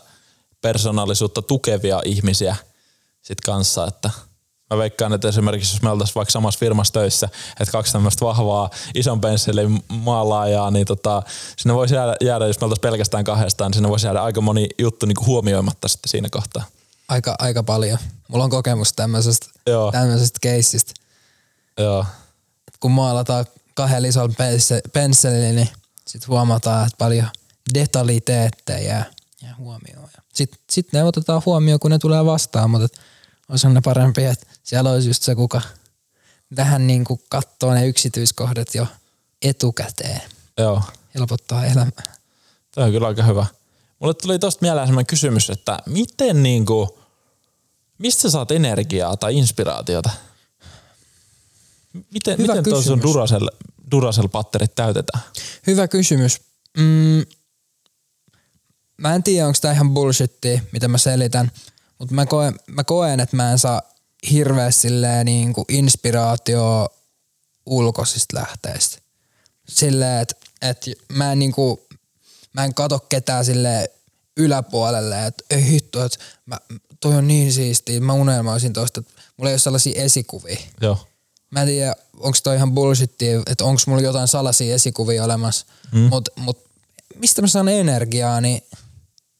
persoonallisuutta 0.61 1.41
tukevia 1.41 2.01
ihmisiä 2.05 2.55
sit 3.21 3.41
kanssa, 3.41 3.87
että 3.87 4.09
mä 4.69 4.77
veikkaan, 4.77 5.13
että 5.13 5.27
esimerkiksi 5.27 5.75
jos 5.75 5.81
me 5.81 5.89
oltaisiin 5.89 6.15
vaikka 6.15 6.31
samassa 6.31 6.59
firmassa 6.59 6.93
töissä, 6.93 7.29
että 7.59 7.71
kaksi 7.71 7.93
tämmöistä 7.93 8.25
vahvaa 8.25 8.69
ison 8.95 9.21
pensselin 9.21 9.83
maalaajaa, 9.87 10.71
niin 10.71 10.85
tota, 10.85 11.23
sinne 11.57 11.75
voisi 11.75 11.95
jäädä, 11.95 12.15
jäädä, 12.21 12.47
jos 12.47 12.59
me 12.59 12.65
oltaisiin 12.65 12.81
pelkästään 12.81 13.23
kahdestaan, 13.23 13.69
niin 13.69 13.73
sinne 13.73 13.89
voisi 13.89 14.07
jäädä 14.07 14.21
aika 14.21 14.41
moni 14.41 14.69
juttu 14.77 15.05
niin 15.05 15.25
huomioimatta 15.25 15.87
sitten 15.87 16.09
siinä 16.09 16.27
kohtaa. 16.31 16.63
Aika, 17.07 17.35
aika 17.39 17.63
paljon. 17.63 17.97
Mulla 18.27 18.43
on 18.43 18.49
kokemus 18.49 18.93
tämmöisestä, 18.93 19.47
Joo. 19.67 19.91
tämmöisestä 19.91 20.39
keissistä. 20.41 20.93
Joo, 21.77 22.05
kun 22.79 22.91
maalataan 22.91 23.45
kahdella 23.73 24.07
isolla 24.07 24.33
pense- 24.33 24.89
pensselillä, 24.93 25.51
niin 25.51 25.69
sit 26.07 26.27
huomataan, 26.27 26.85
että 26.85 26.97
paljon 26.97 27.27
detaliteetteja 27.73 28.79
jää, 28.79 29.05
jää 29.43 29.55
huomioon. 29.57 30.09
Sitten 30.33 30.59
sit 30.69 30.93
ne 30.93 31.03
otetaan 31.03 31.41
huomioon, 31.45 31.79
kun 31.79 31.91
ne 31.91 31.99
tulee 31.99 32.25
vastaan, 32.25 32.69
mutta 32.69 32.99
olisi 33.49 33.67
ne 33.67 33.81
parempi, 33.81 34.25
että 34.25 34.45
siellä 34.69 34.91
olisi 34.91 35.09
just 35.09 35.23
se, 35.23 35.35
kuka 35.35 35.61
vähän 36.55 36.87
niin 36.87 37.03
kuin 37.03 37.21
katsoo 37.29 37.73
ne 37.73 37.87
yksityiskohdat 37.87 38.75
jo 38.75 38.87
etukäteen. 39.41 40.21
joo. 40.57 40.81
Helpottaa 41.15 41.65
elämää. 41.65 42.15
Tämä 42.75 42.85
on 42.85 42.91
kyllä 42.91 43.07
aika 43.07 43.23
hyvä. 43.23 43.45
Mulle 43.99 44.13
tuli 44.13 44.39
tosta 44.39 44.61
mieleen 44.61 44.87
sellainen 44.87 45.05
kysymys, 45.05 45.49
että 45.49 45.79
miten 45.85 46.43
niinku, 46.43 46.99
mistä 47.97 48.21
sä 48.21 48.29
saat 48.29 48.51
energiaa 48.51 49.17
tai 49.17 49.37
inspiraatiota? 49.37 50.09
Miten, 52.13 52.37
Hyvä 52.37 52.53
miten 52.53 52.63
tuo 52.63 52.81
sun 52.81 52.99
kysymys. 52.99 53.03
Duracell, 53.03 53.47
Duracell-patterit 53.91 54.75
täytetään? 54.75 55.23
Hyvä 55.67 55.87
kysymys. 55.87 56.41
Mm, 56.77 57.23
mä 58.97 59.15
en 59.15 59.23
tiedä, 59.23 59.47
onko 59.47 59.57
tämä 59.61 59.73
ihan 59.73 59.93
bullshittia, 59.93 60.61
mitä 60.71 60.87
mä 60.87 60.97
selitän, 60.97 61.51
mutta 61.99 62.15
mä 62.15 62.25
koen, 62.25 62.55
mä 62.67 62.83
koen, 62.83 63.19
että 63.19 63.35
mä 63.35 63.51
en 63.51 63.59
saa 63.59 63.81
hirveästi 64.31 64.81
silleen 64.81 65.25
niin 65.25 65.53
kuin 65.53 65.65
inspiraatio 65.69 66.89
ulkoisista 67.65 68.37
lähteistä. 68.37 68.97
Silleen, 69.67 70.21
että, 70.21 70.35
että 70.61 70.91
mä 71.13 71.31
en 71.31 71.39
niin 71.39 71.51
kuin, 71.51 71.77
mä 72.53 72.65
en 72.65 72.73
kato 72.73 72.99
ketään 72.99 73.45
sille 73.45 73.91
yläpuolelle, 74.37 75.25
että 75.25 75.43
ei 75.49 75.65
hitto, 75.65 76.05
että 76.05 76.17
mä, 76.45 76.59
toi 76.99 77.15
on 77.15 77.27
niin 77.27 77.53
siistiä, 77.53 77.99
mä 77.99 78.13
unelmoisin 78.13 78.73
tosta, 78.73 78.99
että 78.99 79.13
mulla 79.37 79.49
ei 79.49 79.53
ole 79.53 79.59
sellaisia 79.59 80.03
esikuvia. 80.03 80.59
Joo. 80.81 81.07
Mä 81.51 81.61
en 81.61 81.67
tiedä, 81.67 81.95
onko 82.17 82.37
toi 82.43 82.55
ihan 82.55 82.73
bullshittia, 82.73 83.41
että 83.47 83.65
onko 83.65 83.81
mulla 83.87 84.01
jotain 84.01 84.27
salaisia 84.27 84.75
esikuvia 84.75 85.23
olemassa, 85.23 85.65
mm. 85.91 85.99
mutta 85.99 86.31
mut, 86.35 86.57
mistä 87.15 87.41
mä 87.41 87.47
saan 87.47 87.67
energiaa, 87.67 88.41
niin 88.41 88.61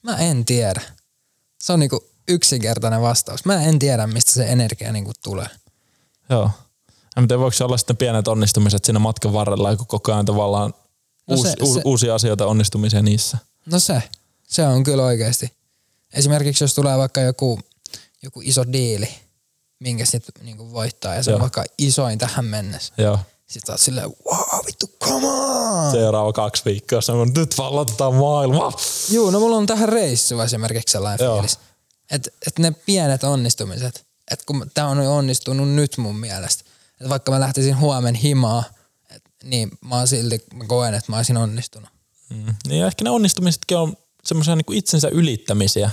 mä 0.02 0.16
en 0.16 0.44
tiedä. 0.44 0.80
Se 1.60 1.72
on 1.72 1.80
niinku 1.80 2.09
yksinkertainen 2.30 3.00
vastaus. 3.02 3.44
Mä 3.44 3.62
en 3.64 3.78
tiedä, 3.78 4.06
mistä 4.06 4.32
se 4.32 4.44
energia 4.46 4.92
niinku 4.92 5.12
tulee. 5.22 5.46
Joo. 6.30 6.50
En 7.16 7.28
tiedä, 7.28 7.40
voiko 7.40 7.52
se 7.56 7.64
olla 7.64 7.76
sitten 7.76 7.96
pienet 7.96 8.28
onnistumiset 8.28 8.84
siinä 8.84 8.98
matkan 8.98 9.32
varrella, 9.32 9.76
kun 9.76 9.86
koko 9.86 10.12
ajan 10.12 10.24
tavallaan 10.26 10.74
No 11.26 11.36
uusi, 11.36 11.50
se- 11.50 11.56
u, 11.62 11.74
se- 11.74 11.82
uusia 11.84 12.14
asioita 12.14 12.46
onnistumisia 12.46 13.02
niissä. 13.02 13.38
No 13.66 13.78
se, 13.78 14.02
se 14.48 14.66
on 14.66 14.84
kyllä 14.84 15.04
oikeasti. 15.04 15.52
Esimerkiksi 16.12 16.64
jos 16.64 16.74
tulee 16.74 16.98
vaikka 16.98 17.20
joku, 17.20 17.60
joku 18.22 18.40
iso 18.44 18.72
diili, 18.72 19.08
minkä 19.80 20.04
sitten 20.04 20.44
niinku 20.46 20.72
voittaa 20.72 21.14
ja 21.14 21.22
se 21.22 21.30
on 21.30 21.34
Joo. 21.34 21.40
vaikka 21.40 21.64
isoin 21.78 22.18
tähän 22.18 22.44
mennessä. 22.44 22.94
Joo. 22.98 23.18
Sitten 23.46 23.72
oot 23.72 23.80
silleen, 23.80 24.08
wow, 24.26 24.66
vittu, 24.66 24.86
come 25.04 25.26
on! 25.28 25.92
Seuraava 25.92 26.32
kaksi 26.32 26.62
viikkoa, 26.64 27.00
se 27.00 27.12
on 27.12 27.32
nyt 27.36 27.58
vallotetaan 27.58 28.14
maailmaa. 28.14 28.72
Juu, 29.10 29.30
no 29.30 29.40
mulla 29.40 29.56
on 29.56 29.66
tähän 29.66 29.88
reissu 29.88 30.40
esimerkiksi 30.40 30.92
sellainen 30.92 31.24
Joo. 31.24 31.34
fiilis. 31.34 31.58
Että 32.10 32.30
et 32.46 32.58
ne 32.58 32.70
pienet 32.70 33.24
onnistumiset, 33.24 34.06
että 34.30 34.44
kun 34.46 34.70
tää 34.74 34.86
on 34.86 34.98
onnistunut 34.98 35.68
nyt 35.68 35.96
mun 35.96 36.16
mielestä. 36.16 36.64
Että 36.92 37.08
vaikka 37.08 37.32
mä 37.32 37.40
lähtisin 37.40 37.78
huomen 37.78 38.14
himaa, 38.14 38.64
et, 39.10 39.22
niin 39.44 39.70
mä 39.84 39.96
oon 39.96 40.08
silti, 40.08 40.44
mä 40.54 40.64
koen, 40.64 40.94
että 40.94 41.12
mä 41.12 41.16
olisin 41.16 41.36
onnistunut. 41.36 41.88
Mm. 42.30 42.54
Niin 42.66 42.80
ja 42.80 42.86
ehkä 42.86 43.04
ne 43.04 43.10
onnistumisetkin 43.10 43.76
on 43.76 43.96
semmoisia 44.24 44.56
niin 44.56 44.72
itsensä 44.72 45.08
ylittämisiä 45.08 45.90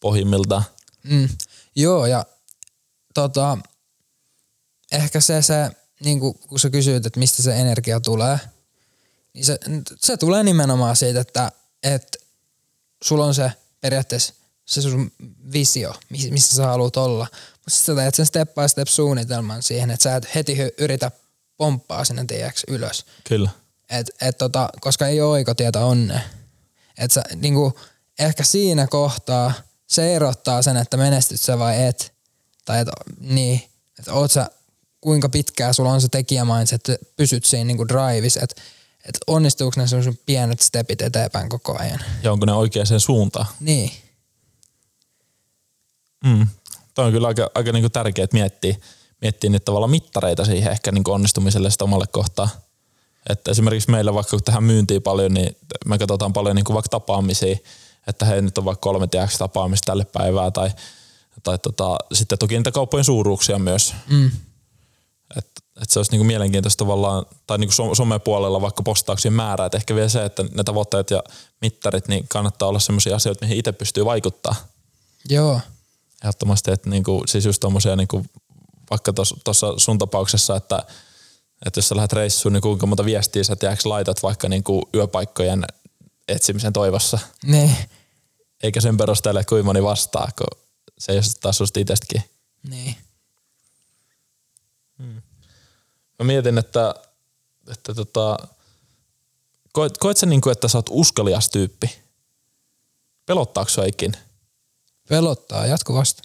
pohjimmiltaan. 0.00 0.64
Mm. 1.02 1.28
Joo, 1.76 2.06
ja 2.06 2.26
tota, 3.14 3.58
ehkä 4.92 5.20
se, 5.20 5.42
se 5.42 5.70
niin 6.00 6.20
kun 6.20 6.60
sä 6.60 6.70
kysyit, 6.70 7.06
että 7.06 7.18
mistä 7.20 7.42
se 7.42 7.60
energia 7.60 8.00
tulee, 8.00 8.38
niin 9.34 9.44
se, 9.44 9.58
se 10.00 10.16
tulee 10.16 10.42
nimenomaan 10.42 10.96
siitä, 10.96 11.20
että, 11.20 11.52
että 11.82 12.18
sulla 13.04 13.24
on 13.24 13.34
se 13.34 13.52
periaatteessa 13.80 14.34
se 14.64 14.82
sun 14.82 15.12
visio, 15.52 15.94
miss- 16.12 16.30
missä 16.30 16.56
sä 16.56 16.66
haluat 16.66 16.96
olla. 16.96 17.26
Mutta 17.50 17.70
sitten 17.70 17.94
sä 17.94 18.00
teet 18.00 18.14
sen 18.14 18.26
step 18.26 18.54
by 18.54 18.68
step 18.68 18.88
suunnitelman 18.88 19.62
siihen, 19.62 19.90
että 19.90 20.02
sä 20.02 20.16
et 20.16 20.34
heti 20.34 20.56
yritä 20.78 21.10
pomppaa 21.56 22.04
sinne 22.04 22.24
tiiäks, 22.24 22.64
ylös. 22.68 23.04
Kyllä. 23.24 23.50
Et, 23.90 24.10
et 24.20 24.38
tota, 24.38 24.68
koska 24.80 25.06
ei 25.06 25.20
ole 25.20 25.30
oikotietä 25.30 25.84
onnea. 25.84 26.20
Et 26.98 27.10
sä, 27.10 27.24
niinku, 27.34 27.78
ehkä 28.18 28.44
siinä 28.44 28.86
kohtaa 28.86 29.52
se 29.86 30.14
erottaa 30.14 30.62
sen, 30.62 30.76
että 30.76 30.96
menestyt 30.96 31.40
sä 31.40 31.58
vai 31.58 31.82
et. 31.86 32.14
Tai 32.64 32.80
et, 32.80 32.88
niin, 33.20 33.62
että 33.98 34.12
oot 34.12 34.32
sä, 34.32 34.50
kuinka 35.00 35.28
pitkää 35.28 35.72
sulla 35.72 35.92
on 35.92 36.00
se 36.00 36.08
tekijämindset, 36.08 36.88
että 36.88 37.06
pysyt 37.16 37.44
siinä 37.44 37.64
niinku 37.64 37.88
driveissa, 37.88 38.40
että 38.42 38.62
et 39.04 39.18
onnistuuko 39.26 39.80
ne 39.80 39.86
sun 39.86 40.18
pienet 40.26 40.60
stepit 40.60 41.02
eteenpäin 41.02 41.48
koko 41.48 41.78
ajan. 41.78 42.00
Ja 42.22 42.32
onko 42.32 42.46
ne 42.46 42.52
oikeaan 42.52 43.00
suuntaan? 43.00 43.46
Niin. 43.60 43.90
Mm. 46.24 46.46
Toi 46.94 47.04
on 47.04 47.12
kyllä 47.12 47.28
aika, 47.28 47.50
aika 47.54 47.72
niinku 47.72 47.88
tärkeää 47.88 48.28
miettiä, 48.32 48.76
miettiä 49.20 49.50
niitä 49.50 49.64
tavallaan 49.64 49.90
mittareita 49.90 50.44
siihen 50.44 50.72
ehkä 50.72 50.92
niinku 50.92 51.12
onnistumiselle 51.12 51.70
sitä 51.70 51.84
omalle 51.84 52.06
kohtaa. 52.06 52.48
Että 53.28 53.50
esimerkiksi 53.50 53.90
meillä 53.90 54.14
vaikka 54.14 54.30
kun 54.30 54.42
tähän 54.42 54.64
myyntiin 54.64 55.02
paljon, 55.02 55.34
niin 55.34 55.56
me 55.86 55.98
katsotaan 55.98 56.32
paljon 56.32 56.56
niinku 56.56 56.74
vaikka 56.74 56.88
tapaamisia, 56.88 57.56
että 58.06 58.24
hei 58.24 58.42
nyt 58.42 58.58
on 58.58 58.64
vaikka 58.64 58.80
kolme 58.80 59.06
tiedäks 59.06 59.38
tapaamista 59.38 59.86
tälle 59.86 60.04
päivää 60.04 60.50
tai, 60.50 60.70
tai 61.42 61.58
tota, 61.58 61.96
sitten 62.12 62.38
toki 62.38 62.56
niitä 62.56 62.72
kauppojen 62.72 63.04
suuruuksia 63.04 63.58
myös. 63.58 63.94
Mm. 64.10 64.30
Että 65.36 65.60
et 65.82 65.90
se 65.90 65.98
olisi 65.98 66.10
niinku 66.10 66.24
mielenkiintoista 66.24 66.84
tavallaan, 66.84 67.26
tai 67.46 67.58
niinku 67.58 67.72
som- 67.72 67.96
somepuolella 67.96 68.60
vaikka 68.60 68.82
postauksien 68.82 69.34
määrää, 69.34 69.66
että 69.66 69.78
ehkä 69.78 69.94
vielä 69.94 70.08
se, 70.08 70.24
että 70.24 70.44
ne 70.54 70.64
tavoitteet 70.64 71.10
ja 71.10 71.22
mittarit, 71.60 72.08
niin 72.08 72.28
kannattaa 72.28 72.68
olla 72.68 72.78
sellaisia 72.78 73.16
asioita, 73.16 73.44
mihin 73.44 73.58
itse 73.58 73.72
pystyy 73.72 74.04
vaikuttaa. 74.04 74.54
Joo. 75.28 75.60
Ehdottomasti, 76.22 76.70
että 76.70 76.90
niinku, 76.90 77.22
siis 77.26 77.44
just 77.44 77.60
tommosia 77.60 77.96
niinku, 77.96 78.26
vaikka 78.90 79.12
tuossa 79.44 79.74
sun 79.76 79.98
tapauksessa, 79.98 80.56
että, 80.56 80.84
että 81.66 81.78
jos 81.78 81.88
sä 81.88 81.96
lähdet 81.96 82.12
reissuun, 82.12 82.52
niin 82.52 82.62
kuinka 82.62 82.86
monta 82.86 83.04
viestiä 83.04 83.44
sä 83.44 83.56
tiedäks 83.56 83.86
laitat 83.86 84.22
vaikka 84.22 84.48
niinku 84.48 84.88
yöpaikkojen 84.94 85.64
etsimisen 86.28 86.72
toivossa, 86.72 87.18
Niin. 87.42 87.76
eikä 88.62 88.80
sen 88.80 88.96
perusteella, 88.96 89.40
että 89.40 89.48
kuinka 89.48 89.64
moni 89.66 89.82
vastaa, 89.82 90.28
kun 90.38 90.60
se 90.98 91.12
ei 91.12 91.18
ole 91.18 91.24
taas 91.40 91.58
susta 91.58 91.80
itsestäkin. 91.80 92.22
Niin. 92.68 92.96
Mä 96.18 96.24
mietin, 96.26 96.58
että, 96.58 96.94
että 97.70 97.94
tota, 97.94 98.38
koet, 99.72 99.98
koet 99.98 100.16
sä 100.16 100.26
niinku, 100.26 100.50
että 100.50 100.68
sä 100.68 100.78
oot 100.78 100.86
uskalias 100.90 101.48
tyyppi? 101.50 101.90
Pelottaako 103.26 103.70
sua 103.70 103.84
ikinä? 103.84 104.18
Pelottaa 105.08 105.66
jatkuvasti. 105.66 106.22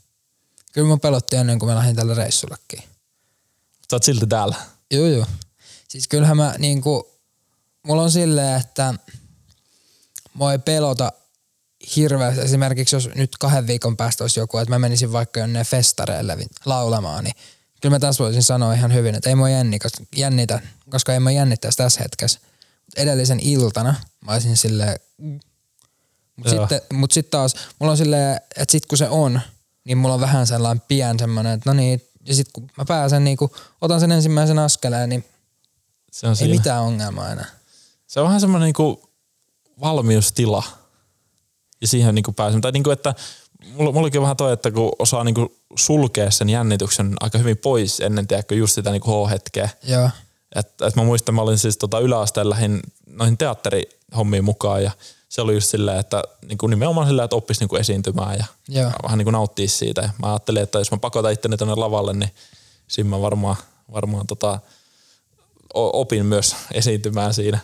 Kyllä 0.74 0.88
mun 0.88 1.00
pelotti 1.00 1.36
ennen 1.36 1.60
kuin 1.60 1.70
mä 1.70 1.76
lähdin 1.76 1.96
tälle 1.96 2.14
reissullekin. 2.14 2.84
Sä 3.90 3.96
oot 3.96 4.04
silti 4.04 4.28
täällä. 4.28 4.56
Joo, 4.92 5.08
joo. 5.08 5.26
Siis 5.88 6.08
kyllähän 6.08 6.38
mä 6.38 6.56
niinku, 6.58 7.20
mulla 7.84 8.04
on 8.04 8.12
silleen, 8.12 8.60
että 8.60 8.94
mua 10.34 10.52
ei 10.52 10.60
pelota 10.60 11.12
hirveästi. 11.96 12.42
Esimerkiksi 12.42 12.96
jos 12.96 13.10
nyt 13.16 13.38
kahden 13.38 13.68
viikon 13.68 13.98
päästä 13.98 14.24
olisi 14.24 14.40
joku, 14.40 14.58
että 14.58 14.70
mä 14.70 14.80
menisin 14.80 15.12
vaikka 15.12 15.40
jonne 15.40 15.64
festareille 15.64 16.38
laulamaan, 16.66 17.24
niin 17.24 17.36
kyllä 17.82 17.96
mä 17.96 18.00
tässä 18.00 18.24
voisin 18.24 18.44
sanoa 18.44 18.74
ihan 18.74 18.94
hyvin, 18.94 19.16
että 19.16 19.30
ei 19.30 19.36
mua 19.36 19.50
jänni, 19.50 19.80
koska, 19.80 20.04
jännitä, 20.16 20.62
koska 20.90 21.14
ei 21.14 21.20
mua 21.20 21.32
jännittäisi 21.32 21.78
tässä 21.78 22.02
hetkessä. 22.02 22.40
Edellisen 22.98 23.40
iltana 23.40 23.96
mä 24.22 24.32
olisin 24.32 24.58
silleen, 24.58 25.00
mutta 26.44 26.50
sitten, 26.60 26.82
mut 26.98 27.12
sitten 27.12 27.32
taas, 27.32 27.56
mulla 27.80 27.92
on 27.92 27.98
silleen, 27.98 28.36
että 28.36 28.72
sit 28.72 28.86
kun 28.86 28.98
se 28.98 29.10
on, 29.10 29.42
niin 29.84 29.98
mulla 29.98 30.16
on 30.16 30.22
vähän 30.22 30.48
sellainen 30.48 30.84
pien 30.88 31.20
semmoinen, 31.20 31.54
että 31.54 31.70
no 31.70 31.74
niin, 31.74 32.02
ja 32.26 32.36
sitten 32.36 32.52
kun 32.54 32.70
mä 32.78 32.86
pääsen 32.86 33.24
niinku, 33.24 33.52
otan 33.82 34.00
sen 34.00 34.12
ensimmäisen 34.12 34.60
askeleen, 34.60 35.10
niin 35.10 35.26
Se 36.12 36.28
on 36.28 36.32
ei 36.32 36.36
siinä. 36.36 36.54
mitään 36.54 36.84
ongelmaa 36.84 37.32
enää. 37.32 37.46
Se 38.08 38.20
on 38.20 38.26
vähän 38.26 38.42
semmoinen 38.42 38.66
niinku 38.66 39.10
valmiustila. 39.82 40.64
Ja 41.82 41.88
siihen 41.88 42.16
niinku 42.16 42.32
pääsen. 42.32 42.62
Tai 42.62 42.72
niinku, 42.72 42.90
että 42.92 43.16
mulla, 43.74 43.92
mullakin 43.92 44.20
on 44.20 44.24
vähän 44.24 44.38
toi, 44.38 44.54
että 44.54 44.72
kun 44.72 44.92
osaa 45.00 45.24
niinku 45.24 45.56
sulkea 45.76 46.32
sen 46.32 46.50
jännityksen 46.50 47.14
aika 47.20 47.38
hyvin 47.38 47.58
pois 47.58 48.00
ennen 48.00 48.28
tiedätkö, 48.28 48.56
just 48.56 48.76
sitä 48.76 48.92
niinku 48.92 49.26
H-hetkeä. 49.26 49.70
Joo. 49.84 50.10
Et, 50.56 50.82
et 50.82 50.96
mä 50.96 51.04
muistan, 51.04 51.36
mä 51.36 51.42
olin 51.42 51.58
siis 51.58 51.78
tota 51.78 52.00
yläasteella 52.00 52.50
lähdin 52.50 52.80
noihin 53.06 53.38
teatterihommiin 53.38 54.44
mukaan 54.44 54.84
ja 54.84 54.92
se 55.30 55.42
oli 55.42 55.54
just 55.54 55.70
silleen, 55.70 56.00
että 56.00 56.24
niinku 56.48 56.68
nimenomaan 56.68 57.08
silleen, 57.08 57.24
että 57.24 57.36
oppisi 57.36 57.62
niinku 57.62 57.76
esiintymään 57.76 58.38
ja 58.38 58.46
Joo. 58.68 58.92
vähän 59.04 59.18
niinku 59.18 59.32
nauttia 59.32 59.68
siitä. 59.68 60.02
Ja 60.02 60.10
mä 60.18 60.28
ajattelin, 60.28 60.64
että 60.64 60.80
jos 60.80 60.92
mä 60.92 60.98
pakotan 60.98 61.34
itteni 61.34 61.58
tonne 61.58 61.76
lavalle, 61.76 62.14
niin 62.14 62.32
siinä 62.88 63.10
mä 63.10 63.22
varmaan, 63.22 63.56
varmaan 63.92 64.28
tota, 64.28 64.60
opin 65.74 66.26
myös 66.26 66.56
esiintymään 66.72 67.34
siinä. 67.34 67.60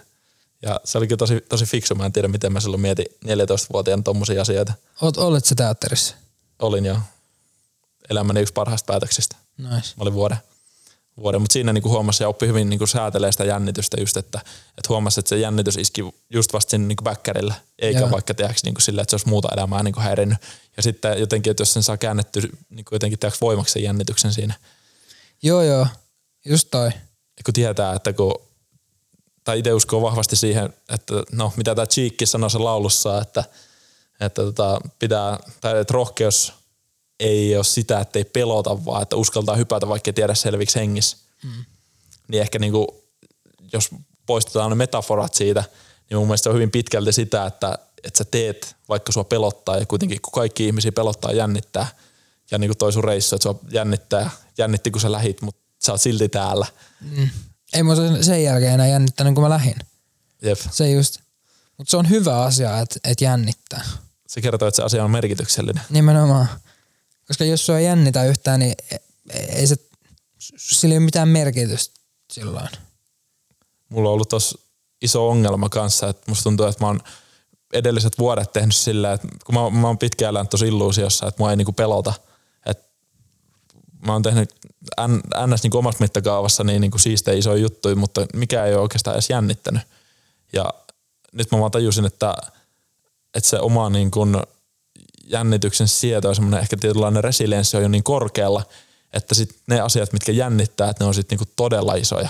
Ja 0.62 0.80
se 0.84 0.98
olikin 0.98 1.18
tosi, 1.18 1.42
tosi 1.50 1.66
fiksu. 1.66 1.96
Mä 1.96 2.06
en 2.06 2.14
tiedä, 2.14 2.28
miten 2.28 2.54
mä 2.54 2.60
silloin 2.60 2.82
mietin 2.82 3.06
14-vuotiaana 3.26 4.04
tommosia 4.04 4.42
asioita. 4.42 4.74
Oot, 5.02 5.18
olet 5.18 5.46
sä 5.46 5.56
teatterissa? 5.56 6.16
Olin 6.60 6.86
jo 6.86 6.98
elämäni 8.10 8.40
yksi 8.42 8.54
parhaista 8.54 8.88
päätöksistä. 8.88 9.36
Nice. 9.58 9.94
Mä 9.98 10.02
olin 10.02 10.14
vuoden. 10.14 10.38
Vuoden. 11.18 11.42
Mutta 11.42 11.54
siinä 11.54 11.74
niinku 11.74 11.90
huomasi 11.90 12.24
ja 12.24 12.30
oppi 12.30 12.48
hyvin 12.48 12.70
niinku 12.70 12.88
säätelee 12.88 13.32
sitä 13.32 13.44
jännitystä 13.44 13.98
just, 14.00 14.18
että, 14.18 14.40
että 14.68 14.90
huomasi, 14.90 15.20
että 15.20 15.30
se 15.30 15.38
jännitys 15.38 15.78
iski 15.78 16.02
just 16.30 16.54
vasta 16.54 16.70
sinne 16.70 16.88
niinku 16.88 17.04
bäkkärillä, 17.04 17.56
eikä 17.80 18.00
Joo. 18.00 18.12
vaikka 18.12 18.34
tiedäks, 18.34 18.64
niinku 18.64 18.82
sillä, 18.82 19.02
että 19.02 19.10
se 19.10 19.16
olisi 19.16 19.30
muuta 19.30 19.50
elämää 19.54 19.84
niinku 19.84 20.00
häirinnyt. 20.00 20.38
Ja 20.78 20.84
sitten 20.84 21.20
jotenkin, 21.20 21.52
että 21.52 21.62
jos 21.62 21.74
sen 21.74 21.84
saa 21.84 21.98
käännetty 21.98 22.42
niinku 22.70 22.96
jotenkin 22.96 23.20
tiedäks, 23.20 23.42
voimaksi 23.42 23.74
sen 23.74 23.84
jännityksen 23.84 24.34
siinä. 24.34 24.54
Joo, 25.44 25.62
joo. 25.62 25.88
Just 26.46 26.68
toi. 26.72 26.88
Ja 27.38 27.44
kun 27.46 27.54
tietää, 27.54 27.96
että 27.96 28.14
kun, 28.14 28.36
tai 29.44 29.60
itse 29.60 29.74
uskoo 29.74 30.02
vahvasti 30.02 30.36
siihen, 30.36 30.74
että 30.90 31.14
no 31.32 31.54
mitä 31.58 31.76
tämä 31.76 31.86
Cheekki 31.86 32.26
sanoi 32.26 32.50
se 32.50 32.58
laulussa, 32.58 33.22
että, 33.22 33.44
että 34.20 34.42
tota, 34.42 34.80
pitää, 35.00 35.40
tai 35.62 35.80
että 35.80 35.94
rohkeus 35.94 36.54
ei 37.20 37.56
ole 37.56 37.64
sitä, 37.64 38.00
että 38.00 38.20
ei 38.20 38.26
pelota, 38.26 38.86
vaan 38.86 39.02
että 39.02 39.16
uskaltaa 39.16 39.56
hypätä, 39.56 39.88
vaikka 39.88 40.10
ei 40.10 40.14
tiedä 40.14 40.36
selviksi 40.36 40.80
hengissä. 40.80 41.18
Mm. 41.44 41.66
Niin 42.28 42.42
ehkä 42.42 42.60
niinku, 42.60 43.04
jos 43.74 43.90
poistetaan 44.26 44.70
ne 44.70 44.76
metaforat 44.76 45.34
siitä, 45.34 45.64
niin 46.10 46.18
mun 46.18 46.28
mielestä 46.28 46.44
se 46.44 46.50
on 46.50 46.56
hyvin 46.56 46.72
pitkälti 46.72 47.12
sitä, 47.12 47.46
että, 47.46 47.80
että 48.04 48.18
sä 48.18 48.26
teet, 48.26 48.76
vaikka 48.90 49.12
sua 49.12 49.24
pelottaa, 49.24 49.78
ja 49.78 49.86
kuitenkin 49.86 50.22
kun 50.22 50.34
kaikki 50.34 50.66
ihmisiä 50.66 50.92
pelottaa 50.92 51.32
jännittää, 51.32 51.88
ja 52.52 52.58
niin 52.58 52.70
kuin 52.70 52.78
toi 52.78 52.94
sun 52.94 53.04
reissu, 53.04 53.36
että 53.36 53.44
sua 53.44 53.60
jännittää, 53.72 54.30
jännitti 54.58 54.92
kun 54.92 55.02
sä 55.02 55.12
lähit, 55.12 55.42
mutta 55.42 55.62
sä 55.86 55.92
oot 55.92 56.02
silti 56.02 56.30
täällä. 56.30 56.66
Mm. 57.02 57.30
Ei 57.74 57.84
mua 57.84 57.96
sen- 58.22 58.44
jälkeen 58.44 58.74
enää 58.74 58.88
jännittänyt, 58.88 59.34
kun 59.34 59.44
mä 59.44 59.50
lähdin. 59.50 59.76
Jep. 60.42 60.60
Se 60.72 60.92
just. 60.92 61.20
Mutta 61.78 61.92
se 61.92 61.98
on 61.98 62.10
hyvä 62.10 62.42
asia, 62.44 62.80
että 62.80 63.00
et 63.04 63.22
jännittää. 63.22 63.82
Se 64.28 64.42
kertoo, 64.42 64.68
että 64.68 64.76
se 64.76 64.84
asia 64.84 65.04
on 65.04 65.12
merkityksellinen. 65.12 65.84
Nimenomaan. 65.90 66.48
Koska 67.28 67.44
jos 67.44 67.66
sua 67.66 67.80
ei 67.80 67.86
jännitä 67.86 68.26
yhtään, 68.26 68.60
niin 68.60 68.76
e- 68.92 68.98
ei 69.34 69.68
se, 69.68 69.76
sillä 70.58 70.94
ei 70.94 70.98
ole 70.98 71.06
mitään 71.06 71.28
merkitystä 71.28 72.00
silloin. 72.34 72.70
Mulla 73.90 74.10
on 74.10 74.14
ollut 74.14 74.30
tos 74.30 74.58
iso 75.02 75.30
ongelma 75.30 75.70
kanssa, 75.70 76.10
että 76.10 76.24
musta 76.28 76.44
tuntuu, 76.44 76.66
että 76.66 76.84
mä 76.84 76.88
oon 76.88 77.00
edelliset 77.74 78.18
vuodet 78.18 78.54
tehnyt 78.54 78.76
sillä, 78.76 79.14
että 79.14 79.28
kun 79.46 79.56
mä, 79.56 79.70
mä 79.70 79.88
oon 79.88 79.98
pitkään 79.98 80.30
elänyt 80.30 80.50
tosi 80.50 80.68
illuusiossa, 80.68 81.28
että 81.28 81.42
mua 81.42 81.50
ei 81.52 81.58
niinku 81.58 81.74
pelota. 81.74 82.14
Että 82.66 82.90
mä 84.06 84.14
oon 84.14 84.22
tehnyt 84.22 84.56
NS 85.48 85.64
niinku 85.64 85.78
omassa 85.78 86.04
mittakaavassa 86.04 86.64
niin 86.64 86.82
niinku 86.82 86.98
siistejä 86.98 87.38
isoja 87.38 87.62
juttuja, 87.62 87.96
mutta 87.96 88.26
mikä 88.34 88.66
ei 88.66 88.74
ole 88.74 88.82
oikeastaan 88.82 89.16
edes 89.16 89.30
jännittänyt. 89.30 89.82
Ja 90.54 90.74
nyt 91.32 91.52
mä 91.52 91.60
vaan 91.60 91.72
tajusin, 91.72 92.06
että, 92.06 92.36
että 93.34 93.50
se 93.50 93.60
oma 93.60 93.90
niin 93.90 94.12
kuin 94.12 94.36
jännityksen 95.26 95.88
sieto 95.88 96.28
ja 96.28 96.34
semmoinen 96.34 96.60
ehkä 96.60 96.78
tietynlainen 96.78 97.24
resilienssi 97.24 97.78
on 97.78 97.84
jo 97.84 97.90
niin 97.90 98.04
korkealla, 98.04 98.64
että 99.14 99.36
sit 99.36 99.56
ne 99.68 99.80
asiat, 99.80 100.14
mitkä 100.14 100.32
jännittää, 100.32 100.90
että 100.90 101.04
ne 101.04 101.08
on 101.08 101.14
sitten 101.14 101.38
niinku 101.38 101.54
todella 101.56 101.94
isoja. 101.94 102.30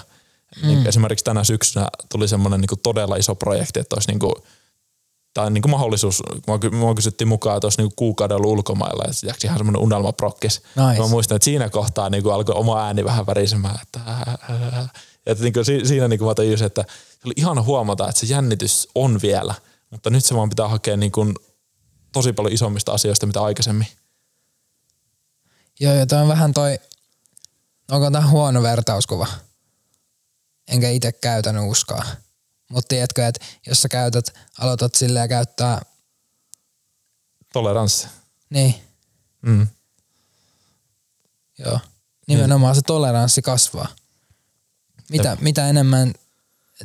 Mm. 0.62 0.68
Niin 0.68 0.88
esimerkiksi 0.88 1.26
tänä 1.26 1.44
syksynä 1.44 1.88
tuli 2.10 2.28
semmoinen 2.28 2.62
niinku 2.62 2.76
todella 2.76 3.16
iso 3.16 3.36
projekti, 3.36 3.80
että 3.80 3.96
olisi 3.96 4.12
niinku, 4.12 4.34
tai 5.34 5.52
niinku 5.52 5.68
mahdollisuus, 5.68 6.24
mua, 6.48 6.60
ky- 6.60 6.70
mua 6.70 6.96
kysyttiin 6.96 7.28
mukaan, 7.28 7.58
että 7.58 7.66
olisi 7.66 7.78
niinku 7.78 7.94
kuukauden 7.96 8.38
ollut 8.38 8.52
ulkomailla 8.52 9.04
ja 9.08 9.14
se 9.14 9.48
ihan 9.48 9.58
semmoinen 9.58 9.82
unelmaprokkis. 9.82 10.62
Nice. 10.76 11.02
Mä 11.02 11.08
muistan, 11.08 11.36
että 11.36 11.46
siinä 11.46 11.70
kohtaa 11.70 12.10
niinku 12.10 12.30
alkoi 12.30 12.56
oma 12.56 12.86
ääni 12.86 13.06
vähän 13.06 13.26
värisemään, 13.26 13.80
että 13.82 14.00
että 15.26 15.44
niinku 15.44 15.64
si- 15.64 15.86
siinä 15.86 16.08
niinku 16.08 16.26
mä 16.26 16.36
tajusin, 16.36 16.68
että 16.68 16.86
oli 17.26 17.34
ihana 17.36 17.62
huomata, 17.62 18.10
että 18.10 18.20
se 18.20 18.26
jännitys 18.26 18.88
on 18.96 19.20
vielä, 19.22 19.56
mutta 19.90 20.10
nyt 20.10 20.26
se 20.26 20.36
vaan 20.36 20.50
pitää 20.50 20.68
hakea 20.68 20.98
niinku 20.98 21.26
tosi 22.16 22.34
paljon 22.34 22.54
isommista 22.54 22.92
asioista, 22.92 23.26
mitä 23.26 23.42
aikaisemmin. 23.44 23.88
Joo, 25.80 25.94
ja 25.94 26.06
toi 26.06 26.22
on 26.22 26.28
vähän 26.28 26.54
toi, 26.54 26.80
onko 27.92 28.12
tämä 28.12 28.28
huono 28.28 28.62
vertauskuva? 28.64 29.28
Enkä 30.68 30.90
itse 30.90 31.12
käytänyt 31.12 31.64
uskoa. 31.72 32.06
Mutta 32.70 32.88
tiedätkö, 32.88 33.28
että 33.28 33.46
jos 33.68 33.82
sä 33.82 33.90
käytät, 33.90 34.34
aloitat 34.60 34.96
silleen 34.96 35.30
käyttää, 35.30 35.82
Toleranssi. 37.54 38.08
niin, 38.50 38.76
Mm. 39.42 39.68
joo, 41.60 41.80
nimenomaan 42.28 42.76
se 42.76 42.82
toleranssi 42.82 43.42
kasvaa. 43.42 43.88
Mitä, 45.10 45.38
mitä 45.42 45.70
enemmän, 45.70 46.14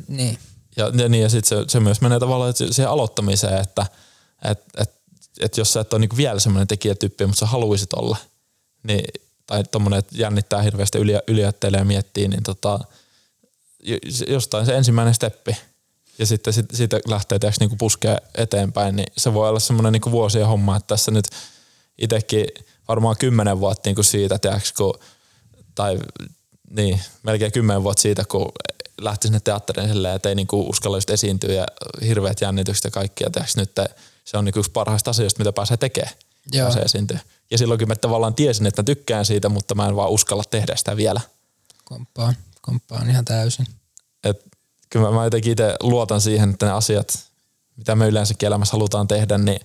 niin, 0.07 0.39
Ja, 0.77 0.91
ja, 0.95 1.09
niin, 1.09 1.23
ja 1.23 1.29
sitten 1.29 1.57
se, 1.57 1.65
se, 1.67 1.79
myös 1.79 2.01
menee 2.01 2.19
tavallaan 2.19 2.53
siihen 2.53 2.89
aloittamiseen, 2.91 3.61
että 3.61 3.85
et, 4.43 4.63
et, 4.77 5.00
et 5.39 5.57
jos 5.57 5.73
sä 5.73 5.79
et 5.79 5.93
ole 5.93 5.99
niinku 5.99 6.17
vielä 6.17 6.39
semmoinen 6.39 6.67
tekijätyyppi, 6.67 7.25
mutta 7.25 7.39
sä 7.39 7.45
haluaisit 7.45 7.93
olla, 7.93 8.17
niin, 8.83 9.05
tai 9.47 9.63
tommonen, 9.63 9.99
että 9.99 10.15
jännittää 10.17 10.61
hirveästi 10.61 10.97
yli, 10.97 11.13
yliajattelee 11.27 11.79
ja 11.79 11.85
miettii, 11.85 12.27
niin 12.27 12.43
tota, 12.43 12.79
jostain 14.27 14.65
se 14.65 14.75
ensimmäinen 14.75 15.13
steppi, 15.13 15.57
ja 16.19 16.25
sitten 16.25 16.53
sit, 16.53 16.65
siitä 16.73 16.99
lähtee 17.07 17.39
tiiäks, 17.39 17.59
niinku 17.59 17.75
puskea 17.75 18.17
eteenpäin, 18.35 18.95
niin 18.95 19.13
se 19.17 19.33
voi 19.33 19.49
olla 19.49 19.59
semmoinen 19.59 19.93
niinku 19.93 20.11
vuosien 20.11 20.47
homma, 20.47 20.77
että 20.77 20.87
tässä 20.87 21.11
nyt 21.11 21.25
itsekin 21.97 22.45
varmaan 22.87 23.15
kymmenen 23.19 23.59
vuotta 23.59 23.89
niinku 23.89 24.03
siitä, 24.03 24.39
tiiäks, 24.39 24.73
kun, 24.73 24.93
tai 25.75 25.99
niin, 26.69 27.01
melkein 27.23 27.51
kymmenen 27.51 27.83
vuotta 27.83 28.01
siitä, 28.01 28.25
kun 28.25 28.51
lähti 29.01 29.27
sinne 29.27 29.39
teatteriin 29.39 29.89
silleen, 29.89 30.15
että 30.15 30.29
ei 30.29 30.35
niinku 30.35 30.69
uskalla 30.69 30.97
just 30.97 31.09
esiintyä 31.09 31.53
ja 31.53 31.65
hirveät 32.05 32.41
jännitykset 32.41 32.83
ja 32.83 32.91
kaikki. 32.91 33.23
Ja 33.23 33.29
tiiäks, 33.29 33.55
nyt 33.55 33.71
se 34.23 34.37
on 34.37 34.45
niinku 34.45 34.59
yksi 34.59 34.71
parhaista 34.71 35.09
asioista, 35.09 35.39
mitä 35.39 35.53
pääsee 35.53 35.77
tekemään. 35.77 36.15
Joo. 36.51 36.65
Pääsee 36.65 36.83
esiintyä. 36.83 37.19
Ja 37.51 37.57
silloinkin 37.57 37.87
mä 37.87 37.95
tavallaan 37.95 38.35
tiesin, 38.35 38.65
että 38.65 38.81
mä 38.81 38.85
tykkään 38.85 39.25
siitä, 39.25 39.49
mutta 39.49 39.75
mä 39.75 39.87
en 39.87 39.95
vaan 39.95 40.09
uskalla 40.09 40.43
tehdä 40.43 40.75
sitä 40.75 40.97
vielä. 40.97 41.21
komppaan, 41.83 42.35
komppaan 42.61 43.09
ihan 43.09 43.25
täysin. 43.25 43.67
Et 44.23 44.45
kyllä 44.89 45.09
mä, 45.09 45.15
mä 45.15 45.23
jotenkin 45.23 45.51
itse 45.51 45.75
luotan 45.79 46.21
siihen, 46.21 46.49
että 46.49 46.65
ne 46.65 46.71
asiat, 46.71 47.19
mitä 47.75 47.95
me 47.95 48.07
yleensäkin 48.07 48.47
elämässä 48.47 48.71
halutaan 48.71 49.07
tehdä, 49.07 49.37
niin 49.37 49.59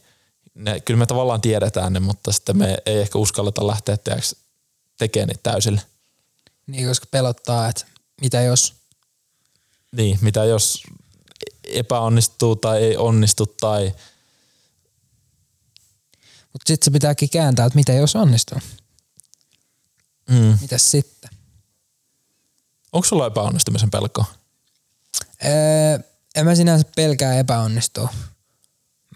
ne, 0.55 0.81
kyllä 0.81 0.99
me 0.99 1.07
tavallaan 1.07 1.41
tiedetään 1.41 1.93
ne, 1.93 2.01
mutta 2.01 2.33
sitten 2.33 2.59
me 2.59 2.79
ei 2.87 2.99
ehkä 2.99 3.19
uskalleta 3.19 3.67
lähteä 3.67 3.97
tekemään 4.99 5.29
niitä 5.29 5.51
täysille. 5.51 5.81
Niin, 6.67 6.89
koska 6.89 7.07
pelottaa, 7.11 7.69
että 7.69 7.85
mitä 8.21 8.43
jos, 8.43 8.75
Niin, 9.93 10.19
mitä 10.21 10.45
jos 10.45 10.83
epäonnistuu 11.65 12.57
tai 12.57 12.83
ei 12.83 12.97
onnistu 12.97 13.47
tai 13.47 13.93
mutta 16.57 16.69
sitten 16.69 16.85
se 16.85 16.91
pitääkin 16.91 17.31
kääntää, 17.31 17.67
että 17.67 17.77
mitä 17.77 17.93
jos 17.93 18.17
onnistuu. 18.17 18.59
mm. 20.31 20.59
Mitäs 20.61 20.91
sitten? 20.91 21.31
onko 22.93 23.07
sulla 23.09 23.27
epäonnistumisen 23.27 23.91
pelkoa? 23.91 24.25
Öö, 25.45 25.99
en 26.35 26.45
mä 26.45 26.55
sinänsä 26.55 26.87
pelkää 26.97 27.39
epäonnistua. 27.39 28.09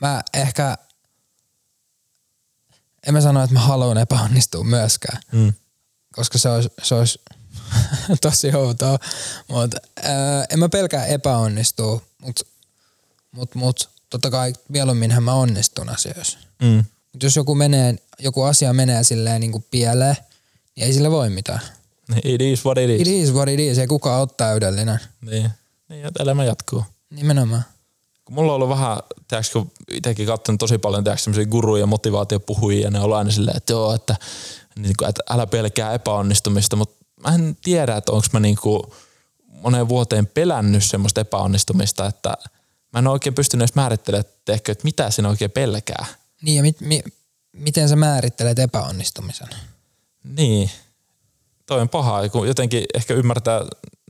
Mä 0.01 0.23
ehkä, 0.35 0.79
en 3.07 3.15
mä 3.15 3.21
sano, 3.21 3.43
että 3.45 3.55
mä 3.55 3.61
haluan 3.61 3.99
epäonnistua 3.99 4.65
myöskään, 4.65 5.23
Mm. 5.33 5.53
koska 6.13 6.39
se 6.39 6.49
olisi, 6.49 6.69
se 6.83 6.95
olisi 6.95 7.21
tosi 8.23 8.55
outoa. 8.55 8.99
Mutta 9.49 9.77
en 10.51 10.59
mä 10.59 10.69
pelkää 10.69 11.07
epäonnistua, 11.07 12.03
mutta 12.23 12.45
mut, 13.31 13.55
mut, 13.55 13.91
totta 14.11 14.31
kai 14.31 14.53
mieluumminhan 14.69 15.23
mä 15.23 15.33
onnistun 15.35 15.89
asioissa. 15.89 16.39
Mm. 16.63 16.85
Mut 17.13 17.23
jos 17.23 17.37
joku, 17.37 17.55
menee, 17.55 17.95
joku 18.19 18.43
asia 18.43 18.73
menee 18.73 19.05
silleen 19.05 19.41
niin 19.41 19.53
kuin 19.53 19.65
pieleen, 19.71 20.17
niin 20.77 20.87
ei 20.87 20.93
sille 20.93 21.11
voi 21.11 21.31
mitään. 21.31 21.61
It 22.25 22.41
is 22.41 22.65
what 22.65 22.79
it 22.79 22.91
is. 22.91 23.01
It 23.01 23.09
is 23.09 23.35
what 23.35 23.49
it 23.49 23.61
is, 23.61 23.79
ei 23.79 23.87
kukaan 23.87 24.21
ole 24.21 24.29
täydellinen. 24.37 25.01
Niin, 25.21 25.51
niin 25.89 26.07
että 26.07 26.23
elämä 26.23 26.45
jatkuu. 26.45 26.85
Nimenomaan. 27.11 27.63
Kun 28.25 28.35
mulla 28.35 28.53
on 28.53 28.57
ollut 28.57 28.69
vähän, 28.69 28.99
tiedätkö, 29.29 29.53
kun 29.53 29.71
itsekin 29.91 30.27
katsonut 30.27 30.59
tosi 30.59 30.79
paljon 30.79 31.05
tiedätkö, 31.05 31.23
semmoisia 31.23 31.51
guruja, 31.51 31.87
motivaatiopuhujia, 31.87 32.85
ja 32.85 32.91
ne 32.91 33.01
on 33.01 33.13
aina 33.13 33.31
silleen, 33.31 33.57
että 33.57 33.73
joo, 33.73 33.95
että, 33.95 34.17
niin 34.77 34.95
kuin, 34.99 35.09
että 35.09 35.23
älä 35.31 35.47
pelkää 35.47 35.95
epäonnistumista, 35.95 36.77
mutta 36.77 37.05
mä 37.29 37.35
en 37.35 37.57
tiedä, 37.63 37.97
että 37.97 38.13
onko 38.13 38.27
mä 38.33 38.41
niin 38.41 38.57
kuin 38.63 38.83
moneen 39.47 39.89
vuoteen 39.89 40.27
pelännyt 40.27 40.85
semmoista 40.85 41.21
epäonnistumista, 41.21 42.07
että 42.07 42.35
mä 42.93 42.99
en 42.99 43.07
ole 43.07 43.13
oikein 43.13 43.35
pystynyt 43.35 43.63
edes 43.63 43.75
määrittelemään, 43.75 44.21
että, 44.21 44.53
ehkä, 44.53 44.73
että 44.73 44.85
mitä 44.85 45.11
siinä 45.11 45.29
oikein 45.29 45.51
pelkää. 45.51 46.07
Niin 46.43 46.57
ja 46.57 46.63
mit, 46.63 46.81
mi, 46.81 47.03
miten 47.53 47.89
sä 47.89 47.97
määrittelet 47.97 48.59
epäonnistumisen? 48.59 49.49
Niin, 50.25 50.71
toi 51.67 51.81
on 51.81 51.89
paha, 51.89 52.29
kun 52.29 52.49
jotenkin 52.49 52.85
ehkä 52.95 53.15
ymmärtää 53.15 53.61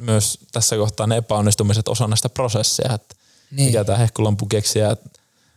myös 0.01 0.39
tässä 0.53 0.77
kohtaa 0.77 1.07
ne 1.07 1.17
epäonnistumiset 1.17 1.89
osana 1.89 2.17
sitä 2.17 2.29
prosessia, 2.29 2.95
että 2.95 3.15
niin. 3.51 3.67
mikä 3.67 3.85
tämä 3.85 3.99
hehkulampu 3.99 4.47
keksiä 4.47 4.97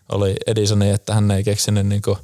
oli 0.10 0.36
Edisoni, 0.48 0.90
että 0.90 1.14
hän 1.14 1.32
ei 1.32 1.44
keksinyt 1.44 1.88
niinku 1.88 2.18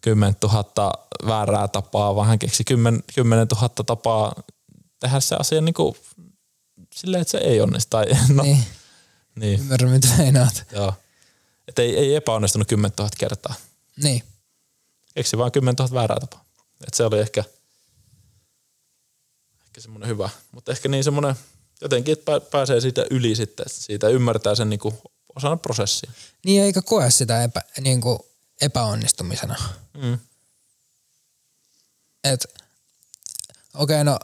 10 0.00 0.36
000 0.42 0.92
väärää 1.26 1.68
tapaa, 1.68 2.14
vaan 2.14 2.28
hän 2.28 2.38
keksi 2.38 2.64
10, 2.64 3.02
10 3.14 3.46
000 3.48 3.68
tapaa 3.68 4.34
tehdä 5.00 5.20
se 5.20 5.36
asia 5.38 5.60
niinku 5.60 5.96
silleen, 6.94 7.20
että 7.20 7.30
se 7.30 7.38
ei 7.38 7.60
onnistu. 7.60 7.90
Tai, 7.90 8.06
no, 8.28 8.42
Niin, 8.42 8.64
niin. 9.34 9.60
ymmärrän 9.60 9.90
mitä 9.90 10.08
meinaat. 10.18 10.64
Joo. 10.72 10.94
Että 11.68 11.82
ei, 11.82 11.98
ei 11.98 12.14
epäonnistunut 12.14 12.68
10 12.68 12.92
000 12.98 13.10
kertaa. 13.18 13.54
Niin, 14.02 14.22
Keksi 15.14 15.38
vaan 15.38 15.52
10 15.52 15.74
000 15.78 15.94
väärää 15.94 16.20
tapaa. 16.20 16.44
Et 16.86 16.94
se 16.94 17.04
oli 17.04 17.20
ehkä, 17.20 17.44
ehkä 19.66 19.80
semmoinen 19.80 20.08
hyvä. 20.08 20.30
Mutta 20.52 20.72
ehkä 20.72 20.88
niin 20.88 21.04
semmoinen 21.04 21.34
jotenkin, 21.80 22.12
että 22.12 22.24
pää- 22.24 22.40
pääsee 22.40 22.80
siitä 22.80 23.06
yli 23.10 23.36
sitten, 23.36 23.66
että 23.66 23.82
siitä 23.82 24.08
ymmärtää 24.08 24.54
sen 24.54 24.70
niinku 24.70 25.02
osana 25.36 25.56
prosessia. 25.56 26.12
niin 26.44 26.62
eikä 26.62 26.82
koe 26.82 27.10
sitä 27.10 27.42
epä, 27.42 27.62
niin 27.80 28.00
kuin 28.00 28.18
epäonnistumisena. 28.60 29.56
Mm. 29.94 30.18
Et, 32.24 32.44
okei, 33.74 34.02
okay, 34.02 34.04
no 34.04 34.18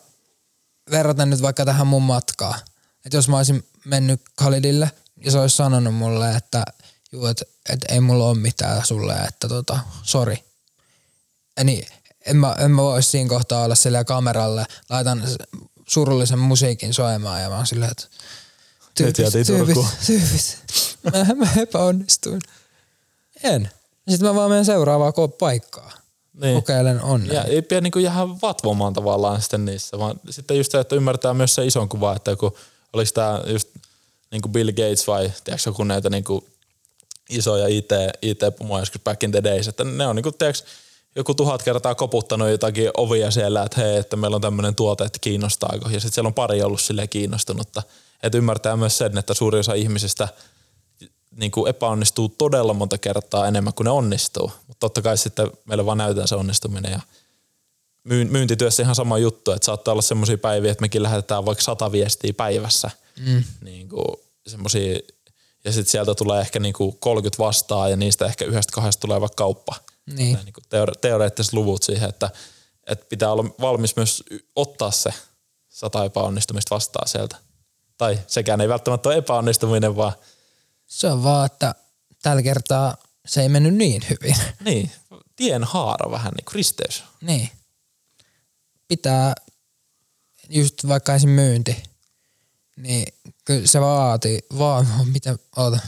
verraten 0.90 1.30
nyt 1.30 1.42
vaikka 1.42 1.64
tähän 1.64 1.86
mun 1.86 2.02
matkaa. 2.02 2.58
Että 3.04 3.16
jos 3.16 3.28
mä 3.28 3.36
olisin 3.36 3.68
mennyt 3.84 4.20
Khalidille 4.38 4.90
ja 5.24 5.30
se 5.30 5.38
olisi 5.38 5.56
sanonut 5.56 5.94
mulle, 5.94 6.36
että 6.36 6.64
juu, 7.12 7.26
et, 7.26 7.42
et 7.68 7.80
ei 7.88 8.00
mulla 8.00 8.24
ole 8.24 8.38
mitään 8.38 8.86
sulle, 8.86 9.14
että 9.14 9.48
tota, 9.48 9.78
sori. 10.02 10.44
Niin 11.64 11.86
en 12.26 12.36
mä, 12.36 12.56
en 12.58 12.70
mä 12.70 12.82
voisi 12.82 13.10
siinä 13.10 13.28
kohtaa 13.28 13.64
olla 13.64 13.74
sillä 13.74 14.04
kameralle, 14.04 14.64
laitan 14.90 15.22
surullisen 15.86 16.38
musiikin 16.38 16.94
soimaan 16.94 17.42
ja 17.42 17.48
mä 17.48 17.56
oon 17.56 17.66
silleen, 17.66 17.90
että 17.90 18.06
jäätiin 19.22 19.46
Turkuun. 19.46 19.86
tyypit, 20.06 20.58
mä, 21.02 21.34
mä 21.34 21.48
epäonnistuin. 21.62 22.40
En. 23.42 23.70
Sitten 24.08 24.28
mä 24.28 24.34
vaan 24.34 24.50
menen 24.50 24.64
seuraavaan 24.64 25.12
paikkaan. 25.38 25.92
Niin. 26.40 26.54
Kokeilen 26.54 27.02
onnea. 27.02 27.34
Ja 27.34 27.44
ei 27.44 27.62
pidä 27.62 27.80
niinku 27.80 27.98
jäädä 27.98 28.28
vatvomaan 28.42 28.92
tavallaan 28.92 29.40
sitten 29.40 29.64
niissä, 29.64 29.98
vaan 29.98 30.20
sitten 30.30 30.56
just 30.56 30.72
se, 30.72 30.80
että 30.80 30.96
ymmärtää 30.96 31.34
myös 31.34 31.54
se 31.54 31.66
ison 31.66 31.88
kuva, 31.88 32.16
että 32.16 32.30
joku, 32.30 32.56
oliko 32.92 33.10
tämä 33.14 33.40
just 33.46 33.68
niinku 34.30 34.48
Bill 34.48 34.70
Gates 34.70 35.06
vai 35.06 35.32
tiedätkö 35.44 35.70
joku 35.70 35.84
näitä 35.84 36.10
niinku 36.10 36.48
isoja 37.30 37.68
IT, 37.68 37.90
IT-pomoja 38.22 38.82
joskus 38.82 39.02
back 39.02 39.22
in 39.22 39.32
the 39.32 39.42
days, 39.42 39.68
että 39.68 39.84
ne 39.84 40.06
on 40.06 40.16
niinku, 40.16 40.32
tiedätkö, 40.32 40.62
joku 41.16 41.34
tuhat 41.34 41.62
kertaa 41.62 41.94
koputtanut 41.94 42.50
jotakin 42.50 42.90
ovia 42.96 43.30
siellä, 43.30 43.62
että 43.62 43.80
hei, 43.80 43.96
että 43.96 44.16
meillä 44.16 44.34
on 44.34 44.40
tämmöinen 44.40 44.74
tuote, 44.74 45.04
että 45.04 45.18
kiinnostaako. 45.20 45.88
Ja 45.88 46.00
sitten 46.00 46.12
siellä 46.12 46.28
on 46.28 46.34
pari 46.34 46.62
ollut 46.62 46.80
silleen 46.80 47.08
kiinnostunutta. 47.08 47.82
Että 48.22 48.38
ymmärtää 48.38 48.76
myös 48.76 48.98
sen, 48.98 49.18
että 49.18 49.34
suuri 49.34 49.58
osa 49.58 49.74
ihmisistä 49.74 50.28
niin 51.36 51.50
kuin 51.50 51.70
epäonnistuu 51.70 52.28
todella 52.28 52.74
monta 52.74 52.98
kertaa 52.98 53.48
enemmän 53.48 53.74
kuin 53.74 53.84
ne 53.84 53.90
onnistuu. 53.90 54.52
Mutta 54.66 54.80
totta 54.80 55.02
kai 55.02 55.18
sitten 55.18 55.50
meille 55.64 55.86
vaan 55.86 55.98
näytetään 55.98 56.28
se 56.28 56.34
onnistuminen 56.34 56.92
ja 56.92 57.00
myyn- 58.04 58.30
myyntityössä 58.30 58.82
ihan 58.82 58.94
sama 58.94 59.18
juttu, 59.18 59.52
että 59.52 59.66
saattaa 59.66 59.92
olla 59.92 60.02
semmoisia 60.02 60.38
päiviä, 60.38 60.72
että 60.72 60.82
mekin 60.82 61.02
lähetetään 61.02 61.44
vaikka 61.44 61.64
sata 61.64 61.92
viestiä 61.92 62.32
päivässä. 62.32 62.90
Mm. 63.26 63.44
Niin 63.60 63.88
kuin 63.88 64.16
semmosia, 64.46 64.98
ja 65.64 65.72
sitten 65.72 65.90
sieltä 65.90 66.14
tulee 66.14 66.40
ehkä 66.40 66.60
niin 66.60 66.72
kuin 66.72 66.96
30 67.00 67.42
vastaa 67.42 67.88
ja 67.88 67.96
niistä 67.96 68.26
ehkä 68.26 68.44
yhdestä 68.44 68.72
kahdesta 68.72 69.00
tulee 69.00 69.20
vaikka 69.20 69.36
kauppa. 69.36 69.74
Niin. 70.06 70.36
Tai 70.36 70.44
niin 70.44 70.52
kuin 70.52 70.64
teore- 70.64 70.98
teoreettiset 71.00 71.52
luvut 71.52 71.82
siihen, 71.82 72.08
että, 72.08 72.30
että 72.86 73.06
pitää 73.08 73.32
olla 73.32 73.44
valmis 73.60 73.96
myös 73.96 74.22
ottaa 74.56 74.90
se 74.90 75.10
sata 75.68 76.04
epäonnistumista 76.04 76.74
vastaan 76.74 77.08
sieltä. 77.08 77.36
Tai 77.98 78.18
sekään 78.26 78.60
ei 78.60 78.68
välttämättä 78.68 79.08
ole 79.08 79.16
epäonnistuminen, 79.16 79.96
vaan 79.96 80.12
Se 80.86 81.06
on 81.06 81.22
vaan, 81.24 81.46
että 81.46 81.74
tällä 82.22 82.42
kertaa 82.42 82.96
se 83.26 83.42
ei 83.42 83.48
mennyt 83.48 83.74
niin 83.74 84.02
hyvin. 84.10 84.36
niin, 84.64 84.90
tien 85.36 85.64
haara 85.64 86.10
vähän 86.10 86.32
niin 86.36 86.44
kuin 86.44 86.54
risteys. 86.54 87.04
niin. 87.20 87.50
Pitää 88.88 89.34
just 90.48 90.88
vaikka 90.88 91.14
esim. 91.14 91.30
myynti, 91.30 91.82
niin 92.76 93.14
kyllä 93.50 93.66
se 93.66 93.80
vaatii, 93.80 94.38
vaan, 94.58 94.86
mitä, 95.14 95.38
oota. 95.56 95.78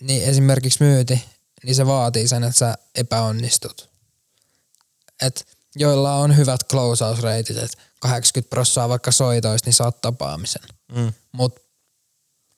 Niin 0.00 0.24
esimerkiksi 0.24 0.84
myynti, 0.84 1.24
niin 1.62 1.74
se 1.74 1.86
vaatii 1.86 2.28
sen, 2.28 2.44
että 2.44 2.58
sä 2.58 2.78
epäonnistut. 2.94 3.88
Et 5.22 5.58
joilla 5.76 6.14
on 6.14 6.36
hyvät 6.36 6.60
closeout-reitit, 6.72 7.56
että 7.56 7.78
80 8.00 8.50
prossaa 8.50 8.88
vaikka 8.88 9.12
soitoista, 9.12 9.66
niin 9.68 9.74
saat 9.74 10.00
tapaamisen. 10.00 10.62
Mm. 10.94 11.12
Mutta 11.32 11.60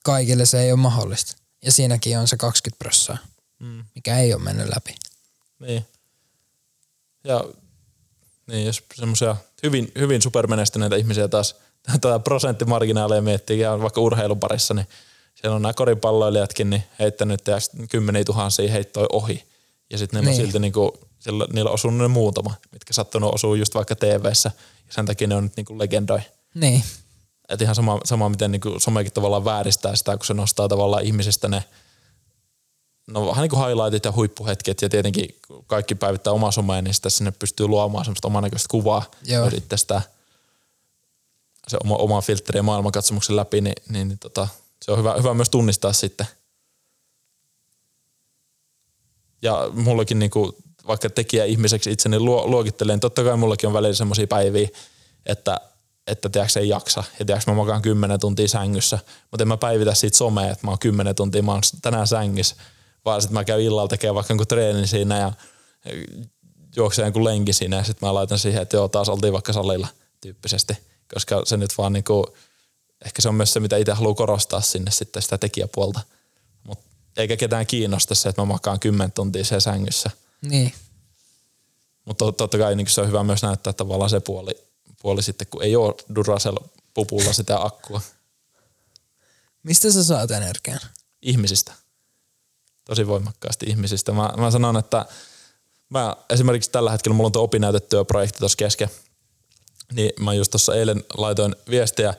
kaikille 0.05 0.47
se 0.47 0.61
ei 0.63 0.73
ole 0.73 0.81
mahdollista. 0.81 1.37
Ja 1.65 1.73
siinäkin 1.73 2.19
on 2.19 2.29
se 2.29 2.37
20 2.37 2.79
prossaa, 2.79 3.19
Mm. 3.59 3.85
mikä 3.95 4.19
ei 4.19 4.35
ole 4.35 4.43
mennyt 4.43 4.69
läpi. 4.75 4.95
Niin. 5.59 5.87
Ja 7.25 7.45
niin, 8.47 8.67
jos 8.67 8.83
semmoisia 8.95 9.37
hyvin, 9.63 9.93
hyvin 9.99 10.23
supermenestyneitä 10.23 10.97
ihmisiä 10.97 11.29
taas 11.29 11.55
tätä 12.01 12.19
prosenttimarginaalia 12.19 13.23
miettii, 13.23 13.61
ja 13.61 13.81
vaikka 13.81 14.01
urheilun 14.01 14.41
parissa, 14.41 14.75
niin 14.75 14.87
siellä 15.35 15.57
on 15.57 15.63
nämä 15.63 15.73
koripalloilijatkin 15.73 16.71
niin 16.71 16.83
heittänyt 16.99 17.47
ja 17.47 17.57
kymmeniä 17.91 18.25
tuhansia 18.25 18.73
heittoi 18.73 19.07
ohi. 19.13 19.45
Ja 19.91 19.99
sitten 19.99 20.19
niillä 20.21 20.31
Niin. 20.31 20.41
on 20.41 20.47
silti 20.47 20.59
niinku, 20.59 20.99
sillä, 21.19 21.47
niillä 21.53 21.69
on 21.69 21.75
osunut 21.75 22.01
ne 22.01 22.09
muutama, 22.09 22.55
mitkä 22.73 22.93
sattunut 22.93 23.35
osuu 23.35 23.55
just 23.55 23.75
vaikka 23.75 23.95
TV-ssä. 23.97 24.51
Ja 24.87 24.93
sen 24.95 25.07
takia 25.07 25.29
ne 25.29 25.35
on 25.37 25.45
nyt 25.45 25.57
niinku 25.57 25.79
legendoi. 25.79 26.21
Niin, 26.55 26.85
Et 27.49 27.61
ihan 27.63 27.75
sama, 27.75 28.01
sama 28.05 28.29
miten 28.29 28.53
niinku 28.53 28.81
somekin 28.81 29.13
tavallaan 29.13 29.45
vääristää 29.45 29.97
sitä, 29.97 30.17
kun 30.17 30.27
se 30.27 30.35
nostaa 30.35 30.69
tavallaan 30.69 31.05
ihmisistä 31.05 31.49
ne 31.49 31.65
no 33.07 33.27
vähän 33.27 33.43
niin 33.43 33.51
kuin 33.51 33.67
highlightit 33.67 34.05
ja 34.05 34.13
huippuhetket 34.13 34.83
ja 34.83 34.89
tietenkin 34.89 35.35
kun 35.47 35.65
kaikki 35.67 35.95
päivittää 35.95 36.33
omaa 36.33 36.51
somea, 36.51 36.83
niin 36.83 36.95
sitten 36.95 37.11
sinne 37.11 37.31
pystyy 37.31 37.67
luomaan 37.67 38.05
semmoista 38.05 38.29
omanäköistä 38.29 38.67
kuvaa 38.71 39.03
Joo. 39.25 39.51
Se 41.69 41.79
oma, 41.85 41.97
oma 41.97 42.21
filtteri 42.21 42.59
ja 42.59 42.63
maailmankatsomuksen 42.63 43.37
läpi, 43.37 43.61
niin, 43.61 43.75
niin, 43.89 44.09
niin 44.09 44.19
tota, 44.19 44.49
se 44.83 44.93
on 44.93 44.99
hyvä, 44.99 45.15
hyvä 45.19 45.35
myös 45.35 45.51
tunnistaa 45.51 45.93
sitten. 45.93 46.27
Ja 49.43 49.71
mullakin 49.73 50.19
niinku, 50.19 50.57
vaikka 50.87 51.11
tekijä 51.11 51.45
ihmiseksi 51.45 51.91
itseni 51.91 52.19
luo, 52.19 52.47
luokittelen, 52.47 52.95
niin 52.95 53.01
totta 53.01 53.25
kai 53.25 53.37
mullakin 53.37 53.67
on 53.67 53.73
välillä 53.73 53.95
semmoisia 53.95 54.27
päiviä, 54.27 54.69
että 55.27 55.61
että 56.07 56.29
tiedätkö, 56.29 56.61
ei 56.61 56.69
jaksa. 56.69 57.05
Ja 57.19 57.25
tiedätkö, 57.25 57.51
mä 57.51 57.57
makaan 57.57 57.83
10 57.83 58.21
tuntia 58.21 58.49
sängyssä, 58.49 58.99
mutta 59.31 59.45
en 59.45 59.49
mä 59.49 59.57
päivitä 59.57 59.95
siitä 59.95 60.17
somea, 60.17 60.51
että 60.51 60.67
mä 60.67 60.71
oon 60.71 60.79
10 60.79 61.15
tuntia, 61.15 61.43
mä 61.43 61.53
oon 61.53 61.63
tänään 61.83 62.07
sängyssä, 62.07 62.57
vaan 63.05 63.23
sitten 63.23 63.35
mä 63.35 63.45
käyn 63.45 63.61
illalla 63.61 63.89
tekemään 63.89 64.15
vaikka 64.15 64.33
jonkun 64.33 64.47
treenin 64.47 64.89
siinä 64.89 65.19
ja 65.19 65.33
juoksee 66.77 67.05
jonkun 67.05 67.25
lenki 67.25 67.53
siinä 67.53 67.77
ja 67.77 67.85
sitten 67.85 68.09
mä 68.09 68.15
laitan 68.15 68.39
siihen, 68.39 68.63
että 68.63 68.77
joo, 68.77 68.89
taas 68.89 69.09
oltiin 69.09 69.33
vaikka 69.33 69.53
salilla 69.53 69.89
tyyppisesti, 70.21 70.77
koska 71.15 71.43
se 71.45 71.57
nyt 71.57 71.79
vaan 71.79 71.93
niinku, 71.93 72.37
ehkä 73.05 73.23
se 73.23 73.29
on 73.29 73.35
myös 73.35 73.53
se, 73.53 73.61
mitä 73.61 73.77
itse 73.77 73.93
haluaa 73.93 74.15
korostaa 74.15 74.61
sinne 74.61 74.91
sitten 74.91 75.23
sitä 75.23 75.39
tekijäpuolta. 75.39 76.01
Mut 76.65 76.79
eikä 77.17 77.37
ketään 77.37 77.67
kiinnosta 77.67 78.15
se, 78.15 78.29
että 78.29 78.43
mä 78.43 78.47
makaan 78.47 78.81
10 78.81 79.13
tuntia 79.13 79.45
siellä 79.45 79.61
sängyssä. 79.61 80.11
niin. 80.43 80.73
Mutta 82.05 82.33
totta 82.33 82.59
kai 82.59 82.77
niin 82.77 82.87
se 82.87 83.01
on 83.01 83.09
hyvä 83.09 83.25
myös 83.25 83.43
näyttää 83.43 83.73
tavallaan 83.73 84.11
se 84.11 84.21
puoli, 84.21 84.53
puoli 85.03 85.23
sitten, 85.23 85.47
kun 85.47 85.63
ei 85.63 85.77
ole 85.77 85.95
Duracell-pupulla 86.15 87.33
sitä 87.33 87.63
akkua 87.65 88.01
Mistä 89.63 89.91
sä 89.91 90.05
saat 90.05 90.31
energian? 90.31 90.81
ihmisistä. 91.23 91.73
Tosi 92.85 93.07
voimakkaasti 93.07 93.67
ihmisistä. 93.67 94.13
Mä, 94.13 94.33
mä 94.37 94.51
sanon, 94.51 94.77
että 94.77 95.07
mä 95.89 96.17
esimerkiksi 96.31 96.71
tällä 96.71 96.91
hetkellä 96.91 97.15
mulla 97.15 97.27
on 97.27 97.33
tuo 97.33 97.43
opinnäytetyöprojekti 97.43 98.39
tuossa 98.39 98.57
kesken. 98.57 98.91
Niin 99.93 100.11
mä 100.21 100.35
just 100.35 100.51
tuossa 100.51 100.75
eilen 100.75 101.05
laitoin 101.17 101.57
viestiä 101.71 102.15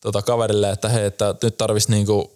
tota 0.00 0.22
kaverille, 0.22 0.70
että 0.70 0.88
hei, 0.88 1.06
että 1.06 1.34
nyt 1.42 1.56
tarvisi 1.56 1.90
niinku, 1.90 2.32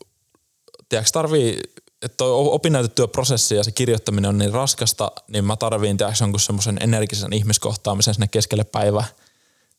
tiedätkö, 0.89 1.11
tarvii, 1.12 1.61
että 2.03 2.17
toi 2.17 2.31
opinnäytetyöprosessi 2.33 3.55
ja 3.55 3.64
se 3.64 3.73
kirjoittaminen 3.73 4.29
on 4.29 4.39
niin 4.39 4.53
raskasta, 4.53 5.12
niin 5.29 5.45
mä 5.45 5.57
tarviin, 5.57 5.97
tiedätkö, 5.97 6.25
jonkun 6.25 6.41
semmoisen 6.41 6.79
energisen 6.81 7.33
ihmiskohtaamisen 7.33 8.14
sinne 8.14 8.29
keskelle 8.29 8.64
päivää. 8.64 9.05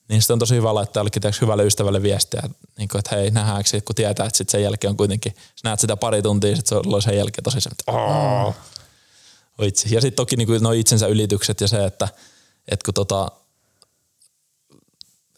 Niin 0.10 0.22
sitten 0.22 0.34
on 0.34 0.40
tosi 0.40 0.56
hyvä 0.56 0.76
laittaa 0.76 1.00
jollekin 1.02 1.22
tiedätkö, 1.22 1.46
hyvälle 1.46 1.66
ystävälle 1.66 2.02
viestiä, 2.02 2.42
niin 2.78 2.88
kuin, 2.88 3.00
että 3.00 3.16
hei, 3.16 3.32
nähdäänkö 3.32 3.82
kun 3.86 3.96
tietää, 3.96 4.26
että 4.26 4.38
sit 4.38 4.50
sen 4.50 4.64
jälkeen 4.64 4.90
on 4.90 4.98
kuitenkin, 4.98 5.34
sä 5.36 5.62
näet 5.64 5.80
sitä 5.80 5.98
pari 5.98 6.22
tuntia, 6.22 6.56
sit 6.56 6.68
se 6.68 6.76
on 6.76 7.02
sen 7.02 7.18
jälkeen 7.18 7.44
tosi 7.44 7.62
se, 7.62 7.70
että 7.70 7.92
mm. 7.92 8.54
Vitsi. 9.62 9.96
Ja 9.96 10.02
sitten 10.02 10.16
toki 10.16 10.36
niin 10.36 10.62
nuo 10.62 10.72
itsensä 10.72 11.08
ylitykset 11.08 11.62
ja 11.62 11.68
se, 11.68 11.86
että, 11.86 12.08
että 12.68 12.86
kun 12.86 12.94
tota, 12.94 13.32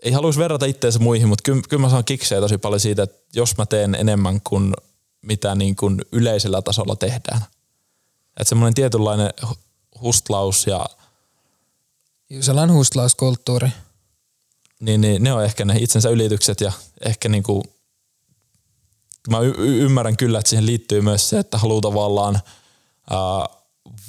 ei 0.03 0.11
haluaisi 0.11 0.39
verrata 0.39 0.65
itseensä 0.65 0.99
muihin, 0.99 1.27
mutta 1.27 1.43
kyllä, 1.43 1.61
kyllä 1.69 1.81
mä 1.81 1.89
saan 1.89 2.05
kiksejä 2.05 2.41
tosi 2.41 2.57
paljon 2.57 2.79
siitä, 2.79 3.03
että 3.03 3.21
jos 3.33 3.57
mä 3.57 3.65
teen 3.65 3.95
enemmän 3.95 4.41
kuin 4.41 4.73
mitä 5.21 5.55
niin 5.55 5.75
kuin 5.75 6.01
yleisellä 6.11 6.61
tasolla 6.61 6.95
tehdään. 6.95 7.41
Että 8.39 8.49
semmoinen 8.49 8.73
tietynlainen 8.73 9.29
hustlaus 10.01 10.67
ja... 10.67 10.85
Sellainen 12.41 12.75
hustlauskulttuuri. 12.75 13.69
Niin, 14.79 15.01
niin, 15.01 15.23
ne 15.23 15.33
on 15.33 15.45
ehkä 15.45 15.65
ne 15.65 15.75
itsensä 15.79 16.09
ylitykset 16.09 16.61
ja 16.61 16.71
ehkä 17.05 17.29
niin 17.29 17.43
kuin, 17.43 17.63
mä 19.29 19.39
y- 19.39 19.53
ymmärrän 19.57 20.17
kyllä, 20.17 20.39
että 20.39 20.49
siihen 20.49 20.65
liittyy 20.65 21.01
myös 21.01 21.29
se, 21.29 21.39
että 21.39 21.57
haluaa 21.57 21.81
tavallaan 21.81 22.39
ää, 23.09 23.19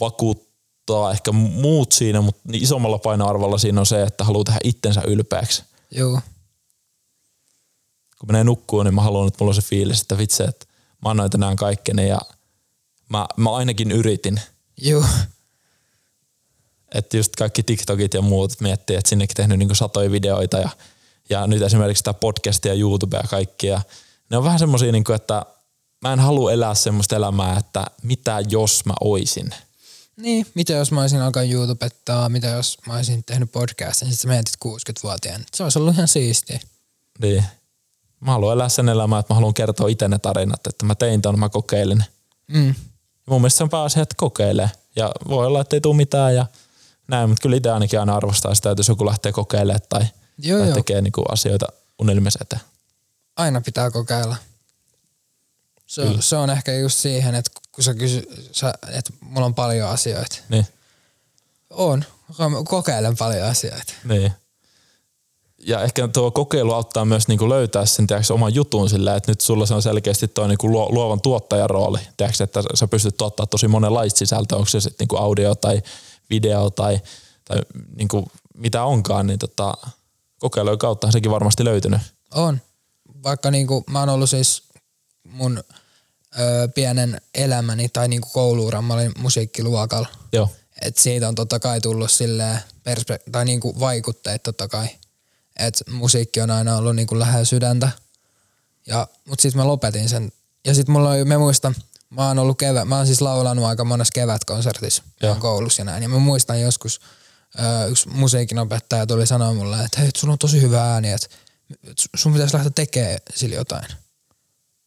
vakuuttaa 0.00 1.10
ehkä 1.10 1.32
muut 1.32 1.92
siinä, 1.92 2.20
mutta 2.20 2.40
niin 2.44 2.62
isommalla 2.62 2.98
painoarvolla 2.98 3.58
siinä 3.58 3.80
on 3.80 3.86
se, 3.86 4.02
että 4.02 4.24
haluaa 4.24 4.44
tehdä 4.44 4.60
itsensä 4.64 5.02
ylpeäksi. 5.06 5.69
Joo. 5.90 6.20
Kun 8.18 8.28
menee 8.28 8.44
nukkuun, 8.44 8.84
niin 8.84 8.94
mä 8.94 9.02
haluan, 9.02 9.28
että 9.28 9.36
mulla 9.40 9.50
on 9.50 9.54
se 9.54 9.62
fiilis, 9.62 10.00
että 10.00 10.18
vitsi, 10.18 10.42
että 10.42 10.66
mä 11.04 11.10
annoin 11.10 11.30
tänään 11.30 11.56
kaikkeni 11.56 12.08
ja 12.08 12.20
mä, 13.08 13.26
mä 13.36 13.56
ainakin 13.56 13.90
yritin. 13.90 14.40
Joo. 14.76 15.04
Että 16.94 17.16
just 17.16 17.36
kaikki 17.36 17.62
TikTokit 17.62 18.14
ja 18.14 18.22
muut 18.22 18.60
miettii, 18.60 18.96
että 18.96 19.08
sinnekin 19.08 19.36
tehnyt 19.36 19.58
niinku 19.58 19.74
satoja 19.74 20.10
videoita 20.10 20.58
ja, 20.58 20.68
ja 21.30 21.46
nyt 21.46 21.62
esimerkiksi 21.62 22.04
tämä 22.04 22.14
podcast 22.14 22.64
ja 22.64 22.74
YouTube 22.74 23.16
ja 23.16 23.22
kaikki. 23.30 23.66
Ja 23.66 23.82
ne 24.30 24.36
on 24.36 24.44
vähän 24.44 24.58
semmosia, 24.58 24.92
niinku, 24.92 25.12
että 25.12 25.46
mä 26.02 26.12
en 26.12 26.20
halua 26.20 26.52
elää 26.52 26.74
semmoista 26.74 27.16
elämää, 27.16 27.58
että 27.58 27.86
mitä 28.02 28.42
jos 28.48 28.84
mä 28.84 28.94
oisin. 29.00 29.54
Niin, 30.20 30.46
mitä 30.54 30.72
jos 30.72 30.92
mä 30.92 31.00
olisin 31.00 31.20
alkanut 31.20 31.50
YouTubettaa, 31.50 32.28
mitä 32.28 32.46
jos 32.46 32.78
mä 32.86 32.94
olisin 32.94 33.24
tehnyt 33.24 33.52
podcastin, 33.52 34.06
niin 34.06 34.16
sitten 34.16 34.30
sä 34.30 34.34
mietit 34.34 34.54
60-vuotiaana. 34.64 35.44
Se 35.54 35.62
olisi 35.62 35.78
ollut 35.78 35.94
ihan 35.94 36.08
siistiä. 36.08 36.60
Niin. 37.22 37.44
Mä 38.20 38.32
haluan 38.32 38.54
elää 38.54 38.68
sen 38.68 38.88
elämää, 38.88 39.18
että 39.18 39.32
mä 39.32 39.34
haluan 39.34 39.54
kertoa 39.54 39.88
itse 39.88 40.08
ne 40.08 40.18
tarinat, 40.18 40.66
että 40.66 40.86
mä 40.86 40.94
tein 40.94 41.22
ton, 41.22 41.38
mä 41.38 41.48
kokeilin. 41.48 42.04
Mm. 42.48 42.68
Ja 42.68 42.74
mun 43.26 43.40
mielestä 43.40 43.58
se 43.58 43.64
on 43.64 43.70
pääasia, 43.70 44.02
että 44.02 44.14
kokeilee. 44.18 44.70
Ja 44.96 45.12
voi 45.28 45.46
olla, 45.46 45.60
että 45.60 45.76
ei 45.76 45.80
tule 45.80 45.96
mitään 45.96 46.34
ja 46.34 46.46
näin, 47.08 47.28
mutta 47.28 47.42
kyllä 47.42 47.56
itse 47.56 47.70
ainakin 47.70 48.00
aina 48.00 48.16
arvostaa 48.16 48.54
sitä, 48.54 48.70
että 48.70 48.80
jos 48.80 48.88
joku 48.88 49.06
lähtee 49.06 49.32
kokeilemaan 49.32 49.80
tai, 49.88 50.06
joo, 50.38 50.58
tai 50.58 50.68
joo. 50.68 50.74
tekee 50.74 51.00
niinku 51.02 51.22
asioita 51.22 51.66
unelmissa 51.98 52.38
eteen. 52.42 52.62
Aina 53.36 53.60
pitää 53.60 53.90
kokeilla. 53.90 54.36
Se, 55.90 56.00
on, 56.00 56.22
se 56.22 56.36
on 56.36 56.50
ehkä 56.50 56.74
just 56.74 56.98
siihen, 56.98 57.34
että 57.34 57.50
kun 57.72 57.84
sä 57.84 57.94
kysy, 57.94 58.48
sä, 58.52 58.74
että 58.88 59.12
mulla 59.20 59.46
on 59.46 59.54
paljon 59.54 59.88
asioita. 59.88 60.36
Niin. 60.48 60.66
On. 61.70 62.04
Kokeilen 62.68 63.16
paljon 63.16 63.46
asioita. 63.46 63.92
Niin. 64.04 64.32
Ja 65.58 65.82
ehkä 65.82 66.08
tuo 66.08 66.30
kokeilu 66.30 66.72
auttaa 66.72 67.04
myös 67.04 67.28
niinku 67.28 67.48
löytää 67.48 67.86
sen 67.86 68.06
tiiäks, 68.06 68.30
oman 68.30 68.54
jutun 68.54 68.90
sillä, 68.90 69.16
että 69.16 69.30
nyt 69.30 69.40
sulla 69.40 69.66
se 69.66 69.74
on 69.74 69.82
selkeästi 69.82 70.28
tuo 70.28 70.46
niinku 70.46 70.70
luovan 70.70 71.20
tuottajan 71.20 71.70
rooli. 71.70 71.98
Tiiäks, 72.16 72.40
että 72.40 72.62
sä 72.74 72.88
pystyt 72.88 73.16
tuottaa 73.16 73.46
tosi 73.46 73.68
monenlaista 73.68 74.18
sisältöä, 74.18 74.58
onko 74.58 74.68
se 74.68 74.80
sitten 74.80 75.04
niinku 75.04 75.16
audio 75.16 75.54
tai 75.54 75.82
video 76.30 76.70
tai, 76.70 77.00
tai 77.44 77.58
niinku 77.96 78.30
mitä 78.54 78.84
onkaan, 78.84 79.26
niin 79.26 79.38
tota, 79.38 79.74
kokeilujen 80.38 80.78
kautta 80.78 81.10
sekin 81.10 81.30
varmasti 81.30 81.64
löytynyt. 81.64 82.00
On. 82.34 82.60
Vaikka 83.22 83.50
niinku, 83.50 83.84
mä 83.86 84.00
oon 84.00 84.08
ollut 84.08 84.30
siis 84.30 84.69
mun 85.30 85.64
ö, 86.38 86.68
pienen 86.74 87.20
elämäni 87.34 87.88
tai 87.88 88.08
niinku 88.08 88.28
kouluuran, 88.32 88.84
mä 88.84 88.94
olin 88.94 89.12
musiikkiluokalla. 89.18 90.08
Joo. 90.32 90.48
Et 90.82 90.98
siitä 90.98 91.28
on 91.28 91.34
totta 91.34 91.60
kai 91.60 91.80
tullut 91.80 92.10
silleen 92.10 92.58
perspe- 92.88 93.30
tai 93.32 93.44
niinku 93.44 93.80
vaikutteet 93.80 94.42
totta 94.42 94.68
kai. 94.68 94.88
Et 95.58 95.82
musiikki 95.90 96.40
on 96.40 96.50
aina 96.50 96.76
ollut 96.76 96.96
niinku 96.96 97.18
lähellä 97.18 97.44
sydäntä. 97.44 97.90
Ja, 98.86 99.08
mut 99.24 99.40
sitten 99.40 99.60
mä 99.60 99.66
lopetin 99.66 100.08
sen. 100.08 100.32
Ja 100.64 100.74
sitten 100.74 100.92
mulla 100.92 101.10
oli, 101.10 101.24
mä 101.24 101.38
muistan, 101.38 101.74
mä 102.10 102.28
oon 102.28 102.38
ollut 102.38 102.58
kevät, 102.58 102.88
mä 102.88 102.96
oon 102.96 103.06
siis 103.06 103.20
laulanut 103.20 103.64
aika 103.64 103.84
monessa 103.84 104.12
kevätkonsertissa 104.14 105.02
koulussa 105.38 105.80
ja 105.80 105.84
näin. 105.84 106.02
Ja 106.02 106.08
mä 106.08 106.18
muistan 106.18 106.60
joskus, 106.60 107.00
ö, 107.58 107.86
yksi 107.86 108.08
musiikinopettaja 108.08 109.06
tuli 109.06 109.26
sanoa 109.26 109.54
mulle, 109.54 109.84
että 109.84 110.00
hei, 110.00 110.10
sulla 110.16 110.32
on 110.32 110.38
tosi 110.38 110.60
hyvä 110.60 110.92
ääni, 110.92 111.12
että 111.12 111.26
sun 112.16 112.32
pitäisi 112.32 112.54
lähteä 112.54 112.72
tekemään 112.74 113.18
sillä 113.34 113.54
jotain. 113.54 113.86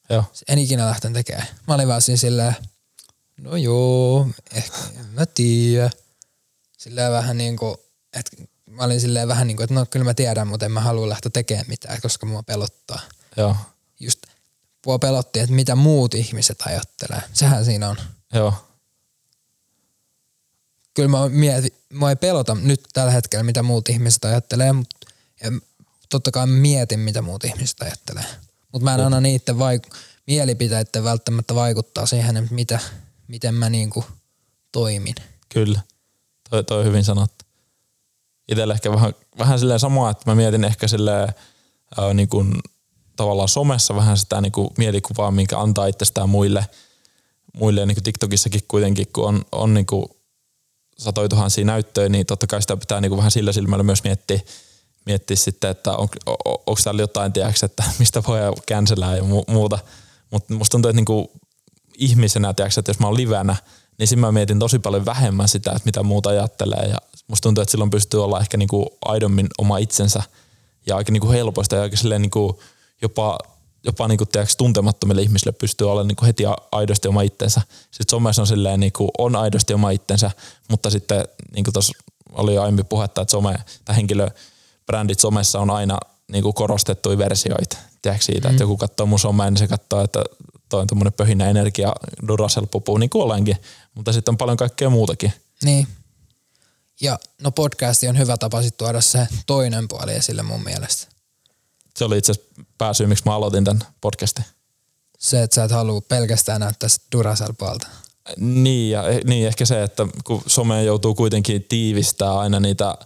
Joo. 0.09 0.23
En 0.47 0.59
ikinä 0.59 0.85
lähtenyt 0.85 1.13
tekemään. 1.13 1.47
Mä 1.67 1.73
olin 1.73 1.87
vaan 1.87 2.01
siinä 2.01 2.17
silleen, 2.17 2.55
no 3.37 3.55
joo, 3.55 4.27
ehkä, 4.53 4.77
en 4.99 5.05
mä 5.05 5.25
tiedä. 5.25 5.89
Silleen 6.77 7.11
vähän 7.11 7.37
niin 7.37 7.57
kuin, 7.57 7.77
että 8.13 8.37
mä 8.65 8.83
olin 8.83 9.01
silleen 9.01 9.27
vähän 9.27 9.47
niin 9.47 9.57
kuin, 9.57 9.63
että 9.63 9.73
no 9.73 9.85
kyllä 9.85 10.05
mä 10.05 10.13
tiedän, 10.13 10.47
mutta 10.47 10.65
en 10.65 10.71
mä 10.71 10.81
halua 10.81 11.09
lähteä 11.09 11.29
tekemään 11.33 11.65
mitään, 11.67 12.01
koska 12.01 12.25
mua 12.25 12.43
pelottaa. 12.43 12.99
Joo. 13.37 13.55
Just 13.99 14.19
mua 14.85 14.99
pelotti, 14.99 15.39
että 15.39 15.55
mitä 15.55 15.75
muut 15.75 16.13
ihmiset 16.13 16.61
ajattelee. 16.61 17.21
Sehän 17.33 17.65
siinä 17.65 17.89
on. 17.89 17.97
Joo. 18.33 18.53
Kyllä 20.93 21.09
mä 21.09 21.29
mietin, 21.29 21.73
mua 21.93 22.09
ei 22.09 22.15
pelota 22.15 22.55
nyt 22.55 22.83
tällä 22.93 23.11
hetkellä, 23.11 23.43
mitä 23.43 23.63
muut 23.63 23.89
ihmiset 23.89 24.25
ajattelee, 24.25 24.73
mutta 24.73 24.97
totta 26.09 26.31
kai 26.31 26.47
mietin, 26.47 26.99
mitä 26.99 27.21
muut 27.21 27.43
ihmiset 27.43 27.81
ajattelee. 27.81 28.25
Mutta 28.73 28.83
mä 28.83 28.95
en 28.95 28.99
anna 28.99 29.19
niiden 29.19 29.55
vaik- 29.55 29.95
mielipiteiden 30.27 31.03
välttämättä 31.03 31.55
vaikuttaa 31.55 32.05
siihen, 32.05 32.37
että 32.37 32.53
mitä, 32.53 32.79
miten 33.27 33.55
mä 33.55 33.69
niinku 33.69 34.05
toimin. 34.71 35.15
Kyllä, 35.49 35.81
toi, 36.49 36.63
toi 36.63 36.79
on 36.79 36.85
hyvin 36.85 37.03
sanottu. 37.03 37.45
Itsellä 38.47 38.73
ehkä 38.73 38.91
vähän, 38.91 39.13
vähän 39.37 39.59
silleen 39.59 39.79
samaa, 39.79 40.11
että 40.11 40.31
mä 40.31 40.35
mietin 40.35 40.63
ehkä 40.63 40.87
silleen 40.87 41.29
ää, 41.97 42.13
niin 42.13 42.29
kuin, 42.29 42.53
tavallaan 43.15 43.49
somessa 43.49 43.95
vähän 43.95 44.17
sitä 44.17 44.41
niin 44.41 44.51
kuin 44.51 44.69
mielikuvaa, 44.77 45.31
minkä 45.31 45.59
antaa 45.59 45.87
itsestään 45.87 46.29
muille. 46.29 46.65
muille 47.53 47.85
niin 47.85 47.95
kuin 47.95 48.03
TikTokissakin 48.03 48.61
kuitenkin, 48.67 49.07
kun 49.13 49.27
on, 49.27 49.45
on 49.51 49.73
niin 49.73 49.85
kuin 49.85 50.05
satoi 50.97 51.29
tuhansia 51.29 51.65
näyttöjä, 51.65 52.09
niin 52.09 52.25
totta 52.25 52.47
kai 52.47 52.61
sitä 52.61 52.77
pitää 52.77 53.01
niin 53.01 53.09
kuin 53.09 53.17
vähän 53.17 53.31
sillä 53.31 53.51
silmällä 53.51 53.83
myös 53.83 54.03
miettiä, 54.03 54.39
miettiä 55.05 55.35
sitten, 55.35 55.69
että 55.71 55.91
on, 55.91 56.07
on, 56.25 56.35
onko 56.45 56.81
täällä 56.83 57.01
jotain, 57.01 57.33
tiedäks, 57.33 57.63
että 57.63 57.83
mistä 57.99 58.23
voi 58.27 58.39
cancelaa 58.71 59.15
ja 59.15 59.23
muuta. 59.47 59.79
Mutta 60.31 60.53
musta 60.53 60.71
tuntuu, 60.71 60.89
että 60.89 60.97
niinku 60.97 61.31
ihmisenä, 61.97 62.53
tiedäks, 62.53 62.77
että 62.77 62.89
jos 62.89 62.99
mä 62.99 63.07
oon 63.07 63.17
livenä, 63.17 63.55
niin 63.97 64.07
siinä 64.07 64.21
mä 64.21 64.31
mietin 64.31 64.59
tosi 64.59 64.79
paljon 64.79 65.05
vähemmän 65.05 65.47
sitä, 65.47 65.71
että 65.71 65.85
mitä 65.85 66.03
muuta 66.03 66.29
ajattelee. 66.29 66.85
Ja 66.89 66.97
musta 67.27 67.43
tuntuu, 67.43 67.61
että 67.61 67.71
silloin 67.71 67.89
pystyy 67.89 68.23
olla 68.23 68.39
ehkä 68.39 68.57
niinku 68.57 68.97
aidommin 69.05 69.47
oma 69.57 69.77
itsensä 69.77 70.23
ja 70.85 70.95
aika 70.95 71.11
niinku 71.11 71.31
helpoista 71.31 71.75
ja 71.75 71.81
aika 71.81 71.97
silleen 71.97 72.21
niinku 72.21 72.61
jopa, 73.01 73.39
jopa 73.83 74.07
niinku, 74.07 74.25
tiedäks, 74.25 74.55
tuntemattomille 74.55 75.21
ihmisille 75.21 75.51
pystyy 75.51 75.91
olemaan 75.91 76.07
niinku 76.07 76.25
heti 76.25 76.43
aidosti 76.71 77.07
oma 77.07 77.21
itsensä. 77.21 77.61
Sitten 77.91 78.09
somessa 78.09 78.41
on 78.41 78.47
silleen 78.47 78.79
niinku, 78.79 79.09
on 79.17 79.35
aidosti 79.35 79.73
oma 79.73 79.89
itsensä, 79.89 80.31
mutta 80.69 80.89
sitten 80.89 81.25
niin 81.55 81.63
kuin 81.63 81.73
tuossa 81.73 81.93
oli 82.31 82.55
jo 82.55 82.61
aiemmin 82.61 82.85
puhetta, 82.85 83.21
että 83.21 83.31
some, 83.31 83.55
tämä 83.85 83.95
henkilö 83.95 84.27
brändit 84.93 85.19
somessa 85.19 85.59
on 85.59 85.69
aina 85.69 85.97
niin 86.31 86.43
kuin 86.43 86.53
korostettuja 86.53 87.17
versioita. 87.17 87.77
Tiedätkö 88.01 88.25
siitä, 88.25 88.47
mm. 88.47 88.51
että 88.51 88.63
joku 88.63 88.77
katsoo 88.77 89.05
mun 89.05 89.19
somea, 89.19 89.49
niin 89.49 89.57
se 89.57 89.67
katsoo, 89.67 90.03
että 90.03 90.23
toi 90.69 90.81
on 90.81 90.87
tämmöinen 90.87 91.13
pöhinä 91.13 91.49
energia 91.49 91.93
Duracell 92.27 92.65
pupuu, 92.65 92.97
niin 92.97 93.09
kuin 93.09 93.23
olenkin. 93.23 93.57
Mutta 93.95 94.13
sitten 94.13 94.31
on 94.31 94.37
paljon 94.37 94.57
kaikkea 94.57 94.89
muutakin. 94.89 95.33
Niin. 95.63 95.87
Ja 97.01 97.19
no 97.41 97.51
podcasti 97.51 98.07
on 98.07 98.17
hyvä 98.17 98.37
tapa 98.37 98.61
sitten 98.61 98.77
tuoda 98.77 99.01
se 99.01 99.27
toinen 99.45 99.87
puoli 99.87 100.13
esille 100.13 100.43
mun 100.43 100.63
mielestä. 100.63 101.07
Se 101.95 102.05
oli 102.05 102.17
itse 102.17 102.31
asiassa 102.31 102.63
pääsy, 102.77 103.05
miksi 103.05 103.23
mä 103.25 103.35
aloitin 103.35 103.63
tämän 103.63 103.81
podcastin. 104.01 104.45
Se, 105.19 105.43
että 105.43 105.55
sä 105.55 105.63
et 105.63 105.71
halua 105.71 106.01
pelkästään 106.01 106.61
näyttää 106.61 106.89
Duracell 107.11 107.53
puolta. 107.57 107.87
Niin, 108.37 108.91
ja 108.91 109.03
niin 109.25 109.47
ehkä 109.47 109.65
se, 109.65 109.83
että 109.83 110.07
kun 110.23 110.43
some 110.47 110.83
joutuu 110.83 111.15
kuitenkin 111.15 111.63
tiivistää 111.63 112.39
aina 112.39 112.59
niitä 112.59 112.97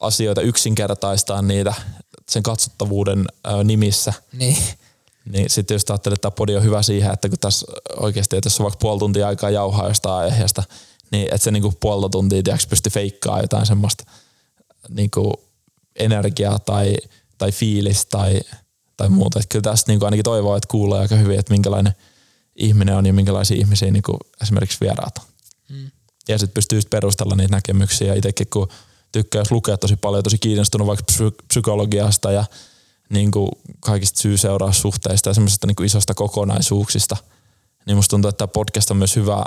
asioita 0.00 0.40
yksinkertaistaa 0.40 1.42
niitä 1.42 1.74
sen 2.28 2.42
katsottavuuden 2.42 3.24
nimissä. 3.64 4.12
Niin. 4.32 4.56
Niin 5.32 5.50
sitten 5.50 5.74
jos 5.74 5.84
ajattelee, 5.88 6.14
että 6.14 6.22
tämä 6.22 6.36
podi 6.36 6.56
on 6.56 6.62
hyvä 6.62 6.82
siihen, 6.82 7.12
että 7.12 7.28
kun 7.28 7.38
tässä 7.38 7.66
oikeasti, 7.96 8.36
että 8.36 8.46
jos 8.46 8.60
on 8.60 8.64
vaikka 8.64 8.78
puoli 8.78 8.98
tuntia 8.98 9.28
aikaa 9.28 9.50
jauhaa 9.50 9.88
jostain 9.88 10.32
aiheesta, 10.32 10.62
niin 11.10 11.24
että 11.24 11.38
se 11.38 11.50
niinku 11.50 11.74
puolta 11.80 12.08
tuntia 12.08 12.42
tiiäks, 12.42 12.66
pystyy 12.66 12.90
feikkaamaan 12.90 13.44
jotain 13.44 13.66
semmoista 13.66 14.04
niinku 14.88 15.32
energia 15.96 16.58
tai, 16.58 16.96
tai 17.38 17.52
fiilis 17.52 18.06
tai, 18.06 18.40
tai 18.96 19.08
muuta. 19.08 19.38
Että 19.38 19.48
kyllä 19.48 19.62
tästä 19.62 19.92
niin 19.92 19.98
kuin 19.98 20.06
ainakin 20.06 20.24
toivoo, 20.24 20.56
että 20.56 20.68
kuulee 20.70 21.00
aika 21.00 21.16
hyvin, 21.16 21.38
että 21.38 21.52
minkälainen 21.52 21.92
ihminen 22.56 22.96
on 22.96 23.06
ja 23.06 23.12
minkälaisia 23.12 23.56
ihmisiä 23.56 23.90
niin 23.90 24.02
kuin 24.02 24.18
esimerkiksi 24.42 24.80
vieraat 24.80 25.18
on. 25.18 25.24
Mm. 25.68 25.90
Ja 26.28 26.38
sitten 26.38 26.54
pystyy 26.54 26.78
just 26.78 26.90
perustella 26.90 27.36
niitä 27.36 27.56
näkemyksiä. 27.56 28.14
Itsekin 28.14 28.46
kun 28.52 28.68
tykkää 29.22 29.42
lukea 29.50 29.76
tosi 29.76 29.96
paljon, 29.96 30.24
tosi 30.24 30.38
kiinnostunut 30.38 30.86
vaikka 30.86 31.04
psy- 31.12 31.44
psykologiasta 31.48 32.32
ja 32.32 32.44
niin 33.10 33.30
kuin 33.30 33.50
kaikista 33.80 34.20
syy-seuraussuhteista 34.20 35.30
ja 35.30 35.34
semmoisista 35.34 35.66
niin 35.66 35.76
kuin 35.76 35.86
isosta 35.86 36.14
kokonaisuuksista, 36.14 37.16
niin 37.86 37.96
musta 37.96 38.10
tuntuu, 38.10 38.28
että 38.28 38.38
tämä 38.38 38.52
podcast 38.52 38.90
on 38.90 38.96
myös 38.96 39.16
hyvä 39.16 39.44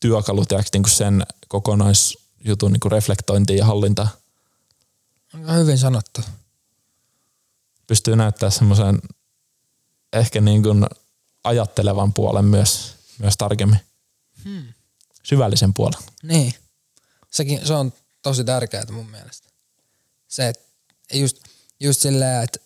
työkalu 0.00 0.44
niin 0.72 0.82
kuin 0.82 0.90
sen 0.90 1.26
kokonaisjutun 1.48 2.72
niin 2.72 2.80
kuin 2.80 2.92
reflektointiin 2.92 3.58
ja 3.58 3.66
hallintaan. 3.66 4.08
Aika 5.34 5.52
hyvin 5.52 5.78
sanottu. 5.78 6.20
Pystyy 7.86 8.16
näyttää 8.16 8.50
semmoisen 8.50 8.98
ehkä 10.12 10.40
niin 10.40 10.62
kuin 10.62 10.86
ajattelevan 11.44 12.14
puolen 12.14 12.44
myös, 12.44 12.94
myös 13.18 13.34
tarkemmin. 13.38 13.80
Hmm. 14.44 14.64
Syvällisen 15.22 15.74
puolen. 15.74 16.00
Niin. 16.22 16.54
Sekin, 17.30 17.66
se 17.66 17.74
on 17.74 17.92
tosi 18.22 18.44
tärkeää 18.44 18.84
mun 18.92 19.10
mielestä. 19.10 19.48
Se, 20.28 20.48
että 20.48 20.64
just, 21.14 21.36
just 21.80 22.00
silleen, 22.00 22.44
että 22.44 22.60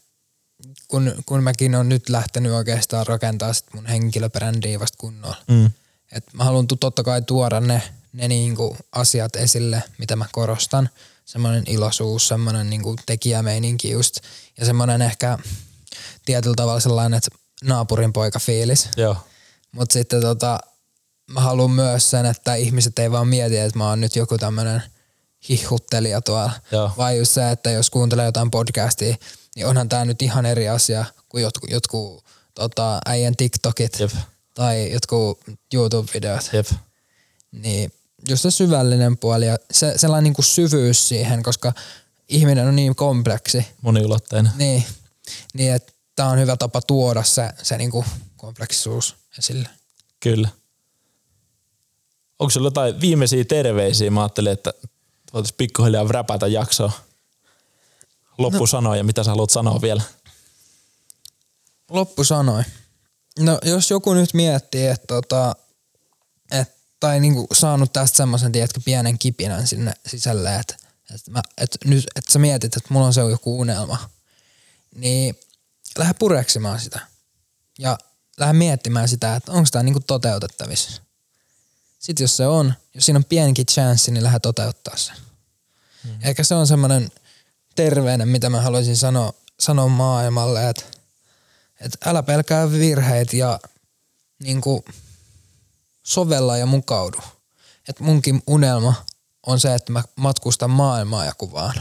kun, 0.89 1.15
kun 1.27 1.43
mäkin 1.43 1.75
on 1.75 1.89
nyt 1.89 2.09
lähtenyt 2.09 2.53
oikeastaan 2.53 3.07
rakentaa 3.07 3.53
sit 3.53 3.75
mun 3.75 3.87
henkilöbrändiä 3.87 4.81
vasta 4.81 4.99
kunnolla. 4.99 5.37
Mm. 5.49 5.71
Et 6.13 6.25
mä 6.33 6.45
haluan 6.45 6.67
totta 6.67 7.03
kai 7.03 7.23
tuoda 7.23 7.61
ne, 7.61 7.83
ne 8.13 8.29
niinku 8.29 8.77
asiat 8.93 9.37
esille, 9.37 9.83
mitä 9.99 10.17
mä 10.17 10.27
korostan. 10.33 10.89
Semmoinen 11.25 11.65
iloisuus, 11.67 12.29
semmoinen 12.29 12.71
niinku 12.71 12.97
tekijämeininki 13.07 13.91
just. 13.91 14.17
Ja 14.59 14.67
semmoinen 14.67 15.03
ehkä 15.03 15.39
tietyllä 16.25 16.55
tavalla 16.57 16.81
sellainen, 16.81 17.17
että 17.17 17.31
naapurin 17.65 18.13
poika 18.13 18.39
fiilis. 18.39 18.89
Mutta 19.73 19.93
sitten 19.93 20.21
tota, 20.21 20.61
mä 21.27 21.41
haluan 21.41 21.71
myös 21.71 22.11
sen, 22.11 22.27
että 22.27 22.55
ihmiset 22.55 22.99
ei 22.99 23.11
vaan 23.11 23.29
mieti, 23.29 23.59
että 23.59 23.79
mä 23.79 23.89
oon 23.89 24.01
nyt 24.01 24.17
joku 24.17 24.39
tämmönen 24.39 24.83
hihuttelija 25.49 26.21
tuolla. 26.21 26.51
Joo. 26.73 26.91
Vai 26.97 27.19
just 27.19 27.33
se, 27.33 27.51
että 27.51 27.71
jos 27.71 27.91
kuuntelee 27.91 28.25
jotain 28.25 28.51
podcastia, 28.51 29.17
niin 29.57 29.67
onhan 29.67 29.89
tää 29.89 30.05
nyt 30.05 30.23
ihan 30.23 30.47
eri 30.47 30.69
asia 30.69 31.05
kuin 31.29 31.43
jotkut, 31.43 31.71
jotkut 31.71 32.25
tota, 32.55 33.01
äijän 33.07 33.37
TikTokit 33.37 34.01
Jep. 34.01 34.11
tai 34.55 34.93
jotkut 34.93 35.41
YouTube-videot. 35.75 36.51
Jep. 36.53 36.67
Niin 37.53 37.93
just 38.29 38.43
se 38.43 38.51
syvällinen 38.51 39.19
puoli 39.19 39.47
ja 39.47 39.57
se, 39.71 39.93
sellainen 39.97 40.25
niin 40.25 40.35
kuin 40.35 40.45
syvyys 40.45 41.09
siihen, 41.09 41.43
koska 41.43 41.73
ihminen 42.29 42.69
on 42.69 42.77
niin 42.77 42.95
kompleksi. 42.95 43.67
Moniulotteinen. 43.83 44.53
Niin, 44.57 44.85
niin 45.55 45.73
että 45.73 45.93
tämä 46.17 46.29
on 46.29 46.39
hyvä 46.39 46.57
tapa 46.57 46.83
tuoda 46.83 47.23
se, 47.23 47.51
se 47.63 47.79
niin 47.79 47.91
kuin 47.91 48.07
kompleksisuus 48.37 49.17
esille. 49.39 49.69
Kyllä. 50.21 50.49
Onko 52.39 52.51
sulla 52.51 52.67
jotain 52.67 53.01
viimeisiä 53.01 53.45
terveisiä? 53.45 54.11
Mä 54.11 54.23
ajattelin, 54.23 54.53
että 54.53 54.75
voitaisiin 55.35 55.57
pikkuhiljaa 55.57 56.07
räpätä 56.09 56.47
jaksoa. 56.47 56.93
Loppusanoja, 58.39 59.03
no, 59.03 59.07
mitä 59.07 59.25
sä 59.25 59.31
haluat 59.31 59.51
sanoa 59.51 59.83
vielä? 59.83 60.03
Loppusanoi. 61.91 62.63
No 63.39 63.59
jos 63.65 63.91
joku 63.91 64.15
nyt 64.15 64.35
miettii, 64.35 64.87
että 64.87 65.07
tota, 65.07 65.57
et, 66.51 66.75
tai 67.01 67.21
niinku 67.21 67.47
saanut 67.53 67.93
tästä 67.93 68.17
semmoisen, 68.17 68.53
tiedätkö, 68.53 68.81
pienen 68.85 69.19
kipinän 69.19 69.67
sinne 69.67 69.93
sisälle, 70.07 70.57
että 70.57 70.77
et, 71.15 71.21
et 71.59 71.77
nyt, 71.85 72.07
et 72.17 72.25
sä 72.31 72.39
mietit, 72.39 72.77
että 72.77 72.95
mulla 72.95 73.07
on 73.07 73.15
se 73.15 73.21
joku 73.21 73.61
unelma, 73.61 74.11
niin 74.95 75.39
lähde 75.99 76.15
pureksimaan 76.15 76.81
sitä. 76.81 77.01
Ja 77.79 77.99
lähde 78.39 78.53
miettimään 78.53 79.09
sitä, 79.09 79.37
että 79.37 79.53
onko 79.53 79.69
tämä 79.73 79.83
niinku 79.83 80.01
toteutettavissa. 80.01 81.03
Sitten 82.05 82.25
jos 82.25 82.37
se 82.37 82.47
on, 82.47 82.75
jos 82.95 83.07
siinä 83.07 83.19
on 83.19 83.25
pienikin 83.25 83.67
chanssi, 83.67 84.11
niin 84.11 84.25
lähde 84.25 84.41
toteuttaa 84.41 84.97
se. 84.97 85.13
Mm. 86.05 86.11
Ehkä 86.23 86.45
se 86.45 86.55
on 86.55 86.67
semmoinen 86.67 87.11
terveinen, 87.75 88.29
mitä 88.29 88.51
mä 88.51 88.61
haluaisin 88.61 88.97
sanoa, 88.97 89.33
sanoa 89.61 89.89
maailmalle, 89.89 90.69
että, 90.69 90.85
että 91.81 92.11
älä 92.11 92.23
pelkää 92.23 92.73
virheitä 92.73 93.37
ja 93.37 93.61
niin 94.43 94.61
kuin 94.61 94.85
sovella 96.03 96.57
ja 96.57 96.67
mukaudu. 96.67 97.19
Että 97.89 98.05
munkin 98.05 98.43
unelma 98.47 98.95
on 99.47 99.61
se, 99.61 99.75
että 99.75 99.93
mä 99.93 100.05
matkustan 100.17 100.71
maailmaa 100.71 101.25
ja 101.25 101.33
kuvaan. 101.39 101.75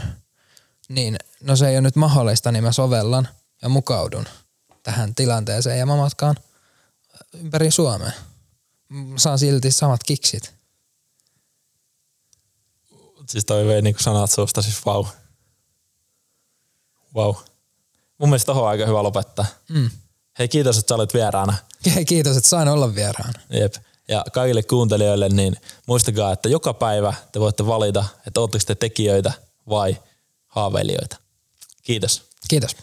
Niin, 0.88 1.16
no 1.40 1.56
se 1.56 1.68
ei 1.68 1.74
ole 1.74 1.80
nyt 1.80 1.96
mahdollista, 1.96 2.52
niin 2.52 2.64
mä 2.64 2.72
sovellan 2.72 3.28
ja 3.62 3.68
mukaudun 3.68 4.26
tähän 4.82 5.14
tilanteeseen 5.14 5.78
ja 5.78 5.86
mä 5.86 5.96
matkaan 5.96 6.36
ympäri 7.32 7.70
Suomea. 7.70 8.12
Saan 9.16 9.38
silti 9.38 9.70
samat 9.70 10.04
kiksit. 10.04 10.54
Siis 13.28 13.44
toi 13.44 13.66
vei 13.66 13.82
niinku 13.82 14.02
sanat 14.02 14.30
suusta, 14.30 14.62
siis 14.62 14.86
vau. 14.86 15.06
Vau. 17.14 17.34
Mun 18.18 18.28
mielestä 18.28 18.46
tohon 18.46 18.62
on 18.62 18.68
aika 18.68 18.86
hyvä 18.86 19.02
lopettaa. 19.02 19.46
Mm. 19.68 19.90
Hei 20.38 20.48
kiitos, 20.48 20.78
että 20.78 20.88
sä 20.88 20.94
olit 20.94 21.14
vieraana. 21.14 21.54
Hei 21.94 22.04
kiitos, 22.04 22.36
että 22.36 22.48
sain 22.48 22.68
olla 22.68 22.94
vieraana. 22.94 23.40
Jep. 23.50 23.74
Ja 24.08 24.24
kaikille 24.32 24.62
kuuntelijoille, 24.62 25.28
niin 25.28 25.56
muistakaa, 25.86 26.32
että 26.32 26.48
joka 26.48 26.74
päivä 26.74 27.14
te 27.32 27.40
voitte 27.40 27.66
valita, 27.66 28.04
että 28.26 28.40
ootteko 28.40 28.64
te 28.66 28.74
tekijöitä 28.74 29.32
vai 29.68 29.96
haaveilijoita. 30.46 31.16
Kiitos. 31.82 32.22
Kiitos. 32.48 32.76